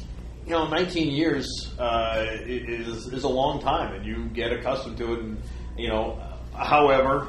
you 0.45 0.51
know, 0.53 0.67
19 0.67 1.11
years 1.11 1.47
uh, 1.77 2.25
is 2.45 3.13
is 3.13 3.23
a 3.23 3.29
long 3.29 3.61
time, 3.61 3.93
and 3.93 4.03
you 4.03 4.25
get 4.29 4.51
accustomed 4.51 4.97
to 4.97 5.13
it. 5.13 5.19
And 5.19 5.41
you 5.77 5.89
know, 5.89 6.19
however, 6.55 7.27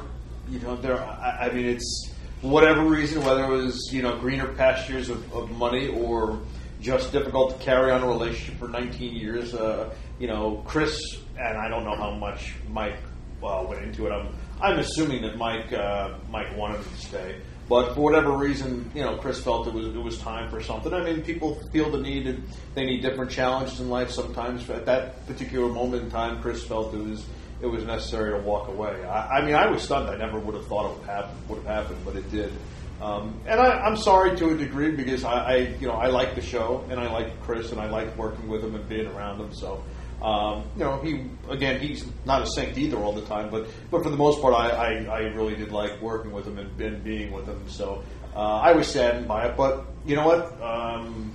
you 0.49 0.59
know, 0.59 0.75
there. 0.75 0.99
I, 0.99 1.47
I 1.47 1.53
mean, 1.53 1.65
it's 1.65 2.11
whatever 2.43 2.83
reason, 2.83 3.23
whether 3.23 3.45
it 3.45 3.49
was 3.49 3.89
you 3.91 4.01
know 4.01 4.17
greener 4.17 4.47
pastures 4.53 5.09
of, 5.09 5.33
of 5.33 5.49
money 5.51 5.87
or 5.87 6.39
just 6.81 7.11
difficult 7.11 7.57
to 7.57 7.65
carry 7.65 7.91
on 7.91 8.03
a 8.03 8.07
relationship 8.07 8.59
for 8.59 8.67
19 8.67 9.15
years. 9.15 9.53
Uh, 9.53 9.93
you 10.19 10.27
know, 10.27 10.61
Chris 10.67 10.99
and 11.39 11.57
I 11.57 11.67
don't 11.69 11.85
know 11.85 11.95
how 11.95 12.11
much 12.11 12.53
Mike 12.69 12.97
uh, 13.41 13.65
went 13.67 13.83
into 13.83 14.05
it. 14.07 14.11
I'm 14.11 14.35
I'm 14.61 14.79
assuming 14.79 15.23
that 15.23 15.37
Mike 15.37 15.71
uh, 15.73 16.15
Mike 16.29 16.55
wanted 16.55 16.83
to 16.83 16.97
stay, 16.97 17.37
but 17.69 17.95
for 17.95 18.01
whatever 18.01 18.31
reason, 18.31 18.91
you 18.93 19.01
know, 19.01 19.17
Chris 19.17 19.41
felt 19.41 19.67
it 19.67 19.73
was 19.73 19.87
it 19.87 20.03
was 20.03 20.17
time 20.19 20.49
for 20.49 20.61
something. 20.61 20.93
I 20.93 21.03
mean, 21.03 21.21
people 21.21 21.55
feel 21.71 21.89
the 21.89 21.99
need 21.99 22.27
and 22.27 22.43
they 22.75 22.85
need 22.85 23.01
different 23.01 23.31
challenges 23.31 23.79
in 23.79 23.89
life. 23.89 24.11
Sometimes 24.11 24.69
at 24.69 24.85
that 24.85 25.25
particular 25.25 25.69
moment 25.69 26.03
in 26.03 26.11
time, 26.11 26.41
Chris 26.41 26.63
felt 26.63 26.93
it 26.93 26.97
was 26.97 27.25
it 27.63 27.71
was 27.71 27.85
necessary 27.85 28.31
to 28.31 28.45
walk 28.45 28.67
away. 28.67 29.03
I, 29.05 29.39
I 29.39 29.45
mean, 29.45 29.55
I 29.55 29.67
was 29.67 29.81
stunned. 29.81 30.09
I 30.09 30.17
never 30.17 30.37
would 30.37 30.53
have 30.53 30.67
thought 30.67 30.91
it 30.91 30.99
would 30.99 31.07
happen, 31.07 31.35
would 31.47 31.63
have 31.63 31.65
happened, 31.65 31.99
but 32.03 32.17
it 32.17 32.29
did. 32.29 32.51
Um, 33.01 33.39
and 33.47 33.59
I, 33.59 33.87
am 33.87 33.95
sorry 33.95 34.35
to 34.37 34.49
a 34.49 34.57
degree 34.57 34.91
because 34.91 35.23
I, 35.23 35.31
I, 35.31 35.55
you 35.79 35.87
know, 35.87 35.93
I 35.93 36.07
like 36.07 36.35
the 36.35 36.41
show 36.41 36.85
and 36.89 36.99
I 36.99 37.11
like 37.11 37.41
Chris 37.41 37.71
and 37.71 37.79
I 37.79 37.89
like 37.89 38.15
working 38.17 38.47
with 38.49 38.63
him 38.63 38.75
and 38.75 38.87
being 38.87 39.07
around 39.07 39.39
him. 39.39 39.53
So, 39.53 39.83
um, 40.21 40.63
you 40.77 40.83
know, 40.83 41.01
he 41.01 41.25
again, 41.49 41.79
he's 41.81 42.05
not 42.25 42.41
a 42.41 42.47
saint 42.47 42.77
either 42.77 42.97
all 42.97 43.11
the 43.11 43.25
time, 43.25 43.49
but 43.49 43.67
but 43.91 44.03
for 44.03 44.09
the 44.09 44.17
most 44.17 44.41
part, 44.41 44.53
I, 44.53 44.69
I, 44.69 45.03
I 45.03 45.19
really 45.33 45.55
did 45.55 45.71
like 45.71 46.01
working 46.01 46.31
with 46.31 46.47
him 46.47 46.59
and, 46.59 46.79
and 46.79 47.03
being 47.03 47.31
with 47.31 47.45
him. 47.45 47.61
So 47.67 48.03
uh, 48.35 48.39
I 48.39 48.73
was 48.73 48.87
saddened 48.87 49.27
by 49.27 49.47
it, 49.47 49.57
but 49.57 49.85
you 50.05 50.15
know 50.15 50.25
what? 50.25 50.61
Um, 50.61 51.33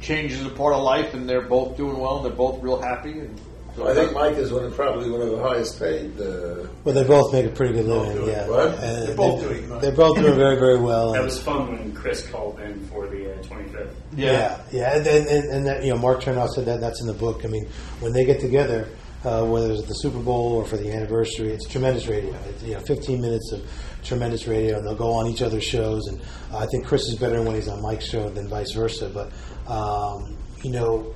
change 0.00 0.32
is 0.32 0.44
a 0.44 0.50
part 0.50 0.74
of 0.74 0.82
life, 0.82 1.14
and 1.14 1.28
they're 1.28 1.48
both 1.48 1.76
doing 1.76 1.98
well, 1.98 2.16
and 2.16 2.26
they're 2.26 2.32
both 2.32 2.62
real 2.62 2.80
happy. 2.80 3.20
And, 3.20 3.40
I 3.84 3.94
think 3.94 4.12
Mike 4.12 4.36
is 4.36 4.52
one 4.52 4.64
of, 4.64 4.74
probably 4.74 5.10
one 5.10 5.20
of 5.20 5.30
the 5.30 5.42
highest 5.42 5.78
paid. 5.78 6.18
Uh, 6.18 6.66
well, 6.84 6.94
they 6.94 7.04
both 7.04 7.32
make 7.32 7.44
a 7.44 7.50
pretty 7.50 7.74
good 7.74 7.86
living. 7.86 8.26
Yeah, 8.26 8.48
what? 8.48 8.74
And 8.82 9.08
they're 9.08 9.14
both 9.14 9.40
doing. 9.40 9.68
They're 9.80 9.92
both 9.92 10.16
doing 10.16 10.34
very, 10.34 10.56
very 10.56 10.78
well. 10.78 11.12
That 11.12 11.22
was 11.22 11.40
fun 11.40 11.72
when 11.72 11.92
Chris 11.94 12.26
called 12.26 12.58
in 12.60 12.80
for 12.88 13.06
the 13.06 13.34
uh, 13.34 13.42
25th. 13.42 13.90
Yeah, 14.16 14.32
yeah, 14.32 14.60
yeah. 14.72 14.96
and 14.96 15.06
and, 15.06 15.50
and 15.50 15.66
that, 15.66 15.84
you 15.84 15.90
know, 15.90 15.98
Mark 15.98 16.22
Chernoff 16.22 16.50
said 16.50 16.64
that 16.66 16.80
that's 16.80 17.00
in 17.00 17.06
the 17.06 17.14
book. 17.14 17.44
I 17.44 17.48
mean, 17.48 17.66
when 18.00 18.12
they 18.12 18.24
get 18.24 18.40
together, 18.40 18.88
uh, 19.24 19.44
whether 19.44 19.72
it's 19.72 19.86
the 19.86 19.94
Super 19.94 20.20
Bowl 20.20 20.52
or 20.52 20.64
for 20.64 20.76
the 20.76 20.90
anniversary, 20.90 21.48
it's 21.48 21.68
tremendous 21.68 22.06
radio. 22.06 22.34
It's, 22.48 22.62
you 22.62 22.74
know, 22.74 22.80
15 22.80 23.20
minutes 23.20 23.52
of 23.52 23.68
tremendous 24.04 24.46
radio, 24.46 24.78
and 24.78 24.86
they'll 24.86 24.94
go 24.94 25.12
on 25.12 25.26
each 25.26 25.42
other's 25.42 25.64
shows. 25.64 26.06
And 26.06 26.20
uh, 26.52 26.58
I 26.58 26.66
think 26.66 26.86
Chris 26.86 27.02
is 27.02 27.16
better 27.16 27.42
when 27.42 27.54
he's 27.54 27.68
on 27.68 27.82
Mike's 27.82 28.08
show 28.08 28.28
than 28.30 28.48
vice 28.48 28.72
versa. 28.72 29.10
But 29.10 29.32
um, 29.70 30.36
you 30.62 30.70
know, 30.70 31.14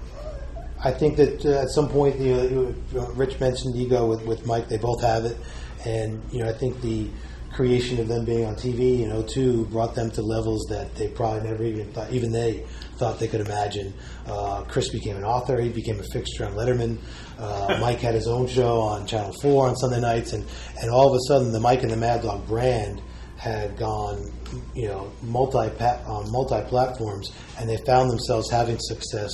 I 0.83 0.91
think 0.93 1.16
that 1.16 1.45
uh, 1.45 1.62
at 1.62 1.70
some 1.70 1.89
point, 1.89 2.18
you 2.18 2.74
know, 2.93 3.07
Rich 3.14 3.39
mentioned 3.39 3.76
ego 3.76 4.07
with, 4.07 4.24
with 4.24 4.47
Mike. 4.47 4.68
They 4.68 4.78
both 4.78 5.03
have 5.03 5.26
it, 5.26 5.37
and 5.85 6.22
you 6.33 6.43
know, 6.43 6.49
I 6.49 6.53
think 6.53 6.81
the 6.81 7.09
creation 7.53 7.99
of 8.01 8.09
them 8.09 8.24
being 8.24 8.47
on 8.47 8.55
TV 8.55 9.01
in 9.01 9.26
02 9.26 9.66
brought 9.66 9.95
them 9.95 10.11
to 10.12 10.22
levels 10.22 10.64
that 10.70 10.95
they 10.95 11.09
probably 11.09 11.49
never 11.49 11.62
even 11.64 11.93
thought, 11.93 12.11
even 12.12 12.33
they 12.33 12.64
thought 12.97 13.18
they 13.18 13.28
could 13.28 13.41
imagine. 13.41 13.93
Uh, 14.26 14.62
Chris 14.62 14.89
became 14.89 15.16
an 15.16 15.24
author. 15.24 15.61
He 15.61 15.68
became 15.68 15.99
a 15.99 16.05
fixture 16.05 16.47
on 16.47 16.53
Letterman. 16.53 16.99
Uh, 17.39 17.76
Mike 17.81 17.99
had 17.99 18.14
his 18.14 18.28
own 18.28 18.47
show 18.47 18.81
on 18.81 19.07
Channel 19.07 19.33
4 19.43 19.68
on 19.68 19.76
Sunday 19.76 20.01
nights, 20.01 20.33
and, 20.33 20.47
and 20.81 20.91
all 20.91 21.09
of 21.09 21.14
a 21.14 21.20
sudden, 21.26 21.53
the 21.53 21.61
Mike 21.61 21.83
and 21.83 21.91
the 21.91 21.97
Mad 21.97 22.22
Dog 22.22 22.47
brand 22.47 23.03
had 23.41 23.74
gone, 23.78 24.30
you 24.74 24.86
know, 24.86 25.11
multi 25.22 25.57
on 25.57 26.30
multi 26.30 26.61
platforms, 26.68 27.32
and 27.59 27.68
they 27.68 27.78
found 27.78 28.11
themselves 28.11 28.51
having 28.51 28.78
success 28.78 29.32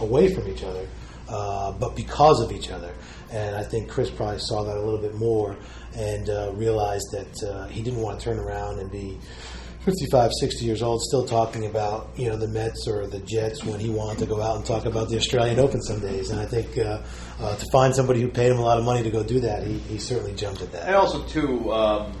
away 0.00 0.34
from 0.34 0.48
each 0.48 0.64
other, 0.64 0.88
uh, 1.28 1.70
but 1.70 1.94
because 1.94 2.40
of 2.40 2.50
each 2.50 2.70
other. 2.70 2.92
And 3.30 3.54
I 3.54 3.62
think 3.62 3.88
Chris 3.88 4.10
probably 4.10 4.40
saw 4.40 4.64
that 4.64 4.76
a 4.76 4.80
little 4.80 5.00
bit 5.00 5.14
more 5.14 5.56
and 5.96 6.28
uh, 6.28 6.50
realized 6.54 7.06
that 7.12 7.48
uh, 7.48 7.68
he 7.68 7.80
didn't 7.80 8.00
want 8.00 8.18
to 8.18 8.24
turn 8.24 8.40
around 8.40 8.80
and 8.80 8.90
be 8.90 9.18
55, 9.84 10.32
60 10.40 10.64
years 10.64 10.82
old, 10.82 11.00
still 11.02 11.24
talking 11.24 11.66
about 11.66 12.10
you 12.16 12.28
know 12.28 12.36
the 12.36 12.48
Mets 12.48 12.88
or 12.88 13.06
the 13.06 13.20
Jets 13.20 13.62
when 13.62 13.78
he 13.78 13.88
wanted 13.88 14.18
to 14.18 14.26
go 14.26 14.42
out 14.42 14.56
and 14.56 14.66
talk 14.66 14.84
about 14.84 15.10
the 15.10 15.16
Australian 15.16 15.60
Open 15.60 15.80
some 15.80 16.00
days. 16.00 16.30
And 16.30 16.40
I 16.40 16.46
think 16.46 16.76
uh, 16.76 17.02
uh, 17.38 17.54
to 17.54 17.66
find 17.70 17.94
somebody 17.94 18.20
who 18.20 18.28
paid 18.28 18.50
him 18.50 18.58
a 18.58 18.62
lot 18.62 18.78
of 18.78 18.84
money 18.84 19.04
to 19.04 19.10
go 19.10 19.22
do 19.22 19.38
that, 19.40 19.64
he, 19.64 19.78
he 19.78 19.98
certainly 19.98 20.32
jumped 20.32 20.60
at 20.60 20.72
that. 20.72 20.86
And 20.88 20.96
also, 20.96 21.24
too, 21.26 21.72
um, 21.72 22.12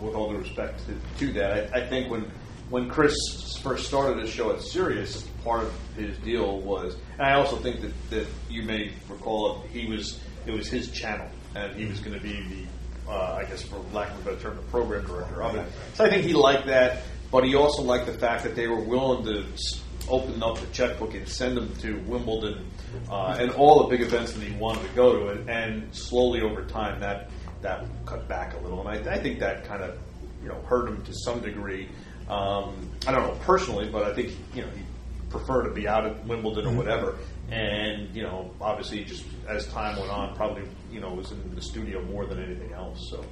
with 0.00 0.14
all 0.14 0.30
due 0.30 0.38
respect 0.38 0.82
to, 0.86 1.26
to 1.26 1.32
that, 1.34 1.74
I, 1.74 1.80
I 1.80 1.86
think 1.86 2.10
when 2.10 2.30
when 2.70 2.88
Chris 2.88 3.14
first 3.62 3.86
started 3.86 4.18
his 4.18 4.30
show 4.30 4.50
at 4.50 4.62
Sirius, 4.62 5.22
part 5.44 5.64
of 5.64 5.74
his 5.94 6.16
deal 6.18 6.60
was, 6.60 6.96
and 7.18 7.26
I 7.26 7.34
also 7.34 7.56
think 7.56 7.82
that, 7.82 7.92
that 8.10 8.26
you 8.48 8.62
may 8.62 8.92
recall 9.08 9.60
he 9.72 9.86
was 9.86 10.18
it 10.46 10.52
was 10.52 10.68
his 10.68 10.90
channel, 10.90 11.28
and 11.54 11.74
he 11.76 11.86
was 11.86 12.00
going 12.00 12.18
to 12.18 12.22
be 12.22 12.32
the, 12.32 13.10
uh, 13.12 13.34
I 13.34 13.44
guess 13.44 13.62
for 13.62 13.76
lack 13.92 14.10
of 14.10 14.26
a 14.26 14.30
better 14.30 14.42
term, 14.42 14.56
the 14.56 14.62
program 14.62 15.06
director 15.06 15.42
of 15.42 15.54
it. 15.54 15.70
So 15.94 16.04
I 16.04 16.10
think 16.10 16.24
he 16.24 16.32
liked 16.32 16.66
that, 16.66 17.02
but 17.30 17.44
he 17.44 17.54
also 17.54 17.82
liked 17.82 18.06
the 18.06 18.14
fact 18.14 18.42
that 18.44 18.56
they 18.56 18.66
were 18.66 18.80
willing 18.80 19.24
to 19.26 19.46
open 20.08 20.42
up 20.42 20.58
the 20.58 20.66
checkbook 20.68 21.14
and 21.14 21.28
send 21.28 21.56
them 21.56 21.74
to 21.76 21.98
Wimbledon 22.06 22.66
uh, 23.10 23.36
and 23.38 23.50
all 23.52 23.84
the 23.84 23.96
big 23.96 24.00
events 24.04 24.32
that 24.32 24.42
he 24.42 24.52
wanted 24.56 24.82
to 24.82 24.94
go 24.94 25.18
to, 25.18 25.28
and, 25.28 25.48
and 25.48 25.94
slowly 25.94 26.40
over 26.40 26.64
time 26.64 27.00
that 27.00 27.30
that 27.62 27.84
cut 28.06 28.28
back 28.28 28.54
a 28.54 28.58
little, 28.58 28.86
and 28.86 29.08
I, 29.08 29.12
I 29.14 29.18
think 29.18 29.38
that 29.40 29.64
kind 29.64 29.82
of 29.82 29.98
you 30.42 30.48
know 30.48 30.60
hurt 30.62 30.88
him 30.88 31.02
to 31.04 31.14
some 31.14 31.40
degree. 31.40 31.88
Um, 32.28 32.90
I 33.06 33.12
don't 33.12 33.22
know 33.22 33.38
personally, 33.42 33.88
but 33.90 34.04
I 34.04 34.14
think 34.14 34.32
you 34.54 34.62
know 34.62 34.68
he 34.70 34.82
prefer 35.30 35.62
to 35.62 35.70
be 35.70 35.88
out 35.88 36.04
at 36.04 36.24
Wimbledon 36.26 36.66
or 36.66 36.76
whatever. 36.76 37.16
And 37.50 38.14
you 38.14 38.22
know, 38.22 38.50
obviously, 38.60 39.04
just 39.04 39.24
as 39.48 39.66
time 39.68 39.98
went 39.98 40.10
on, 40.10 40.34
probably 40.36 40.62
you 40.90 41.00
know 41.00 41.12
was 41.14 41.32
in 41.32 41.54
the 41.54 41.62
studio 41.62 42.02
more 42.02 42.26
than 42.26 42.42
anything 42.42 42.72
else. 42.72 43.08
So. 43.10 43.24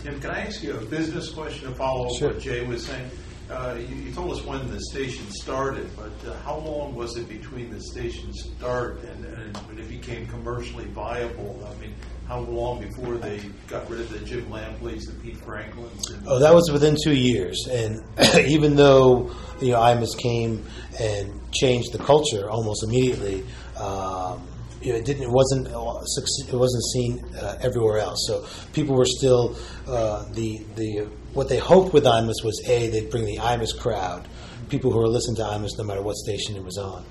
Tim, 0.00 0.20
can 0.20 0.30
I 0.30 0.46
ask 0.46 0.62
you 0.62 0.76
a 0.76 0.80
business 0.80 1.30
question 1.30 1.68
to 1.68 1.74
follow 1.74 2.06
up 2.06 2.16
Sure. 2.16 2.28
what 2.32 2.40
Jay 2.40 2.64
was 2.64 2.86
saying? 2.86 3.10
Uh, 3.52 3.74
you, 3.74 3.94
you 3.96 4.12
told 4.12 4.32
us 4.32 4.42
when 4.44 4.66
the 4.70 4.80
station 4.90 5.24
started, 5.30 5.86
but 5.96 6.10
uh, 6.30 6.34
how 6.38 6.56
long 6.56 6.94
was 6.94 7.16
it 7.18 7.28
between 7.28 7.70
the 7.70 7.80
station 7.80 8.32
start 8.32 9.00
and, 9.02 9.24
and 9.26 9.56
when 9.68 9.78
it 9.78 9.88
became 9.88 10.26
commercially 10.28 10.86
viable? 10.86 11.62
I 11.70 11.78
mean, 11.80 11.94
how 12.26 12.40
long 12.40 12.80
before 12.80 13.16
they 13.18 13.40
got 13.68 13.88
rid 13.90 14.00
of 14.00 14.10
the 14.10 14.20
Jim 14.20 14.46
Lampleys, 14.50 15.02
the 15.06 15.12
Pete 15.22 15.36
Franklins? 15.36 16.10
And, 16.10 16.22
Oh, 16.26 16.38
that 16.38 16.54
was 16.54 16.70
within 16.72 16.96
two 17.04 17.14
years, 17.14 17.66
and 17.70 18.02
even 18.48 18.74
though 18.74 19.30
you 19.60 19.72
know 19.72 19.78
Imus 19.80 20.16
came 20.16 20.64
and 20.98 21.38
changed 21.52 21.92
the 21.92 21.98
culture 21.98 22.48
almost 22.48 22.82
immediately, 22.84 23.44
um, 23.76 24.48
it 24.80 25.04
didn't. 25.04 25.24
It 25.24 25.30
wasn't. 25.30 25.68
uh, 25.68 26.00
It 26.48 26.56
wasn't 26.56 26.84
seen 26.94 27.24
uh, 27.36 27.58
everywhere 27.60 27.98
else. 27.98 28.24
So 28.26 28.46
people 28.72 28.96
were 28.96 29.04
still 29.06 29.54
uh, 29.86 30.24
the 30.32 30.58
the 30.74 31.08
what 31.32 31.48
they 31.48 31.58
hoped 31.58 31.92
with 31.92 32.04
Imus 32.04 32.44
was 32.44 32.62
a 32.66 32.88
they'd 32.88 33.10
bring 33.10 33.24
the 33.24 33.38
Imus 33.38 33.78
crowd, 33.78 34.28
people 34.68 34.92
who 34.92 34.98
were 34.98 35.08
listening 35.08 35.36
to 35.36 35.42
Imus 35.42 35.78
no 35.78 35.84
matter 35.84 36.02
what 36.02 36.16
station 36.16 36.56
it 36.56 36.64
was 36.64 36.78
on, 36.78 37.04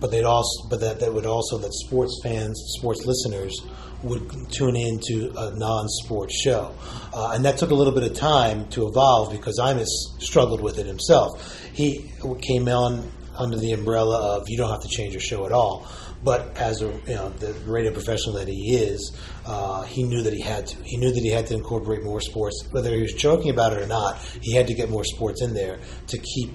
but 0.00 0.10
they'd 0.10 0.24
also 0.24 0.68
but 0.68 0.80
that 0.80 1.00
that 1.00 1.12
would 1.12 1.26
also 1.26 1.58
that 1.58 1.72
sports 1.72 2.20
fans, 2.22 2.60
sports 2.78 3.04
listeners 3.04 3.60
would 4.02 4.30
tune 4.50 4.76
in 4.76 5.00
to 5.08 5.32
a 5.36 5.50
non-sports 5.56 6.34
show, 6.40 6.74
uh, 7.12 7.32
and 7.34 7.44
that 7.44 7.58
took 7.58 7.70
a 7.70 7.74
little 7.74 7.94
bit 7.94 8.02
of 8.02 8.14
time 8.14 8.68
to 8.68 8.86
evolve 8.88 9.30
because 9.30 9.58
Imus 9.58 9.88
struggled 10.20 10.60
with 10.60 10.78
it 10.78 10.86
himself. 10.86 11.60
He 11.72 12.10
came 12.42 12.68
on 12.68 13.10
under 13.38 13.56
the 13.56 13.72
umbrella 13.72 14.36
of 14.36 14.48
you 14.48 14.56
don't 14.56 14.70
have 14.70 14.82
to 14.82 14.88
change 14.88 15.12
your 15.12 15.20
show 15.20 15.46
at 15.46 15.52
all. 15.52 15.86
But 16.24 16.56
as 16.56 16.82
a 16.82 16.86
you 17.06 17.14
know 17.14 17.28
the 17.30 17.52
radio 17.66 17.92
professional 17.92 18.36
that 18.36 18.48
he 18.48 18.76
is, 18.76 19.16
uh, 19.46 19.82
he 19.82 20.02
knew 20.02 20.22
that 20.22 20.32
he 20.32 20.40
had 20.40 20.66
to. 20.66 20.76
He 20.84 20.96
knew 20.96 21.12
that 21.12 21.20
he 21.20 21.30
had 21.30 21.46
to 21.48 21.54
incorporate 21.54 22.02
more 22.02 22.20
sports, 22.20 22.66
whether 22.70 22.94
he 22.94 23.02
was 23.02 23.12
joking 23.14 23.50
about 23.50 23.72
it 23.72 23.82
or 23.82 23.86
not. 23.86 24.18
He 24.42 24.54
had 24.54 24.66
to 24.66 24.74
get 24.74 24.90
more 24.90 25.04
sports 25.04 25.42
in 25.42 25.54
there 25.54 25.78
to 26.08 26.18
keep 26.18 26.50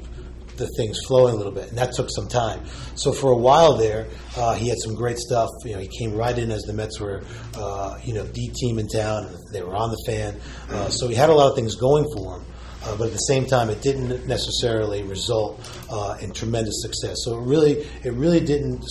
the 0.58 0.68
things 0.78 1.00
flowing 1.08 1.34
a 1.34 1.38
little 1.38 1.52
bit, 1.52 1.70
and 1.70 1.78
that 1.78 1.94
took 1.94 2.10
some 2.10 2.28
time. 2.28 2.66
So 2.96 3.12
for 3.12 3.32
a 3.32 3.36
while 3.36 3.78
there, 3.78 4.08
uh, 4.36 4.54
he 4.56 4.68
had 4.68 4.78
some 4.80 4.96
great 4.96 5.18
stuff. 5.18 5.50
You 5.64 5.74
know, 5.74 5.80
he 5.80 5.88
came 5.88 6.14
right 6.14 6.38
in 6.38 6.52
as 6.52 6.64
the 6.64 6.74
Mets 6.74 7.00
were, 7.00 7.24
uh, 7.56 7.98
you 8.04 8.14
know, 8.14 8.24
the 8.24 8.48
team 8.50 8.78
in 8.78 8.88
town. 8.88 9.26
and 9.26 9.38
They 9.52 9.64
were 9.64 9.76
on 9.76 9.90
the 9.90 10.04
fan, 10.06 10.40
uh, 10.70 10.90
so 10.90 11.08
he 11.08 11.16
had 11.16 11.30
a 11.30 11.34
lot 11.34 11.50
of 11.50 11.56
things 11.56 11.76
going 11.76 12.06
for 12.14 12.38
him. 12.38 12.46
Uh, 12.84 12.96
but 12.98 13.08
at 13.08 13.14
the 13.14 13.20
same 13.20 13.46
time, 13.46 13.70
it 13.70 13.82
didn't 13.84 14.26
necessarily 14.26 15.04
result 15.04 15.62
uh, 15.92 16.18
in 16.20 16.34
tremendous 16.34 16.82
success. 16.82 17.16
So 17.24 17.38
it 17.38 17.46
really, 17.46 17.88
it 18.04 18.14
really 18.14 18.40
didn't 18.40 18.84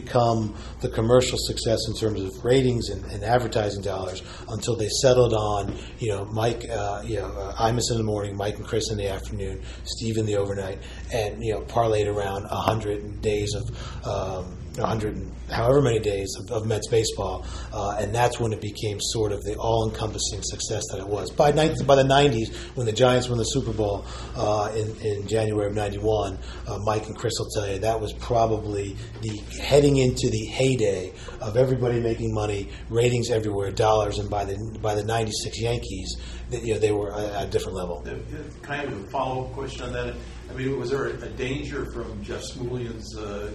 become 0.00 0.56
the 0.80 0.88
commercial 0.88 1.38
success 1.38 1.78
in 1.88 1.94
terms 1.94 2.20
of 2.20 2.44
ratings 2.44 2.88
and, 2.88 3.04
and 3.12 3.22
advertising 3.22 3.82
dollars 3.82 4.22
until 4.48 4.76
they 4.76 4.88
settled 4.88 5.32
on, 5.32 5.76
you 5.98 6.08
know, 6.08 6.24
Mike, 6.24 6.68
uh, 6.68 7.02
you 7.04 7.16
know, 7.16 7.26
uh, 7.26 7.68
Imus 7.68 7.90
in 7.90 7.98
the 7.98 8.02
morning, 8.02 8.36
Mike 8.36 8.56
and 8.56 8.66
Chris 8.66 8.90
in 8.90 8.98
the 8.98 9.08
afternoon, 9.08 9.62
Steve 9.84 10.16
in 10.16 10.26
the 10.26 10.36
overnight, 10.36 10.78
and 11.12 11.42
you 11.44 11.52
know, 11.52 11.60
parlayed 11.62 12.12
around 12.12 12.44
a 12.46 12.56
hundred 12.56 13.22
days 13.22 13.54
of. 13.54 14.06
Um, 14.06 14.58
100 14.76 15.16
and 15.16 15.32
however 15.50 15.80
many 15.80 15.98
days 15.98 16.34
of, 16.38 16.50
of 16.50 16.66
Mets 16.66 16.88
baseball, 16.88 17.46
uh, 17.72 17.96
and 17.98 18.14
that's 18.14 18.40
when 18.40 18.52
it 18.52 18.60
became 18.60 18.98
sort 19.00 19.32
of 19.32 19.42
the 19.42 19.54
all-encompassing 19.56 20.42
success 20.42 20.82
that 20.90 20.98
it 20.98 21.06
was. 21.06 21.30
By, 21.30 21.52
19, 21.52 21.86
by 21.86 21.96
the 21.96 22.02
90s, 22.02 22.54
when 22.76 22.86
the 22.86 22.92
Giants 22.92 23.28
won 23.28 23.38
the 23.38 23.44
Super 23.44 23.72
Bowl 23.72 24.06
uh, 24.36 24.72
in, 24.74 24.96
in 25.00 25.28
January 25.28 25.66
of 25.66 25.74
91, 25.74 26.38
uh, 26.66 26.78
Mike 26.84 27.06
and 27.06 27.16
Chris 27.16 27.34
will 27.38 27.48
tell 27.50 27.68
you 27.68 27.78
that 27.80 28.00
was 28.00 28.12
probably 28.14 28.96
the 29.22 29.36
heading 29.62 29.98
into 29.98 30.28
the 30.30 30.44
heyday 30.46 31.12
of 31.40 31.56
everybody 31.56 32.00
making 32.00 32.32
money, 32.34 32.70
ratings 32.88 33.30
everywhere, 33.30 33.70
dollars, 33.70 34.18
and 34.18 34.30
by 34.30 34.44
the 34.44 34.54
by 34.80 34.94
the 34.94 35.04
96 35.04 35.60
Yankees, 35.60 36.16
that, 36.50 36.62
you 36.64 36.74
know, 36.74 36.80
they 36.80 36.92
were 36.92 37.12
at 37.14 37.48
a 37.48 37.50
different 37.50 37.76
level. 37.76 38.04
Kind 38.62 38.88
of 38.88 39.04
a 39.04 39.06
follow-up 39.08 39.52
question 39.52 39.82
on 39.82 39.92
that. 39.92 40.14
I 40.50 40.52
mean, 40.52 40.78
was 40.78 40.90
there 40.90 41.06
a 41.06 41.28
danger 41.30 41.86
from 41.86 42.22
Jeff 42.22 42.42
Smulyan's 42.42 43.16
uh, 43.16 43.50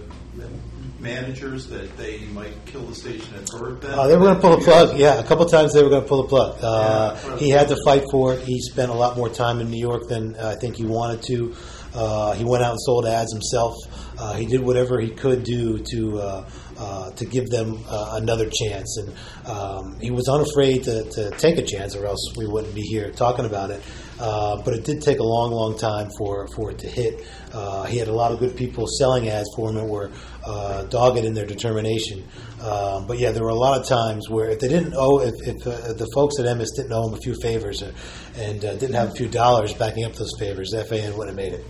managers 1.00 1.66
that 1.68 1.96
they 1.96 2.20
might 2.34 2.54
kill 2.66 2.82
the 2.82 2.94
station 2.94 3.34
at 3.34 3.46
birth? 3.46 3.80
Then 3.80 3.98
Uh, 3.98 4.06
they 4.06 4.16
were 4.16 4.24
going 4.24 4.34
to 4.36 4.40
pull 4.40 4.56
the 4.56 4.64
plug. 4.64 4.96
Yeah, 4.98 5.18
a 5.18 5.24
couple 5.24 5.46
times 5.46 5.72
they 5.72 5.82
were 5.82 5.88
going 5.90 6.02
to 6.02 6.08
pull 6.08 6.22
the 6.22 6.28
plug. 6.28 6.58
Uh, 6.62 7.16
Yeah. 7.26 7.36
he 7.38 7.48
had 7.50 7.68
to 7.68 7.76
fight 7.84 8.04
for 8.10 8.34
it. 8.34 8.40
He 8.42 8.60
spent 8.60 8.90
a 8.90 8.94
lot 8.94 9.16
more 9.16 9.28
time 9.28 9.60
in 9.60 9.70
New 9.70 9.80
York 9.80 10.08
than 10.08 10.36
uh, 10.36 10.54
I 10.56 10.60
think 10.60 10.76
he 10.76 10.84
wanted 10.84 11.22
to. 11.24 11.54
Uh, 11.92 12.32
he 12.34 12.44
went 12.44 12.62
out 12.62 12.70
and 12.72 12.80
sold 12.82 13.04
ads 13.06 13.32
himself. 13.32 13.74
Uh, 14.18 14.34
he 14.34 14.46
did 14.46 14.60
whatever 14.62 15.00
he 15.00 15.10
could 15.10 15.42
do 15.42 15.78
to 15.78 16.18
uh, 16.20 16.44
uh, 16.78 17.10
to 17.12 17.24
give 17.26 17.46
them 17.50 17.78
uh, 17.88 18.12
another 18.22 18.48
chance, 18.48 18.96
and 18.98 19.12
um, 19.50 19.98
he 20.00 20.10
was 20.10 20.28
unafraid 20.28 20.84
to, 20.84 21.04
to 21.10 21.30
take 21.32 21.58
a 21.58 21.62
chance, 21.62 21.96
or 21.96 22.06
else 22.06 22.32
we 22.36 22.46
wouldn't 22.46 22.74
be 22.74 22.80
here 22.82 23.10
talking 23.10 23.44
about 23.44 23.70
it. 23.70 23.82
Uh, 24.20 24.60
but 24.62 24.74
it 24.74 24.84
did 24.84 25.00
take 25.00 25.18
a 25.18 25.24
long, 25.24 25.50
long 25.50 25.78
time 25.78 26.10
for, 26.18 26.46
for 26.48 26.70
it 26.70 26.78
to 26.78 26.86
hit. 26.86 27.26
Uh, 27.54 27.84
he 27.84 27.96
had 27.96 28.08
a 28.08 28.12
lot 28.12 28.30
of 28.30 28.38
good 28.38 28.54
people 28.54 28.86
selling 28.86 29.30
ads 29.30 29.48
for 29.56 29.70
him 29.70 29.76
that 29.76 29.84
were 29.86 30.10
uh, 30.46 30.82
dogged 30.84 31.24
in 31.24 31.32
their 31.32 31.46
determination. 31.46 32.22
Um, 32.60 33.06
but 33.06 33.18
yeah, 33.18 33.30
there 33.30 33.42
were 33.42 33.48
a 33.48 33.54
lot 33.54 33.80
of 33.80 33.86
times 33.86 34.28
where 34.28 34.50
if 34.50 34.60
they 34.60 34.68
didn't 34.68 34.92
owe, 34.94 35.20
if, 35.20 35.34
if 35.48 35.66
uh, 35.66 35.94
the 35.94 36.06
folks 36.14 36.38
at 36.38 36.44
Emmis 36.44 36.68
didn't 36.76 36.92
owe 36.92 37.08
him 37.08 37.14
a 37.14 37.20
few 37.20 37.34
favors 37.40 37.82
uh, 37.82 37.92
and 38.36 38.62
uh, 38.62 38.74
didn't 38.74 38.94
have 38.94 39.08
a 39.08 39.14
few 39.14 39.26
dollars 39.26 39.72
backing 39.72 40.04
up 40.04 40.12
those 40.12 40.32
favors, 40.38 40.70
the 40.70 40.84
FAN 40.84 41.16
wouldn't 41.16 41.36
have 41.38 41.52
made 41.52 41.54
it. 41.54 41.64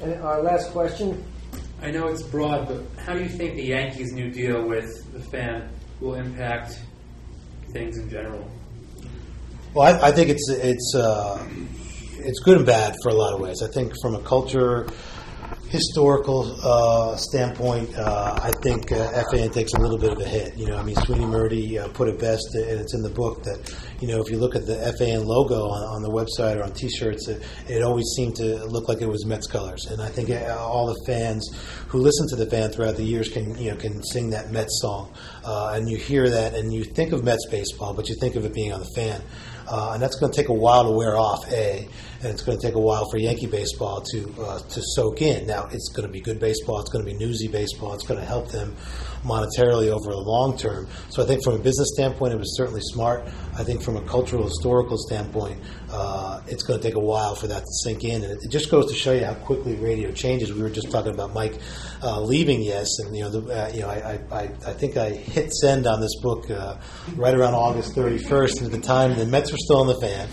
And 0.00 0.14
our 0.22 0.40
last 0.40 0.70
question. 0.70 1.24
I 1.82 1.90
know 1.90 2.06
it's 2.06 2.22
broad, 2.22 2.68
but 2.68 2.80
how 3.04 3.12
do 3.12 3.20
you 3.20 3.28
think 3.28 3.56
the 3.56 3.64
Yankees' 3.64 4.12
new 4.12 4.30
deal 4.30 4.66
with 4.66 5.12
the 5.12 5.20
fan 5.20 5.68
will 6.00 6.14
impact 6.14 6.80
things 7.72 7.98
in 7.98 8.08
general? 8.08 8.48
Well, 9.74 9.92
I, 9.92 10.08
I 10.08 10.12
think 10.12 10.30
it's 10.30 10.48
it's 10.50 10.94
uh, 10.94 11.44
it's 12.18 12.38
good 12.38 12.58
and 12.58 12.66
bad 12.66 12.94
for 13.02 13.08
a 13.08 13.14
lot 13.14 13.34
of 13.34 13.40
ways. 13.40 13.60
I 13.60 13.66
think 13.66 13.92
from 14.00 14.14
a 14.14 14.22
culture, 14.22 14.86
historical 15.68 16.56
uh, 16.62 17.16
standpoint, 17.16 17.92
uh, 17.96 18.38
I 18.40 18.52
think 18.62 18.92
uh, 18.92 19.24
FAN 19.32 19.50
takes 19.50 19.72
a 19.72 19.80
little 19.80 19.98
bit 19.98 20.12
of 20.12 20.20
a 20.20 20.24
hit. 20.24 20.56
You 20.56 20.68
know, 20.68 20.76
I 20.76 20.84
mean, 20.84 20.94
Sweeny 20.94 21.24
Murti 21.24 21.80
uh, 21.80 21.88
put 21.88 22.06
it 22.06 22.20
best, 22.20 22.54
and 22.54 22.78
it's 22.78 22.94
in 22.94 23.02
the 23.02 23.10
book 23.10 23.42
that 23.42 23.74
you 24.00 24.06
know 24.06 24.20
if 24.20 24.30
you 24.30 24.38
look 24.38 24.54
at 24.54 24.64
the 24.64 24.76
FAN 24.96 25.24
logo 25.24 25.64
on, 25.64 25.82
on 25.96 26.02
the 26.02 26.08
website 26.08 26.56
or 26.56 26.62
on 26.62 26.72
T-shirts, 26.72 27.26
it, 27.26 27.42
it 27.66 27.82
always 27.82 28.06
seemed 28.16 28.36
to 28.36 28.64
look 28.66 28.88
like 28.88 29.02
it 29.02 29.08
was 29.08 29.26
Mets 29.26 29.48
colors. 29.48 29.86
And 29.86 30.00
I 30.00 30.08
think 30.08 30.30
uh, 30.30 30.56
all 30.56 30.86
the 30.86 31.02
fans 31.04 31.50
who 31.88 31.98
listen 31.98 32.28
to 32.28 32.36
the 32.36 32.46
fan 32.46 32.70
throughout 32.70 32.94
the 32.94 33.02
years 33.02 33.28
can 33.28 33.58
you 33.58 33.72
know 33.72 33.76
can 33.76 34.04
sing 34.04 34.30
that 34.30 34.52
Mets 34.52 34.80
song, 34.80 35.12
uh, 35.44 35.72
and 35.74 35.90
you 35.90 35.96
hear 35.96 36.30
that, 36.30 36.54
and 36.54 36.72
you 36.72 36.84
think 36.84 37.12
of 37.12 37.24
Mets 37.24 37.48
baseball, 37.50 37.92
but 37.92 38.08
you 38.08 38.14
think 38.20 38.36
of 38.36 38.44
it 38.44 38.54
being 38.54 38.72
on 38.72 38.78
the 38.78 38.92
fan. 38.94 39.20
Uh, 39.68 39.92
and 39.94 40.02
that's 40.02 40.16
going 40.16 40.30
to 40.30 40.36
take 40.36 40.48
a 40.48 40.54
while 40.54 40.84
to 40.84 40.90
wear 40.90 41.16
off, 41.16 41.50
A, 41.52 41.88
and 42.24 42.32
it's 42.32 42.42
going 42.42 42.58
to 42.58 42.66
take 42.66 42.74
a 42.74 42.80
while 42.80 43.08
for 43.10 43.18
Yankee 43.18 43.46
baseball 43.46 44.00
to 44.00 44.34
uh, 44.40 44.58
to 44.58 44.80
soak 44.94 45.20
in. 45.20 45.46
Now, 45.46 45.68
it's 45.70 45.90
going 45.90 46.06
to 46.06 46.12
be 46.12 46.20
good 46.20 46.40
baseball, 46.40 46.80
it's 46.80 46.90
going 46.90 47.04
to 47.04 47.10
be 47.10 47.16
newsy 47.16 47.48
baseball, 47.48 47.92
it's 47.92 48.06
going 48.06 48.18
to 48.18 48.26
help 48.26 48.50
them 48.50 48.74
monetarily 49.22 49.88
over 49.88 50.10
the 50.10 50.18
long 50.18 50.56
term. 50.56 50.86
So 51.10 51.22
I 51.22 51.26
think 51.26 51.42
from 51.42 51.54
a 51.54 51.58
business 51.58 51.92
standpoint, 51.94 52.32
it 52.32 52.38
was 52.38 52.56
certainly 52.56 52.80
smart. 52.82 53.26
I 53.56 53.64
think 53.64 53.82
from 53.82 53.96
a 53.96 54.02
cultural, 54.02 54.44
historical 54.44 54.98
standpoint, 54.98 55.60
uh, 55.90 56.40
it's 56.46 56.62
going 56.62 56.80
to 56.80 56.86
take 56.86 56.96
a 56.96 57.00
while 57.00 57.34
for 57.34 57.46
that 57.46 57.60
to 57.60 57.72
sink 57.84 58.04
in. 58.04 58.22
And 58.24 58.32
it, 58.42 58.50
just 58.50 58.70
goes 58.70 58.86
to 58.90 58.94
show 58.94 59.12
you 59.12 59.24
how 59.24 59.34
quickly 59.34 59.76
radio 59.76 60.10
changes. 60.12 60.52
We 60.52 60.62
were 60.62 60.70
just 60.70 60.90
talking 60.90 61.12
about 61.12 61.34
Mike 61.34 61.58
uh, 62.02 62.20
leaving 62.20 62.62
Yes, 62.62 62.88
and 63.00 63.14
you 63.16 63.24
know, 63.24 63.30
the, 63.30 63.52
uh, 63.52 63.70
you 63.74 63.80
know, 63.80 63.88
I, 63.88 64.18
I, 64.30 64.36
I 64.36 64.42
I 64.66 64.72
think 64.72 64.96
I 64.96 65.10
hit 65.10 65.52
send 65.52 65.86
on 65.86 66.00
this 66.00 66.14
book 66.20 66.48
uh, 66.50 66.76
right 67.16 67.34
around 67.34 67.54
August 67.54 67.94
31st, 67.94 68.58
and 68.58 68.66
at 68.66 68.72
the 68.72 68.86
time 68.86 69.16
the 69.16 69.26
Mets 69.26 69.50
were 69.50 69.58
still 69.58 69.82
in 69.82 69.88
the 69.88 70.00
fan. 70.00 70.28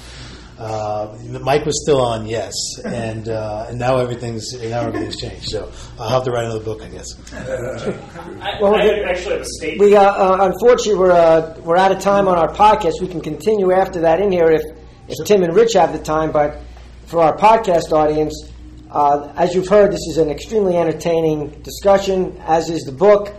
Uh, 0.62 1.18
Mike 1.42 1.66
was 1.66 1.82
still 1.82 2.00
on 2.02 2.26
Yes, 2.28 2.54
and 2.86 3.28
uh, 3.28 3.66
and 3.70 3.80
now 3.80 3.98
everything's 3.98 4.54
now 4.54 4.82
everything's 4.82 5.18
changed. 5.20 5.50
So 5.50 5.72
I'll 6.00 6.10
have 6.10 6.24
to 6.26 6.32
write 6.32 6.46
another 6.46 6.64
book, 6.64 6.84
I 6.84 6.88
guess. 6.90 7.08
I, 7.34 8.58
Well, 8.62 8.76
I 8.76 8.84
we- 8.84 9.04
actually 9.04 9.32
have 9.34 9.42
a 9.42 9.46
statement. 9.46 9.80
We 9.90 9.96
uh, 9.96 10.04
uh, 10.04 10.38
unfortunately 10.54 11.00
we're 11.00 11.12
uh, 11.12 11.58
we're 11.62 11.78
out 11.78 11.92
of 11.92 12.00
time 12.00 12.28
on 12.28 12.38
our 12.38 12.50
podcast. 12.54 13.02
We 13.02 13.08
can 13.08 13.22
continue 13.22 13.72
after 13.72 14.02
that 14.02 14.22
in 14.22 14.32
here 14.32 14.52
if 14.52 14.62
if 15.08 15.26
Tim 15.26 15.42
and 15.44 15.56
Rich 15.56 15.74
have 15.74 15.94
the 15.94 16.00
time. 16.00 16.32
But 16.32 16.60
for 17.08 17.22
our 17.24 17.36
podcast 17.36 17.92
audience, 17.92 18.48
uh, 18.92 19.34
as 19.36 19.56
you've 19.56 19.68
heard, 19.68 19.92
this 19.92 20.06
is 20.10 20.18
an 20.18 20.30
extremely 20.30 20.78
entertaining 20.78 21.50
discussion. 21.64 22.38
As 22.46 22.70
is 22.70 22.84
the 22.84 22.92
book. 22.92 23.34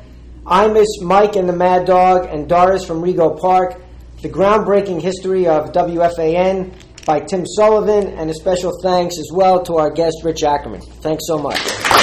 I 0.45 0.67
miss 0.67 0.89
Mike 1.01 1.37
and 1.37 1.49
the 1.49 1.53
Mad 1.53 1.87
Dog 1.87 2.27
and 2.29 2.49
Doris 2.49 2.85
from 2.85 3.01
Rego 3.01 3.39
Park. 3.41 3.81
The 4.23 4.29
groundbreaking 4.29 5.01
history 5.01 5.47
of 5.47 5.71
WFAN 5.73 6.73
by 7.05 7.21
Tim 7.21 7.45
Sullivan, 7.47 8.09
and 8.19 8.31
a 8.31 8.35
special 8.35 8.73
thanks 8.83 9.19
as 9.19 9.31
well 9.33 9.63
to 9.65 9.77
our 9.77 9.91
guest, 9.91 10.17
Rich 10.25 10.43
Ackerman. 10.43 10.81
Thanks 10.81 11.27
so 11.27 11.39
much. 11.39 12.02